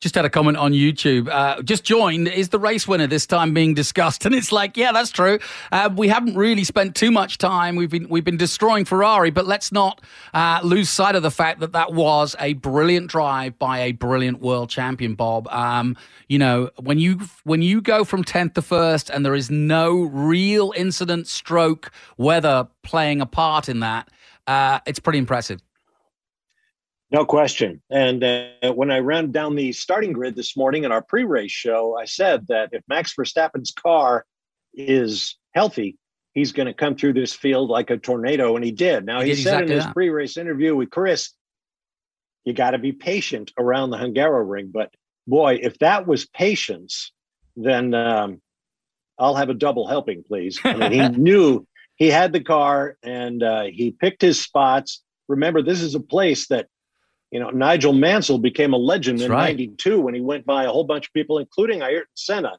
Just 0.00 0.16
had 0.16 0.24
a 0.24 0.30
comment 0.30 0.56
on 0.56 0.72
YouTube. 0.72 1.28
Uh, 1.28 1.62
just 1.62 1.84
joined. 1.84 2.26
Is 2.28 2.48
the 2.48 2.58
race 2.58 2.88
winner 2.88 3.06
this 3.06 3.26
time 3.26 3.54
being 3.54 3.74
discussed? 3.74 4.26
And 4.26 4.34
it's 4.34 4.50
like, 4.50 4.76
yeah, 4.76 4.90
that's 4.90 5.12
true. 5.12 5.38
Uh, 5.70 5.88
we 5.94 6.08
haven't 6.08 6.34
really 6.34 6.64
spent 6.64 6.96
too 6.96 7.12
much 7.12 7.38
time. 7.38 7.76
We've 7.76 7.90
been 7.90 8.08
we've 8.08 8.24
been 8.24 8.36
destroying 8.36 8.84
Ferrari, 8.84 9.30
but 9.30 9.46
let's 9.46 9.70
not 9.70 10.00
uh, 10.34 10.58
lose 10.64 10.88
sight 10.88 11.14
of 11.14 11.22
the 11.22 11.30
fact 11.30 11.60
that 11.60 11.72
that 11.72 11.92
was 11.92 12.34
a 12.40 12.54
brilliant 12.54 13.08
drive 13.08 13.56
by 13.60 13.78
a 13.78 13.92
brilliant 13.92 14.40
world 14.40 14.68
champion, 14.68 15.14
Bob. 15.14 15.46
Um, 15.48 15.96
you 16.28 16.38
know, 16.40 16.70
when 16.80 16.98
you 16.98 17.20
when 17.44 17.62
you 17.62 17.80
go 17.80 18.04
from 18.04 18.24
tenth 18.24 18.54
to 18.54 18.62
first, 18.62 19.10
and 19.10 19.24
there 19.24 19.36
is 19.36 19.48
no 19.48 20.02
real 20.02 20.72
incident, 20.76 21.28
stroke, 21.28 21.92
weather 22.16 22.66
playing 22.82 23.20
a 23.20 23.26
part 23.26 23.68
in 23.68 23.78
that, 23.80 24.08
uh, 24.48 24.80
it's 24.86 24.98
pretty 24.98 25.20
impressive. 25.20 25.60
No 27.10 27.24
question. 27.24 27.80
And 27.88 28.24
uh, 28.24 28.72
when 28.74 28.90
I 28.90 28.98
ran 28.98 29.30
down 29.30 29.54
the 29.54 29.72
starting 29.72 30.12
grid 30.12 30.34
this 30.34 30.56
morning 30.56 30.84
in 30.84 30.92
our 30.92 31.02
pre 31.02 31.24
race 31.24 31.52
show, 31.52 31.96
I 31.96 32.04
said 32.04 32.46
that 32.48 32.70
if 32.72 32.82
Max 32.88 33.14
Verstappen's 33.14 33.70
car 33.70 34.24
is 34.74 35.36
healthy, 35.54 35.98
he's 36.32 36.52
going 36.52 36.66
to 36.66 36.74
come 36.74 36.96
through 36.96 37.12
this 37.12 37.32
field 37.32 37.70
like 37.70 37.90
a 37.90 37.96
tornado. 37.96 38.56
And 38.56 38.64
he 38.64 38.72
did. 38.72 39.06
Now, 39.06 39.20
he, 39.20 39.30
he 39.30 39.34
said 39.36 39.62
exactly 39.62 39.74
in 39.74 39.82
his 39.82 39.92
pre 39.92 40.08
race 40.08 40.36
interview 40.36 40.74
with 40.74 40.90
Chris, 40.90 41.30
you 42.44 42.52
got 42.52 42.72
to 42.72 42.78
be 42.78 42.92
patient 42.92 43.52
around 43.56 43.90
the 43.90 43.98
Hungaroring. 43.98 44.72
But 44.72 44.92
boy, 45.28 45.60
if 45.62 45.78
that 45.78 46.08
was 46.08 46.26
patience, 46.26 47.12
then 47.54 47.94
um, 47.94 48.40
I'll 49.18 49.36
have 49.36 49.48
a 49.48 49.54
double 49.54 49.86
helping, 49.86 50.24
please. 50.24 50.58
I 50.64 50.74
mean, 50.74 50.92
he 50.92 51.08
knew 51.20 51.66
he 51.94 52.08
had 52.08 52.32
the 52.32 52.42
car 52.42 52.96
and 53.02 53.42
uh, 53.42 53.64
he 53.64 53.92
picked 53.92 54.22
his 54.22 54.40
spots. 54.40 55.02
Remember, 55.28 55.62
this 55.62 55.80
is 55.80 55.94
a 55.94 56.00
place 56.00 56.48
that 56.48 56.66
you 57.36 57.42
know, 57.42 57.50
Nigel 57.50 57.92
Mansell 57.92 58.38
became 58.38 58.72
a 58.72 58.78
legend 58.78 59.18
That's 59.18 59.26
in 59.26 59.32
right. 59.32 59.54
92 59.54 60.00
when 60.00 60.14
he 60.14 60.22
went 60.22 60.46
by 60.46 60.64
a 60.64 60.70
whole 60.70 60.84
bunch 60.84 61.08
of 61.08 61.12
people, 61.12 61.36
including 61.36 61.82
Ayrton 61.82 62.06
Senna, 62.14 62.56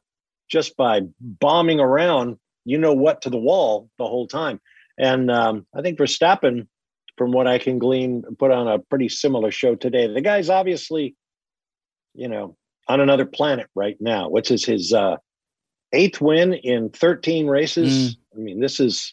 just 0.48 0.76
by 0.76 1.00
bombing 1.20 1.80
around, 1.80 2.36
you 2.64 2.78
know 2.78 2.92
what, 2.92 3.22
to 3.22 3.30
the 3.30 3.38
wall 3.38 3.90
the 3.98 4.06
whole 4.06 4.28
time. 4.28 4.60
And 4.96 5.32
um, 5.32 5.66
I 5.74 5.82
think 5.82 5.98
Verstappen, 5.98 6.68
from 7.16 7.32
what 7.32 7.48
I 7.48 7.58
can 7.58 7.80
glean, 7.80 8.22
put 8.38 8.52
on 8.52 8.68
a 8.68 8.78
pretty 8.78 9.08
similar 9.08 9.50
show 9.50 9.74
today. 9.74 10.06
The 10.06 10.20
guy's 10.20 10.48
obviously, 10.48 11.16
you 12.14 12.28
know, 12.28 12.56
on 12.86 13.00
another 13.00 13.26
planet 13.26 13.66
right 13.74 13.96
now. 13.98 14.28
What's 14.28 14.48
his, 14.48 14.64
his 14.64 14.92
uh, 14.92 15.16
eighth 15.92 16.20
win 16.20 16.54
in 16.54 16.90
13 16.90 17.48
races? 17.48 18.14
Mm. 18.14 18.18
I 18.36 18.38
mean, 18.38 18.60
this 18.60 18.78
is 18.78 19.12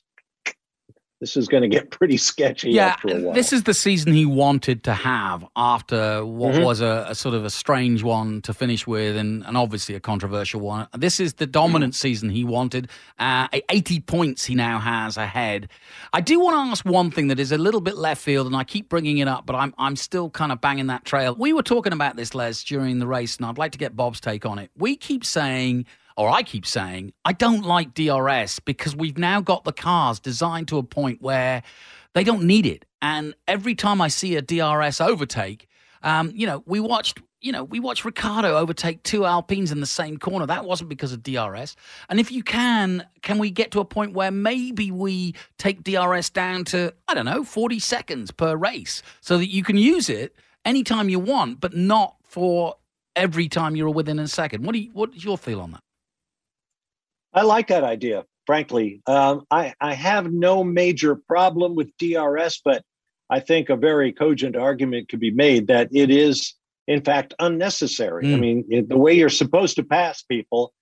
this 1.25 1.35
is 1.35 1.47
going 1.47 1.63
to 1.63 1.67
get 1.67 1.89
pretty 1.97 2.17
sketchy 2.17 2.69
yeah, 2.69 2.95
This 3.03 3.51
is 3.51 3.63
the 3.63 3.73
season 3.73 4.13
he 4.13 4.27
wanted 4.27 4.83
to 4.83 4.93
have 4.93 5.43
after 5.55 6.23
what 6.23 6.53
mm-hmm. 6.53 6.63
was 6.63 6.81
a, 6.81 7.07
a, 7.09 7.15
sort 7.15 7.33
of 7.33 7.43
a 7.43 7.49
strange 7.49 8.03
one 8.03 8.43
to 8.43 8.53
finish 8.53 8.85
with 8.85 9.17
and, 9.17 9.43
and 9.43 9.57
obviously 9.57 9.95
a 9.95 9.99
controversial 9.99 10.61
one. 10.61 10.87
This 10.95 11.19
is 11.19 11.33
the 11.33 11.47
dominant 11.47 11.93
mm. 11.93 11.97
season 11.97 12.29
he 12.29 12.43
wanted. 12.43 12.89
Uh, 13.17 13.47
80 13.69 14.01
points 14.01 14.45
he 14.45 14.53
now 14.53 14.77
has 14.77 15.17
ahead. 15.17 15.67
I 16.13 16.21
do 16.21 16.39
want 16.39 16.53
to 16.53 16.71
ask 16.71 16.85
one 16.85 17.09
thing 17.09 17.29
that 17.29 17.39
is 17.39 17.51
a 17.51 17.57
little 17.57 17.81
bit 17.81 17.97
left 17.97 18.21
field, 18.21 18.45
and 18.45 18.55
I 18.55 18.63
keep 18.63 18.87
bringing 18.87 19.17
it 19.17 19.27
up, 19.27 19.47
but 19.47 19.55
I'm, 19.55 19.73
I'm 19.79 19.95
still 19.95 20.29
kind 20.29 20.51
of 20.51 20.61
banging 20.61 20.87
that 20.87 21.05
trail. 21.05 21.35
We 21.35 21.53
were 21.53 21.63
talking 21.63 21.91
about 21.91 22.17
this, 22.17 22.35
Les, 22.35 22.63
during 22.63 22.99
the 22.99 23.07
race, 23.07 23.37
and 23.37 23.47
I'd 23.47 23.57
like 23.57 23.71
to 23.71 23.79
get 23.79 23.95
Bob's 23.95 24.19
take 24.19 24.45
on 24.45 24.59
it. 24.59 24.69
We 24.77 24.95
keep 24.95 25.25
saying– 25.25 25.87
or 26.17 26.29
I 26.29 26.43
keep 26.43 26.65
saying, 26.65 27.13
I 27.25 27.33
don't 27.33 27.63
like 27.63 27.93
DRS 27.93 28.59
because 28.59 28.95
we've 28.95 29.17
now 29.17 29.41
got 29.41 29.63
the 29.63 29.73
cars 29.73 30.19
designed 30.19 30.67
to 30.69 30.77
a 30.77 30.83
point 30.83 31.21
where 31.21 31.63
they 32.13 32.23
don't 32.23 32.43
need 32.43 32.65
it. 32.65 32.85
And 33.01 33.35
every 33.47 33.75
time 33.75 34.01
I 34.01 34.07
see 34.07 34.35
a 34.35 34.41
DRS 34.41 35.01
overtake, 35.01 35.67
um, 36.01 36.31
you 36.33 36.47
know, 36.47 36.63
we 36.65 36.79
watched, 36.79 37.19
you 37.41 37.51
know, 37.51 37.63
we 37.63 37.79
watched 37.79 38.05
Ricciardo 38.05 38.57
overtake 38.57 39.03
two 39.03 39.25
Alpines 39.25 39.71
in 39.71 39.81
the 39.81 39.85
same 39.85 40.17
corner. 40.17 40.45
That 40.45 40.65
wasn't 40.65 40.89
because 40.89 41.11
of 41.11 41.21
DRS. 41.21 41.75
And 42.09 42.19
if 42.19 42.31
you 42.31 42.43
can, 42.43 43.05
can 43.21 43.37
we 43.37 43.51
get 43.51 43.71
to 43.71 43.79
a 43.81 43.85
point 43.85 44.13
where 44.13 44.31
maybe 44.31 44.91
we 44.91 45.35
take 45.57 45.83
DRS 45.83 46.29
down 46.29 46.63
to, 46.65 46.93
I 47.07 47.13
don't 47.13 47.25
know, 47.25 47.43
40 47.43 47.79
seconds 47.79 48.31
per 48.31 48.55
race 48.55 49.03
so 49.19 49.37
that 49.37 49.49
you 49.49 49.63
can 49.63 49.77
use 49.77 50.09
it 50.09 50.35
anytime 50.63 51.09
you 51.09 51.19
want, 51.19 51.59
but 51.59 51.75
not 51.75 52.15
for 52.23 52.75
every 53.15 53.49
time 53.49 53.75
you're 53.75 53.89
within 53.89 54.19
a 54.19 54.27
second. 54.27 54.65
What 54.65 54.73
do 54.73 54.79
you, 54.79 54.91
what's 54.93 55.23
your 55.23 55.37
feel 55.37 55.59
on 55.59 55.71
that? 55.71 55.84
I 57.35 57.41
like 57.41 57.67
that 57.67 57.83
idea, 57.83 58.23
frankly. 58.47 59.01
Um, 59.05 59.45
I, 59.51 59.73
I 59.81 59.93
have 59.93 60.31
no 60.31 60.63
major 60.63 61.15
problem 61.15 61.75
with 61.75 61.95
DRS, 61.97 62.61
but 62.63 62.81
I 63.29 63.41
think 63.41 63.69
a 63.69 63.75
very 63.75 64.13
cogent 64.13 64.55
argument 64.55 65.09
could 65.09 65.19
be 65.19 65.31
made 65.31 65.67
that 65.67 65.89
it 65.91 66.09
is, 66.09 66.53
in 66.87 67.01
fact, 67.01 67.33
unnecessary. 67.39 68.23
Mm. 68.23 68.33
I 68.33 68.37
mean, 68.37 68.65
it, 68.69 68.89
the 68.89 68.97
way 68.97 69.13
you're 69.13 69.29
supposed 69.29 69.75
to 69.75 69.83
pass 69.83 70.21
people 70.23 70.73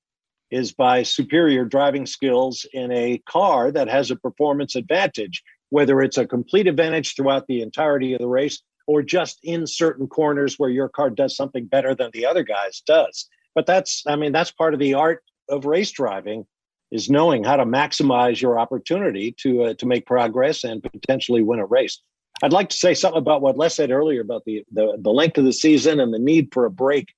is 0.52 0.72
by 0.72 1.02
superior 1.02 1.66
driving 1.66 2.06
skills 2.06 2.68
in 2.74 2.92
a 2.92 3.18
car 3.28 3.72
that 3.72 3.88
has 3.88 4.12
a 4.12 4.16
performance 4.16 4.76
advantage, 4.76 5.42
whether 5.72 6.02
it's 6.02 6.20
a 6.20 6.28
complete 6.28 6.68
advantage 6.68 7.16
throughout 7.16 7.48
the 7.48 7.62
entirety 7.62 8.14
of 8.14 8.20
the 8.20 8.28
race 8.28 8.62
or 8.86 9.02
just 9.02 9.40
in 9.44 9.66
certain 9.66 10.06
corners 10.06 10.60
where 10.60 10.70
your 10.70 10.90
car 10.90 11.10
does 11.10 11.36
something 11.36 11.66
better 11.66 11.96
than 11.96 12.12
the 12.14 12.28
other 12.28 12.44
guy's 12.44 12.82
does. 12.82 13.28
But 13.56 13.66
that's, 13.66 14.04
I 14.06 14.16
mean, 14.16 14.32
that's 14.32 14.52
part 14.52 14.76
of 14.76 14.80
the 14.80 14.94
art 14.94 15.24
of 15.50 15.66
race 15.66 15.92
driving 15.92 16.46
is 16.92 17.10
knowing 17.10 17.44
how 17.44 17.56
to 17.56 17.66
maximize 17.66 18.42
your 18.42 18.60
opportunity 18.60 19.36
to 19.40 19.64
uh, 19.64 19.74
to 19.76 19.86
make 19.86 20.06
progress 20.06 20.64
and 20.64 20.84
potentially 20.84 21.42
win 21.42 21.60
a 21.60 21.66
race. 21.66 22.02
I'd 22.42 22.54
like 22.54 22.70
to 22.70 22.78
say 22.78 22.94
something 22.94 23.20
about 23.20 23.42
what 23.42 23.58
Les 23.58 23.76
said 23.76 23.92
earlier 23.92 24.22
about 24.22 24.44
the, 24.46 24.64
the 24.72 24.98
the 25.02 25.10
length 25.12 25.38
of 25.38 25.46
the 25.46 25.54
season 25.54 26.00
and 26.00 26.14
the 26.14 26.20
need 26.20 26.50
for 26.52 26.66
a 26.66 26.72
break. 26.72 27.14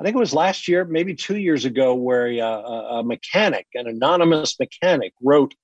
I 0.00 0.04
think 0.04 0.16
it 0.16 0.18
was 0.18 0.34
last 0.34 0.66
year, 0.66 0.84
maybe 0.84 1.14
two 1.14 1.36
years 1.36 1.64
ago, 1.64 1.94
where 1.94 2.26
uh, 2.26 2.60
a, 2.60 2.98
a 2.98 3.04
mechanic, 3.04 3.66
an 3.74 3.86
anonymous 3.86 4.58
mechanic, 4.58 5.12
wrote 5.22 5.54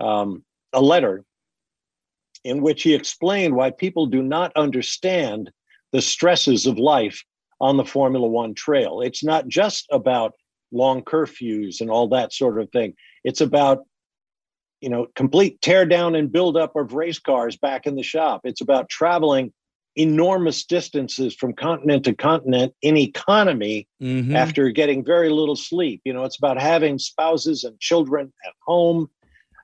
um, 0.00 0.44
a 0.72 0.80
letter 0.80 1.24
in 2.44 2.62
which 2.62 2.82
he 2.82 2.94
explained 2.94 3.54
why 3.54 3.70
people 3.70 4.06
do 4.06 4.22
not 4.22 4.52
understand 4.56 5.50
the 5.92 6.02
stresses 6.02 6.66
of 6.66 6.78
life 6.78 7.22
on 7.60 7.76
the 7.76 7.84
Formula 7.84 8.26
One 8.26 8.54
trail. 8.54 9.00
It's 9.00 9.24
not 9.24 9.48
just 9.48 9.86
about 9.90 10.34
long 10.74 11.02
curfews 11.02 11.80
and 11.80 11.90
all 11.90 12.08
that 12.08 12.32
sort 12.32 12.60
of 12.60 12.70
thing. 12.70 12.94
It's 13.22 13.40
about 13.40 13.84
you 14.80 14.90
know 14.90 15.06
complete 15.14 15.60
tear 15.62 15.86
down 15.86 16.14
and 16.14 16.30
build 16.30 16.56
up 16.56 16.76
of 16.76 16.92
race 16.92 17.18
cars 17.18 17.56
back 17.56 17.86
in 17.86 17.96
the 17.96 18.02
shop. 18.02 18.42
It's 18.44 18.60
about 18.60 18.88
traveling 18.88 19.52
enormous 19.96 20.64
distances 20.64 21.34
from 21.34 21.52
continent 21.52 22.04
to 22.04 22.14
continent 22.14 22.74
in 22.82 22.96
economy 22.96 23.86
mm-hmm. 24.02 24.34
after 24.34 24.70
getting 24.70 25.04
very 25.04 25.30
little 25.30 25.56
sleep. 25.56 26.00
You 26.04 26.12
know, 26.12 26.24
it's 26.24 26.38
about 26.38 26.60
having 26.60 26.98
spouses 26.98 27.64
and 27.64 27.78
children 27.78 28.32
at 28.46 28.52
home. 28.66 29.08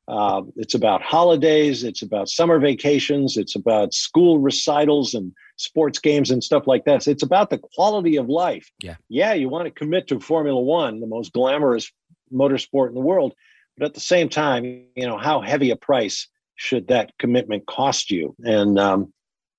Uh, 0.09 0.43
it's 0.57 0.75
about 0.75 1.03
holidays. 1.03 1.85
It's 1.85 2.03
about 2.03 2.29
summer 2.29 2.59
vacations. 2.59 3.37
It's 3.37 3.55
about 3.55 3.95
school 3.95 4.39
recitals 4.39 5.15
and 5.15 5.33
sports 5.61 5.99
games 5.99 6.31
and 6.31 6.43
stuff 6.43 6.67
like 6.67 6.85
that. 6.85 7.03
So 7.03 7.11
it's 7.11 7.23
about 7.23 7.51
the 7.51 7.59
quality 7.59 8.17
of 8.17 8.29
life. 8.29 8.71
Yeah. 8.83 8.97
Yeah, 9.09 9.35
you 9.35 9.49
want 9.49 9.67
to 9.67 9.71
commit 9.71 10.09
to 10.09 10.21
Formula 10.21 10.61
One, 10.61 11.01
the 11.01 11.07
most 11.07 11.33
glamorous 11.33 11.91
motorsport 12.33 12.89
in 12.89 12.95
the 12.95 13.01
world. 13.01 13.35
But 13.77 13.87
at 13.87 13.95
the 13.95 14.01
same 14.01 14.29
time, 14.29 14.65
you 14.95 15.07
know, 15.07 15.19
how 15.19 15.41
heavy 15.41 15.71
a 15.71 15.77
price 15.77 16.29
should 16.57 16.89
that 16.89 17.13
commitment 17.19 17.67
cost 17.67 18.11
you? 18.11 18.35
And 18.41 18.79
um, 18.79 19.13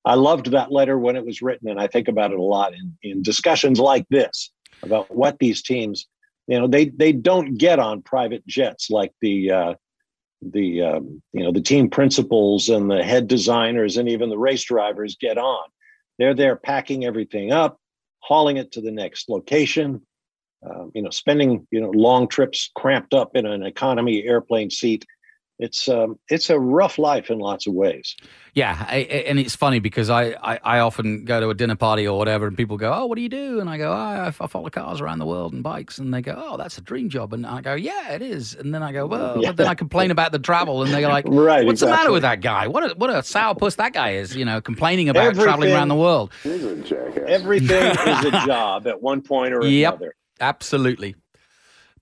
I 0.05 0.15
loved 0.15 0.51
that 0.51 0.71
letter 0.71 0.97
when 0.97 1.15
it 1.15 1.25
was 1.25 1.41
written, 1.41 1.69
and 1.69 1.79
I 1.79 1.87
think 1.87 2.07
about 2.07 2.31
it 2.31 2.39
a 2.39 2.43
lot 2.43 2.73
in, 2.73 2.97
in 3.03 3.23
discussions 3.23 3.79
like 3.79 4.05
this 4.09 4.51
about 4.83 5.13
what 5.13 5.39
these 5.39 5.61
teams, 5.61 6.07
you 6.47 6.59
know, 6.59 6.67
they 6.67 6.85
they 6.89 7.11
don't 7.11 7.55
get 7.55 7.79
on 7.79 8.01
private 8.01 8.45
jets 8.47 8.89
like 8.89 9.11
the 9.21 9.51
uh, 9.51 9.73
the 10.41 10.81
um, 10.81 11.21
you 11.33 11.43
know 11.43 11.51
the 11.51 11.61
team 11.61 11.89
principals 11.89 12.69
and 12.69 12.89
the 12.89 13.03
head 13.03 13.27
designers 13.27 13.97
and 13.97 14.09
even 14.09 14.29
the 14.29 14.37
race 14.37 14.63
drivers 14.63 15.15
get 15.19 15.37
on. 15.37 15.63
They're 16.21 16.35
there 16.35 16.55
packing 16.55 17.03
everything 17.03 17.51
up, 17.51 17.79
hauling 18.19 18.57
it 18.57 18.73
to 18.73 18.81
the 18.81 18.91
next 18.91 19.27
location. 19.27 20.05
Uh, 20.63 20.85
you 20.93 21.01
know, 21.01 21.09
spending 21.09 21.67
you 21.71 21.81
know 21.81 21.89
long 21.89 22.27
trips 22.27 22.69
cramped 22.75 23.15
up 23.15 23.35
in 23.35 23.47
an 23.47 23.63
economy 23.63 24.23
airplane 24.23 24.69
seat 24.69 25.03
it's 25.61 25.87
um, 25.87 26.19
it's 26.27 26.49
a 26.49 26.59
rough 26.59 26.97
life 26.97 27.29
in 27.29 27.37
lots 27.37 27.67
of 27.67 27.73
ways. 27.73 28.15
Yeah, 28.53 28.83
I, 28.89 28.97
and 28.97 29.39
it's 29.39 29.55
funny 29.55 29.79
because 29.79 30.09
I, 30.09 30.31
I, 30.41 30.59
I, 30.63 30.79
often 30.79 31.23
go 31.23 31.39
to 31.39 31.49
a 31.49 31.53
dinner 31.53 31.75
party 31.75 32.05
or 32.05 32.17
whatever, 32.17 32.47
and 32.47 32.57
people 32.57 32.77
go, 32.77 32.91
"Oh, 32.91 33.05
what 33.05 33.15
do 33.15 33.21
you 33.21 33.29
do?" 33.29 33.59
And 33.59 33.69
I 33.69 33.77
go, 33.77 33.91
oh, 33.91 33.95
I, 33.95 34.27
I 34.27 34.47
follow 34.47 34.69
cars 34.69 34.99
around 34.99 35.19
the 35.19 35.25
world 35.25 35.53
and 35.53 35.61
bikes," 35.61 35.99
and 35.99 36.11
they 36.11 36.21
go, 36.21 36.33
"Oh, 36.35 36.57
that's 36.57 36.79
a 36.79 36.81
dream 36.81 37.09
job," 37.09 37.31
and 37.31 37.45
I 37.45 37.61
go, 37.61 37.75
"Yeah, 37.75 38.11
it 38.11 38.23
is." 38.23 38.55
And 38.55 38.73
then 38.73 38.81
I 38.81 38.91
go, 38.91 39.05
"Well," 39.05 39.37
yeah. 39.41 39.49
but 39.49 39.57
then 39.57 39.67
I 39.67 39.75
complain 39.75 40.09
about 40.09 40.31
the 40.31 40.39
travel, 40.39 40.81
and 40.81 40.91
they're 40.91 41.07
like, 41.07 41.25
"Right, 41.27 41.63
what's 41.65 41.81
exactly. 41.81 41.85
the 41.85 41.97
matter 41.97 42.11
with 42.11 42.23
that 42.23 42.41
guy? 42.41 42.67
What 42.67 42.91
a 42.91 42.95
what 42.95 43.11
a 43.11 43.19
sourpuss 43.19 43.75
that 43.75 43.93
guy 43.93 44.13
is!" 44.13 44.35
You 44.35 44.45
know, 44.45 44.61
complaining 44.61 45.09
about 45.09 45.27
Everything, 45.27 45.43
traveling 45.43 45.73
around 45.73 45.89
the 45.89 45.95
world. 45.95 46.31
Everything 46.43 47.91
is 47.91 48.25
a 48.25 48.31
job 48.45 48.87
at 48.87 49.01
one 49.01 49.21
point 49.21 49.53
or 49.53 49.63
yep, 49.63 49.93
another. 49.93 50.15
Absolutely. 50.39 51.15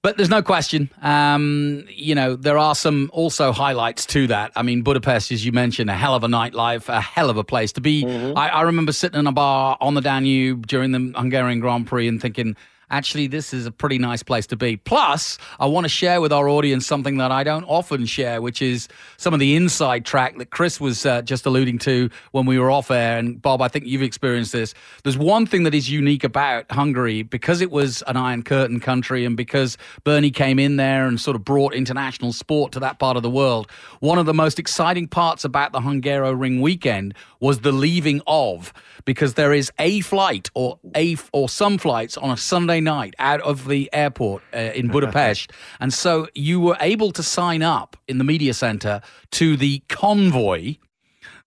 But 0.01 0.15
there's 0.15 0.29
no 0.29 0.41
question. 0.41 0.89
Um, 1.01 1.83
you 1.89 2.15
know, 2.15 2.37
there 2.37 2.57
are 2.57 2.73
some 2.73 3.09
also 3.11 3.51
highlights 3.51 4.05
to 4.07 4.27
that. 4.27 4.53
I 4.55 4.61
mean, 4.61 4.81
Budapest, 4.81 5.29
as 5.33 5.45
you 5.45 5.51
mentioned, 5.51 5.89
a 5.89 5.93
hell 5.93 6.15
of 6.15 6.23
a 6.23 6.27
nightlife, 6.27 6.87
a 6.87 7.01
hell 7.01 7.29
of 7.29 7.35
a 7.35 7.43
place 7.43 7.73
to 7.73 7.81
be. 7.81 8.05
Mm-hmm. 8.05 8.37
I, 8.37 8.47
I 8.47 8.61
remember 8.61 8.93
sitting 8.93 9.19
in 9.19 9.27
a 9.27 9.33
bar 9.33 9.77
on 9.81 9.95
the 9.95 10.01
Danube 10.01 10.67
during 10.67 10.93
the 10.93 11.11
Hungarian 11.19 11.59
Grand 11.59 11.85
Prix 11.85 12.07
and 12.07 12.21
thinking, 12.21 12.55
actually, 12.89 13.27
this 13.27 13.53
is 13.53 13.65
a 13.65 13.71
pretty 13.71 13.97
nice 13.97 14.23
place 14.23 14.47
to 14.47 14.55
be. 14.55 14.77
Plus, 14.77 15.37
I 15.59 15.65
want 15.65 15.85
to 15.85 15.89
share 15.89 16.21
with 16.21 16.33
our 16.33 16.49
audience 16.49 16.85
something 16.85 17.17
that 17.17 17.31
I 17.31 17.43
don't 17.43 17.63
often 17.65 18.05
share, 18.05 18.41
which 18.41 18.61
is 18.61 18.87
some 19.17 19.33
of 19.33 19.39
the 19.39 19.55
inside 19.55 20.05
track 20.05 20.37
that 20.37 20.49
Chris 20.51 20.79
was 20.79 21.05
uh, 21.05 21.21
just 21.21 21.45
alluding 21.45 21.79
to 21.79 22.09
when 22.31 22.45
we 22.45 22.59
were 22.59 22.71
off 22.71 22.91
air. 22.91 23.17
And 23.17 23.41
Bob, 23.41 23.61
I 23.61 23.67
think 23.67 23.85
you've 23.85 24.01
experienced 24.01 24.51
this. 24.51 24.73
There's 25.03 25.17
one 25.17 25.45
thing 25.45 25.63
that 25.63 25.75
is 25.75 25.89
unique 25.89 26.23
about 26.23 26.71
Hungary 26.71 27.23
because 27.23 27.61
it 27.61 27.71
was 27.71 28.01
an 28.07 28.17
Iron 28.17 28.43
Curtain 28.43 28.79
country 28.79 29.25
and 29.25 29.37
because 29.37 29.77
Bernie 30.03 30.31
came 30.31 30.59
in 30.59 30.77
there 30.77 31.07
and 31.07 31.19
sort 31.19 31.35
of 31.35 31.43
brought 31.43 31.73
international 31.73 32.33
sport 32.33 32.71
to 32.73 32.79
that 32.79 32.99
part 32.99 33.17
of 33.17 33.23
the 33.23 33.29
world. 33.29 33.69
One 33.99 34.17
of 34.17 34.25
the 34.25 34.33
most 34.33 34.59
exciting 34.59 35.07
parts 35.07 35.43
about 35.45 35.71
the 35.71 35.79
Hungaroring 35.79 36.61
weekend 36.61 37.13
was 37.39 37.59
the 37.59 37.71
leaving 37.71 38.21
of 38.27 38.73
because 39.05 39.35
there 39.35 39.53
is 39.53 39.71
a 39.79 40.01
flight 40.01 40.49
or 40.53 40.79
a 40.95 41.15
or 41.31 41.49
some 41.49 41.77
flights 41.77 42.17
on 42.17 42.29
a 42.29 42.37
Sunday 42.37 42.78
night 42.81 43.13
out 43.19 43.41
of 43.41 43.67
the 43.67 43.89
airport 43.93 44.43
uh, 44.53 44.57
in 44.57 44.87
Budapest, 44.87 45.51
and 45.79 45.93
so 45.93 46.27
you 46.35 46.59
were 46.59 46.77
able 46.79 47.11
to 47.11 47.23
sign 47.23 47.61
up 47.61 47.97
in 48.07 48.17
the 48.17 48.23
media 48.23 48.53
center 48.53 49.01
to 49.31 49.57
the 49.57 49.79
convoy. 49.89 50.75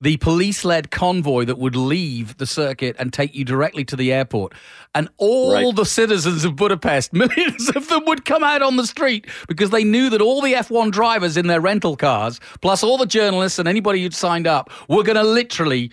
The 0.00 0.16
police 0.16 0.64
led 0.64 0.90
convoy 0.90 1.44
that 1.44 1.58
would 1.58 1.76
leave 1.76 2.36
the 2.38 2.46
circuit 2.46 2.96
and 2.98 3.12
take 3.12 3.36
you 3.36 3.44
directly 3.44 3.84
to 3.84 3.94
the 3.94 4.12
airport. 4.12 4.52
And 4.96 5.08
all 5.16 5.52
Right. 5.52 5.76
the 5.76 5.84
citizens 5.84 6.44
of 6.44 6.56
Budapest, 6.56 7.12
millions 7.12 7.68
of 7.76 7.88
them 7.88 8.04
would 8.06 8.24
come 8.24 8.42
out 8.42 8.62
on 8.62 8.74
the 8.76 8.84
street 8.86 9.28
because 9.46 9.70
they 9.70 9.84
knew 9.84 10.10
that 10.10 10.20
all 10.20 10.40
the 10.42 10.54
F1 10.54 10.90
drivers 10.90 11.36
in 11.36 11.46
their 11.46 11.60
rental 11.60 11.96
cars, 11.96 12.40
plus 12.60 12.82
all 12.82 12.98
the 12.98 13.06
journalists 13.06 13.60
and 13.60 13.68
anybody 13.68 14.02
who'd 14.02 14.12
signed 14.12 14.48
up, 14.48 14.70
were 14.88 15.04
going 15.04 15.14
to 15.14 15.22
literally 15.22 15.92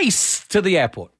race 0.00 0.46
to 0.48 0.60
the 0.62 0.78
airport. 0.78 1.10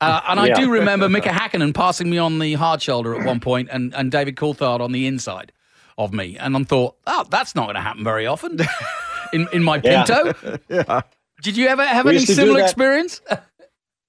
Uh, 0.00 0.20
and 0.28 0.40
I 0.40 0.46
Yeah. 0.48 0.54
do 0.54 0.70
remember 0.78 1.08
Mika 1.08 1.30
Hakkinen 1.30 1.74
passing 1.74 2.10
me 2.10 2.18
on 2.18 2.38
the 2.38 2.54
hard 2.54 2.82
shoulder 2.82 3.14
at 3.14 3.24
one 3.24 3.40
point 3.40 3.68
and, 3.70 3.94
and 3.94 4.10
David 4.10 4.36
Coulthard 4.36 4.80
on 4.80 4.92
the 4.92 5.06
inside 5.06 5.52
of 5.98 6.12
me. 6.12 6.36
And 6.38 6.56
I 6.56 6.62
thought, 6.64 6.96
oh, 7.06 7.24
that's 7.30 7.54
not 7.54 7.64
going 7.64 7.76
to 7.76 7.80
happen 7.80 8.04
very 8.04 8.26
often 8.26 8.58
in, 9.32 9.48
in 9.52 9.62
my 9.62 9.78
Pinto. 9.78 10.34
yeah. 10.68 11.00
Did 11.42 11.56
you 11.56 11.68
ever 11.68 11.84
have 11.84 12.04
We 12.04 12.10
any 12.10 12.16
used 12.20 12.28
to 12.28 12.34
do 12.34 12.40
similar 12.42 12.60
experience? 12.60 13.20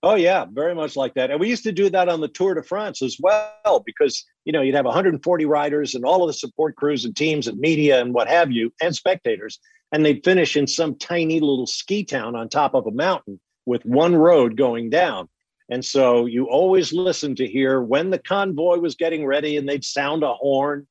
Oh 0.03 0.15
yeah, 0.15 0.45
very 0.51 0.75
much 0.75 0.95
like 0.95 1.15
that. 1.15 1.31
And 1.31 1.39
we 1.39 1.49
used 1.49 1.63
to 1.63 1.71
do 1.71 1.89
that 1.89 2.07
on 2.07 2.21
the 2.21 2.27
Tour 2.27 2.53
de 2.53 2.61
France 2.63 3.01
as 3.01 3.17
well, 3.19 3.81
because 3.85 4.23
you 4.45 4.53
know 4.53 4.61
you'd 4.61 4.75
have 4.75 4.85
140 4.85 5.45
riders 5.45 5.95
and 5.95 6.05
all 6.05 6.21
of 6.23 6.27
the 6.27 6.33
support 6.33 6.75
crews 6.75 7.03
and 7.03 7.15
teams 7.15 7.47
and 7.47 7.57
media 7.59 7.99
and 7.99 8.13
what 8.13 8.27
have 8.27 8.51
you, 8.51 8.71
and 8.79 8.95
spectators, 8.95 9.59
and 9.91 10.05
they'd 10.05 10.23
finish 10.23 10.55
in 10.55 10.67
some 10.67 10.95
tiny 10.95 11.39
little 11.39 11.65
ski 11.65 12.03
town 12.03 12.35
on 12.35 12.47
top 12.47 12.75
of 12.75 12.85
a 12.85 12.91
mountain 12.91 13.39
with 13.65 13.83
one 13.85 14.15
road 14.15 14.55
going 14.55 14.89
down. 14.89 15.27
And 15.69 15.83
so 15.83 16.25
you 16.25 16.45
always 16.45 16.93
listened 16.93 17.37
to 17.37 17.47
hear 17.47 17.81
when 17.81 18.09
the 18.09 18.19
convoy 18.19 18.77
was 18.77 18.95
getting 18.95 19.25
ready, 19.25 19.57
and 19.57 19.67
they'd 19.67 19.83
sound 19.83 20.23
a 20.23 20.33
horn, 20.33 20.87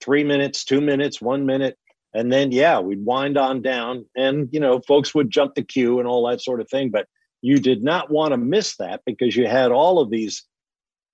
three 0.00 0.24
minutes, 0.24 0.64
two 0.64 0.80
minutes, 0.80 1.20
one 1.20 1.46
minute, 1.46 1.78
and 2.14 2.32
then 2.32 2.52
yeah, 2.52 2.80
we'd 2.80 3.04
wind 3.04 3.38
on 3.38 3.62
down, 3.62 4.04
and 4.16 4.48
you 4.52 4.60
know 4.60 4.80
folks 4.80 5.14
would 5.14 5.30
jump 5.30 5.54
the 5.54 5.62
queue 5.62 5.98
and 5.98 6.08
all 6.08 6.28
that 6.28 6.42
sort 6.42 6.60
of 6.60 6.68
thing, 6.68 6.90
but 6.90 7.06
you 7.42 7.58
did 7.58 7.82
not 7.82 8.10
want 8.10 8.32
to 8.32 8.36
miss 8.36 8.76
that 8.76 9.02
because 9.06 9.36
you 9.36 9.46
had 9.46 9.70
all 9.70 10.00
of 10.00 10.10
these 10.10 10.44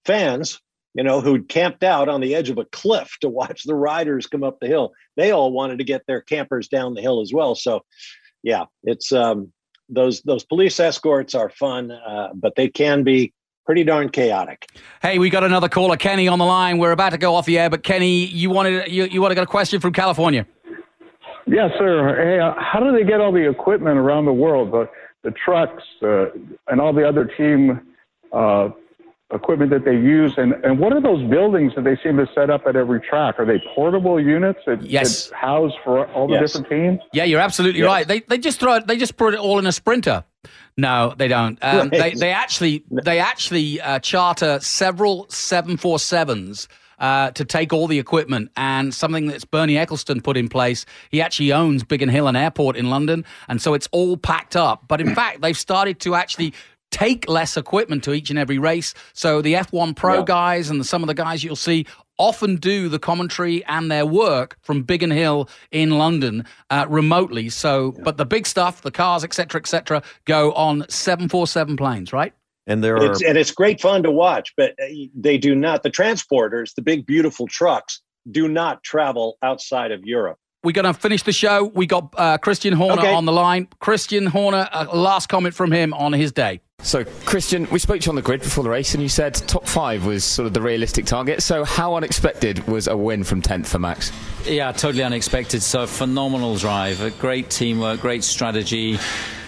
fans, 0.04 0.60
you 0.94 1.02
know, 1.02 1.20
who'd 1.20 1.48
camped 1.48 1.84
out 1.84 2.08
on 2.08 2.20
the 2.20 2.34
edge 2.34 2.50
of 2.50 2.58
a 2.58 2.64
cliff 2.66 3.16
to 3.20 3.28
watch 3.28 3.64
the 3.64 3.74
riders 3.74 4.26
come 4.26 4.44
up 4.44 4.58
the 4.60 4.66
hill. 4.66 4.92
They 5.16 5.30
all 5.30 5.52
wanted 5.52 5.78
to 5.78 5.84
get 5.84 6.06
their 6.06 6.20
campers 6.20 6.68
down 6.68 6.94
the 6.94 7.02
hill 7.02 7.20
as 7.20 7.32
well. 7.32 7.54
So, 7.54 7.84
yeah, 8.42 8.64
it's 8.84 9.12
um, 9.12 9.52
those 9.88 10.22
those 10.22 10.44
police 10.44 10.80
escorts 10.80 11.34
are 11.34 11.48
fun, 11.50 11.90
uh, 11.90 12.30
but 12.34 12.54
they 12.56 12.68
can 12.68 13.02
be 13.02 13.32
pretty 13.66 13.84
darn 13.84 14.08
chaotic. 14.10 14.66
Hey, 15.02 15.18
we 15.18 15.30
got 15.30 15.44
another 15.44 15.68
caller, 15.68 15.96
Kenny, 15.96 16.28
on 16.28 16.38
the 16.38 16.44
line. 16.44 16.78
We're 16.78 16.92
about 16.92 17.10
to 17.10 17.18
go 17.18 17.34
off 17.34 17.46
the 17.46 17.58
air, 17.58 17.70
but 17.70 17.82
Kenny, 17.82 18.24
you 18.26 18.50
wanted 18.50 18.90
you, 18.90 19.04
you 19.04 19.20
want 19.20 19.30
to 19.30 19.34
get 19.34 19.44
a 19.44 19.46
question 19.46 19.80
from 19.80 19.92
California. 19.92 20.46
Yes, 21.46 21.70
sir. 21.78 22.16
Hey, 22.16 22.40
uh, 22.40 22.54
how 22.58 22.80
do 22.80 22.92
they 22.92 23.04
get 23.04 23.20
all 23.20 23.32
the 23.32 23.48
equipment 23.48 23.98
around 23.98 24.24
the 24.24 24.32
world, 24.32 24.72
the 24.72 24.88
the 25.22 25.32
trucks 25.44 25.82
uh, 26.02 26.26
and 26.68 26.80
all 26.80 26.92
the 26.92 27.06
other 27.06 27.24
team 27.24 27.80
uh, 28.32 28.68
equipment 29.34 29.70
that 29.70 29.84
they 29.84 29.96
use, 29.96 30.32
and 30.36 30.52
and 30.64 30.78
what 30.78 30.92
are 30.92 31.00
those 31.00 31.22
buildings 31.30 31.72
that 31.74 31.84
they 31.84 31.96
seem 32.02 32.16
to 32.18 32.26
set 32.34 32.50
up 32.50 32.66
at 32.66 32.76
every 32.76 33.00
track? 33.00 33.38
Are 33.38 33.44
they 33.44 33.62
portable 33.74 34.20
units 34.20 34.60
that, 34.66 34.82
Yes. 34.82 35.28
that 35.28 35.34
house 35.36 35.72
for 35.84 36.06
all 36.12 36.26
the 36.28 36.34
Yes. 36.34 36.52
different 36.52 36.68
teams? 36.70 37.00
Yeah, 37.12 37.24
you're 37.24 37.40
absolutely 37.40 37.80
Yes. 37.80 37.86
right. 37.88 38.08
They 38.08 38.20
they 38.20 38.38
just 38.38 38.60
throw 38.60 38.74
it. 38.74 38.86
They 38.86 38.96
just 38.96 39.16
put 39.16 39.34
it 39.34 39.40
all 39.40 39.58
in 39.58 39.66
a 39.66 39.72
sprinter. 39.72 40.24
No, 40.76 41.14
they 41.16 41.28
don't. 41.28 41.58
Um, 41.62 41.76
Right. 41.78 41.90
They 41.90 42.10
they 42.14 42.30
actually 42.32 42.84
they 42.90 43.18
actually 43.18 43.80
uh, 43.80 43.98
charter 44.00 44.58
several 44.60 45.26
seven 45.28 45.76
four 45.76 45.98
sevens. 45.98 46.68
Uh, 46.96 47.32
to 47.32 47.44
take 47.44 47.72
all 47.72 47.88
the 47.88 47.98
equipment 47.98 48.48
and 48.56 48.94
something 48.94 49.26
that's 49.26 49.44
Bernie 49.44 49.74
Ecclestone 49.74 50.22
put 50.22 50.36
in 50.36 50.48
place. 50.48 50.86
He 51.10 51.20
actually 51.20 51.52
owns 51.52 51.82
Biggin 51.82 52.08
Hill 52.08 52.28
and 52.28 52.36
Airport 52.36 52.76
in 52.76 52.88
London, 52.88 53.24
and 53.48 53.60
so 53.60 53.74
it's 53.74 53.88
all 53.90 54.16
packed 54.16 54.54
up. 54.54 54.84
But 54.86 55.00
in 55.00 55.12
fact, 55.20 55.40
they've 55.40 55.58
started 55.58 55.98
to 56.00 56.14
actually 56.14 56.54
take 56.94 57.28
less 57.28 57.56
equipment 57.56 58.04
to 58.04 58.12
each 58.12 58.30
and 58.30 58.38
every 58.38 58.56
race. 58.56 58.94
So 59.14 59.42
the 59.42 59.54
F1 59.54 59.96
Pro 59.96 60.18
Yeah. 60.18 60.24
guys 60.24 60.70
and 60.70 60.78
the, 60.80 60.84
some 60.84 61.02
of 61.02 61.08
the 61.08 61.14
guys 61.14 61.42
you'll 61.42 61.56
see 61.56 61.86
often 62.18 62.54
do 62.54 62.88
the 62.88 63.00
commentary 63.00 63.64
and 63.64 63.90
their 63.90 64.06
work 64.06 64.56
from 64.62 64.82
Biggin 64.82 65.10
Hill 65.10 65.48
in 65.72 65.98
London 65.98 66.44
uh, 66.70 66.86
remotely. 66.88 67.48
So, 67.48 67.96
but 68.04 68.16
the 68.16 68.24
big 68.24 68.46
stuff, 68.46 68.82
the 68.82 68.92
cars, 68.92 69.24
etc., 69.24 69.60
etc., 69.60 70.02
go 70.24 70.52
on 70.52 70.86
747 70.88 71.76
planes, 71.76 72.12
right? 72.12 72.32
And 72.68 72.84
there 72.84 72.96
are 72.96 73.10
It's, 73.10 73.22
and 73.24 73.36
it's 73.36 73.50
great 73.50 73.80
fun 73.80 74.04
to 74.04 74.12
watch, 74.12 74.54
but 74.56 74.70
uh, 74.80 74.86
they 75.16 75.36
do 75.36 75.56
not. 75.56 75.82
The 75.82 75.90
transporters, 75.90 76.76
the 76.76 76.82
big 76.82 77.06
beautiful 77.06 77.48
trucks, 77.48 78.00
do 78.30 78.46
not 78.46 78.84
travel 78.84 79.36
outside 79.42 79.90
of 79.90 80.04
Europe. 80.04 80.38
We're 80.64 80.72
going 80.72 80.86
to 80.86 80.94
finish 80.94 81.22
the 81.22 81.32
show. 81.32 81.64
We 81.74 81.86
got 81.86 82.12
uh, 82.16 82.38
Christian 82.38 82.72
Horner 82.72 83.02
Okay. 83.02 83.12
on 83.14 83.26
the 83.26 83.32
line. 83.32 83.68
Christian 83.80 84.24
Horner, 84.26 84.66
uh, 84.72 84.86
last 84.94 85.28
comment 85.28 85.54
from 85.54 85.70
him 85.70 85.92
on 85.92 86.14
his 86.14 86.32
day. 86.32 86.60
So, 86.80 87.04
Christian, 87.26 87.68
we 87.70 87.78
spoke 87.78 88.00
to 88.00 88.06
you 88.06 88.10
on 88.12 88.16
the 88.16 88.22
grid 88.22 88.40
before 88.40 88.64
the 88.64 88.70
race, 88.70 88.94
and 88.94 89.02
you 89.02 89.08
said 89.08 89.34
top 89.34 89.66
five 89.66 90.04
was 90.06 90.24
sort 90.24 90.46
of 90.46 90.54
the 90.54 90.60
realistic 90.62 91.04
target. 91.04 91.42
So, 91.42 91.64
how 91.64 91.94
unexpected 91.96 92.66
was 92.66 92.88
a 92.88 92.96
win 92.96 93.24
from 93.24 93.42
10th 93.42 93.66
for 93.66 93.78
Max? 93.78 94.10
Yeah, 94.46 94.72
totally 94.72 95.02
unexpected. 95.02 95.62
So 95.62 95.86
phenomenal 95.86 96.56
drive, 96.56 97.00
a 97.02 97.10
great 97.10 97.48
teamwork, 97.50 98.00
great 98.00 98.24
strategy. 98.24 98.98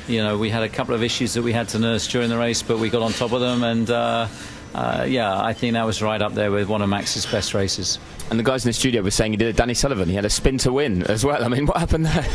You 0.09 0.23
know, 0.23 0.39
we 0.39 0.51
had 0.51 0.63
a 0.63 0.69
couple 0.69 0.95
of 0.95 1.03
issues 1.03 1.35
that 1.35 1.43
we 1.43 1.53
had 1.53 1.69
to 1.71 1.79
nurse 1.79 2.07
during 2.07 2.29
the 2.29 2.39
race, 2.39 2.63
but 2.63 2.79
we 2.79 2.89
got 2.91 3.03
on 3.03 3.13
top 3.13 3.33
of 3.33 3.41
them, 3.41 3.63
and 3.65 3.91
uh, 3.91 4.29
uh, 4.75 5.05
yeah, 5.09 5.39
I 5.39 5.53
think 5.55 5.73
that 5.75 5.85
was 5.85 6.01
right 6.03 6.21
up 6.23 6.35
there 6.35 6.51
with 6.51 6.69
one 6.69 6.81
of 6.83 6.89
Max's 6.89 7.27
best 7.27 7.55
races. 7.55 7.99
And 8.31 8.39
the 8.39 8.45
guys 8.45 8.65
in 8.65 8.69
the 8.69 8.73
studio 8.73 9.03
were 9.03 9.11
saying 9.11 9.33
he 9.33 9.37
did 9.37 9.49
a 9.49 9.53
Danny 9.53 9.75
Sullivan. 9.75 10.09
He 10.09 10.15
had 10.15 10.25
a 10.25 10.31
spin 10.31 10.59
to 10.59 10.73
win 10.73 11.03
as 11.05 11.25
well. 11.25 11.45
I 11.45 11.49
mean, 11.49 11.67
what 11.67 11.77
happened 11.77 12.07
there? 12.07 12.27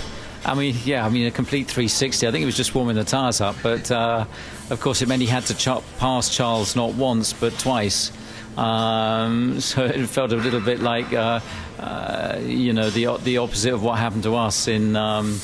I 0.46 0.56
mean, 0.56 0.76
yeah, 0.86 1.06
I 1.06 1.10
mean, 1.10 1.28
a 1.28 1.32
complete 1.32 1.68
360. 1.68 2.28
I 2.28 2.32
think 2.32 2.39
he 2.39 2.46
was 2.46 2.58
just 2.58 2.74
warming 2.74 2.96
the 2.96 3.04
tyres 3.04 3.42
up, 3.42 3.56
but 3.62 3.92
uh, 3.92 4.26
of 4.70 4.80
course, 4.80 5.02
it 5.02 5.08
meant 5.08 5.22
he 5.22 5.28
had 5.28 5.46
to 5.48 5.54
ch- 5.54 5.84
pass 6.00 6.36
Charles 6.36 6.76
not 6.76 6.94
once 6.94 7.34
but 7.34 7.58
twice. 7.60 8.12
Um, 8.58 9.60
so 9.60 9.86
it 9.86 10.08
felt 10.08 10.32
a 10.32 10.38
little 10.38 10.62
bit 10.62 10.80
like, 10.80 11.14
uh, 11.14 11.39
uh, 11.80 12.39
you 12.42 12.74
know, 12.74 12.89
the 12.89 13.18
the 13.24 13.38
opposite 13.38 13.74
of 13.74 13.84
what 13.84 14.00
happened 14.00 14.24
to 14.24 14.36
us 14.36 14.68
in 14.68 14.96
um, 14.96 15.39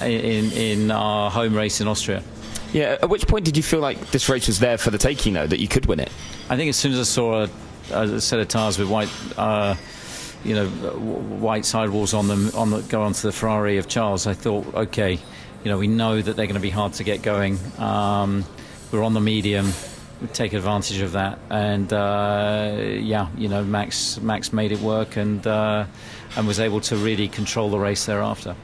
in 0.00 0.52
in 0.52 0.90
our 0.90 1.30
home 1.30 1.54
race 1.54 1.80
in 1.80 1.88
Austria. 1.88 2.22
Yeah, 2.72 2.98
at 3.00 3.08
which 3.08 3.26
point 3.26 3.44
did 3.44 3.56
you 3.56 3.62
feel 3.62 3.80
like 3.80 4.10
this 4.10 4.28
race 4.28 4.46
was 4.46 4.58
there 4.60 4.76
for 4.76 4.90
the 4.90 4.98
taking, 4.98 5.32
though, 5.32 5.46
that 5.46 5.58
you 5.58 5.68
could 5.68 5.86
win 5.86 6.00
it? 6.00 6.10
I 6.50 6.56
think 6.56 6.68
as 6.68 6.76
soon 6.76 6.92
as 6.92 7.00
I 7.00 7.04
saw 7.04 7.44
a, 7.44 7.50
a 7.90 8.20
set 8.20 8.40
of 8.40 8.48
tyres 8.48 8.78
with 8.78 8.88
white, 8.88 9.10
uh, 9.36 9.74
you 10.44 10.54
know, 10.54 10.66
white 10.66 11.64
sidewalls 11.64 12.14
on 12.14 12.28
them 12.28 12.50
on 12.54 12.70
the, 12.70 12.80
go 12.82 13.02
onto 13.02 13.22
the 13.22 13.32
Ferrari 13.32 13.78
of 13.78 13.88
Charles, 13.88 14.26
I 14.26 14.34
thought, 14.34 14.74
okay, 14.74 15.12
you 15.64 15.70
know, 15.70 15.78
we 15.78 15.88
know 15.88 16.20
that 16.20 16.36
they're 16.36 16.46
going 16.46 16.54
to 16.54 16.60
be 16.60 16.70
hard 16.70 16.94
to 16.94 17.04
get 17.04 17.22
going. 17.22 17.58
Um, 17.78 18.44
we're 18.92 19.02
on 19.02 19.14
the 19.14 19.20
medium. 19.20 19.72
We 20.20 20.26
take 20.28 20.52
advantage 20.52 21.00
of 21.00 21.12
that, 21.12 21.38
and 21.48 21.92
uh, 21.92 22.76
yeah, 22.80 23.28
you 23.36 23.48
know, 23.48 23.62
Max 23.62 24.18
Max 24.20 24.52
made 24.52 24.72
it 24.72 24.80
work 24.80 25.16
and 25.16 25.46
uh, 25.46 25.86
and 26.36 26.46
was 26.46 26.58
able 26.58 26.80
to 26.82 26.96
really 26.96 27.28
control 27.28 27.70
the 27.70 27.78
race 27.78 28.06
thereafter. 28.06 28.56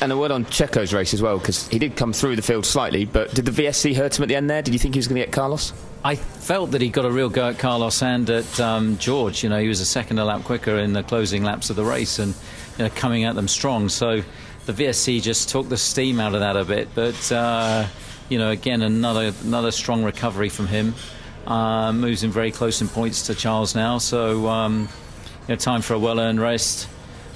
And 0.00 0.10
a 0.10 0.16
word 0.16 0.30
on 0.30 0.44
Checo's 0.46 0.92
race 0.92 1.14
as 1.14 1.22
well, 1.22 1.38
because 1.38 1.68
he 1.68 1.78
did 1.78 1.96
come 1.96 2.12
through 2.12 2.36
the 2.36 2.42
field 2.42 2.66
slightly, 2.66 3.04
but 3.04 3.32
did 3.34 3.44
the 3.44 3.50
VSC 3.50 3.94
hurt 3.94 4.18
him 4.18 4.24
at 4.24 4.28
the 4.28 4.34
end 4.34 4.50
there? 4.50 4.62
Did 4.62 4.74
you 4.74 4.80
think 4.80 4.94
he 4.94 4.98
was 4.98 5.06
going 5.06 5.20
to 5.20 5.26
get 5.26 5.32
Carlos? 5.32 5.72
I 6.06 6.14
felt 6.14 6.70
that 6.70 6.80
he 6.80 6.88
got 6.88 7.04
a 7.04 7.10
real 7.10 7.28
go 7.28 7.48
at 7.48 7.58
Carlos 7.58 8.00
and 8.00 8.30
at 8.30 8.60
um, 8.60 8.96
George. 8.98 9.42
You 9.42 9.48
know, 9.48 9.58
he 9.58 9.66
was 9.66 9.80
a 9.80 9.84
second 9.84 10.20
a 10.20 10.24
lap 10.24 10.44
quicker 10.44 10.78
in 10.78 10.92
the 10.92 11.02
closing 11.02 11.42
laps 11.42 11.68
of 11.68 11.74
the 11.74 11.82
race 11.84 12.20
and 12.20 12.32
you 12.78 12.84
know, 12.84 12.90
coming 12.90 13.24
at 13.24 13.34
them 13.34 13.48
strong. 13.48 13.88
So 13.88 14.22
the 14.66 14.72
VSC 14.72 15.20
just 15.20 15.48
took 15.48 15.68
the 15.68 15.76
steam 15.76 16.20
out 16.20 16.32
of 16.32 16.40
that 16.40 16.56
a 16.56 16.64
bit. 16.64 16.90
But 16.94 17.32
uh, 17.32 17.88
you 18.28 18.38
know, 18.38 18.50
again, 18.50 18.82
another 18.82 19.32
another 19.42 19.72
strong 19.72 20.04
recovery 20.04 20.48
from 20.48 20.68
him. 20.68 20.94
Uh, 21.44 21.92
moves 21.92 22.22
him 22.22 22.30
very 22.30 22.52
close 22.52 22.80
in 22.80 22.86
points 22.86 23.26
to 23.26 23.34
Charles 23.34 23.74
now. 23.74 23.98
So. 23.98 24.46
Um, 24.46 24.88
you 25.48 25.54
know, 25.54 25.56
time 25.56 25.80
for 25.80 25.94
a 25.94 25.98
well-earned 25.98 26.40
rest 26.40 26.88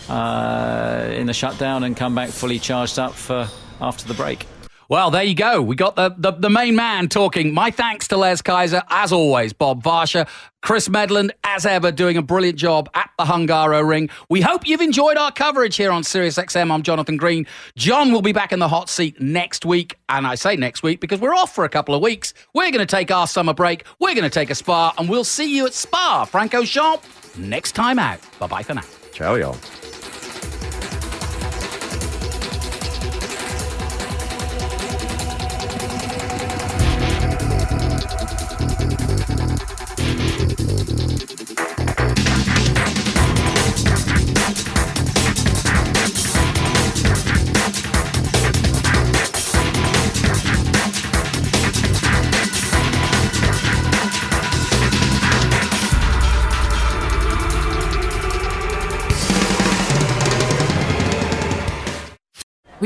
uh, 0.08 1.08
in 1.12 1.26
the 1.26 1.32
shutdown 1.32 1.84
and 1.84 1.96
come 1.96 2.14
back 2.14 2.30
fully 2.30 2.58
charged 2.58 2.98
up 2.98 3.14
for 3.14 3.48
after 3.80 4.08
the 4.08 4.14
break. 4.14 4.46
Well, 4.90 5.12
there 5.12 5.22
you 5.22 5.36
go. 5.36 5.62
We 5.62 5.76
got 5.76 5.94
the, 5.94 6.12
the, 6.18 6.32
the, 6.32 6.50
main 6.50 6.74
man 6.74 7.08
talking. 7.08 7.54
My 7.54 7.70
thanks 7.70 8.08
to 8.08 8.16
Les 8.16 8.42
Kaiser, 8.42 8.82
as 8.90 9.12
always, 9.12 9.52
Bob 9.52 9.84
Varsha, 9.84 10.28
Chris 10.62 10.88
Medland, 10.88 11.30
as 11.44 11.64
ever, 11.64 11.92
doing 11.92 12.16
a 12.16 12.22
brilliant 12.22 12.58
job 12.58 12.90
at 12.94 13.08
the 13.16 13.22
Hungaroring. 13.22 14.10
We 14.28 14.40
hope 14.40 14.66
you've 14.66 14.80
enjoyed 14.80 15.16
our 15.16 15.30
coverage 15.30 15.76
here 15.76 15.92
on 15.92 16.02
SiriusXM. 16.02 16.72
I'm 16.72 16.82
Jonathan 16.82 17.16
Green. 17.16 17.46
John 17.76 18.10
will 18.10 18.20
be 18.20 18.32
back 18.32 18.50
in 18.50 18.58
the 18.58 18.66
hot 18.66 18.88
seat 18.88 19.20
next 19.20 19.64
week. 19.64 19.96
And 20.08 20.26
I 20.26 20.34
say 20.34 20.56
next 20.56 20.82
week 20.82 20.98
because 20.98 21.20
we're 21.20 21.36
off 21.36 21.54
for 21.54 21.64
a 21.64 21.68
couple 21.68 21.94
of 21.94 22.02
weeks. 22.02 22.34
We're 22.52 22.72
going 22.72 22.84
to 22.84 22.96
take 22.96 23.12
our 23.12 23.28
summer 23.28 23.54
break. 23.54 23.84
We're 24.00 24.16
going 24.16 24.24
to 24.24 24.28
take 24.28 24.50
a 24.50 24.56
spa, 24.56 24.92
and 24.98 25.08
we'll 25.08 25.22
see 25.22 25.56
you 25.56 25.66
at 25.66 25.72
Spa 25.72 26.24
Franco 26.24 26.62
Francorchamps 26.62 27.38
next 27.38 27.72
time 27.76 28.00
out. 28.00 28.18
Bye 28.40 28.48
bye 28.48 28.62
for 28.64 28.74
now. 28.74 28.82
Ciao, 29.12 29.36
y'all. 29.36 29.56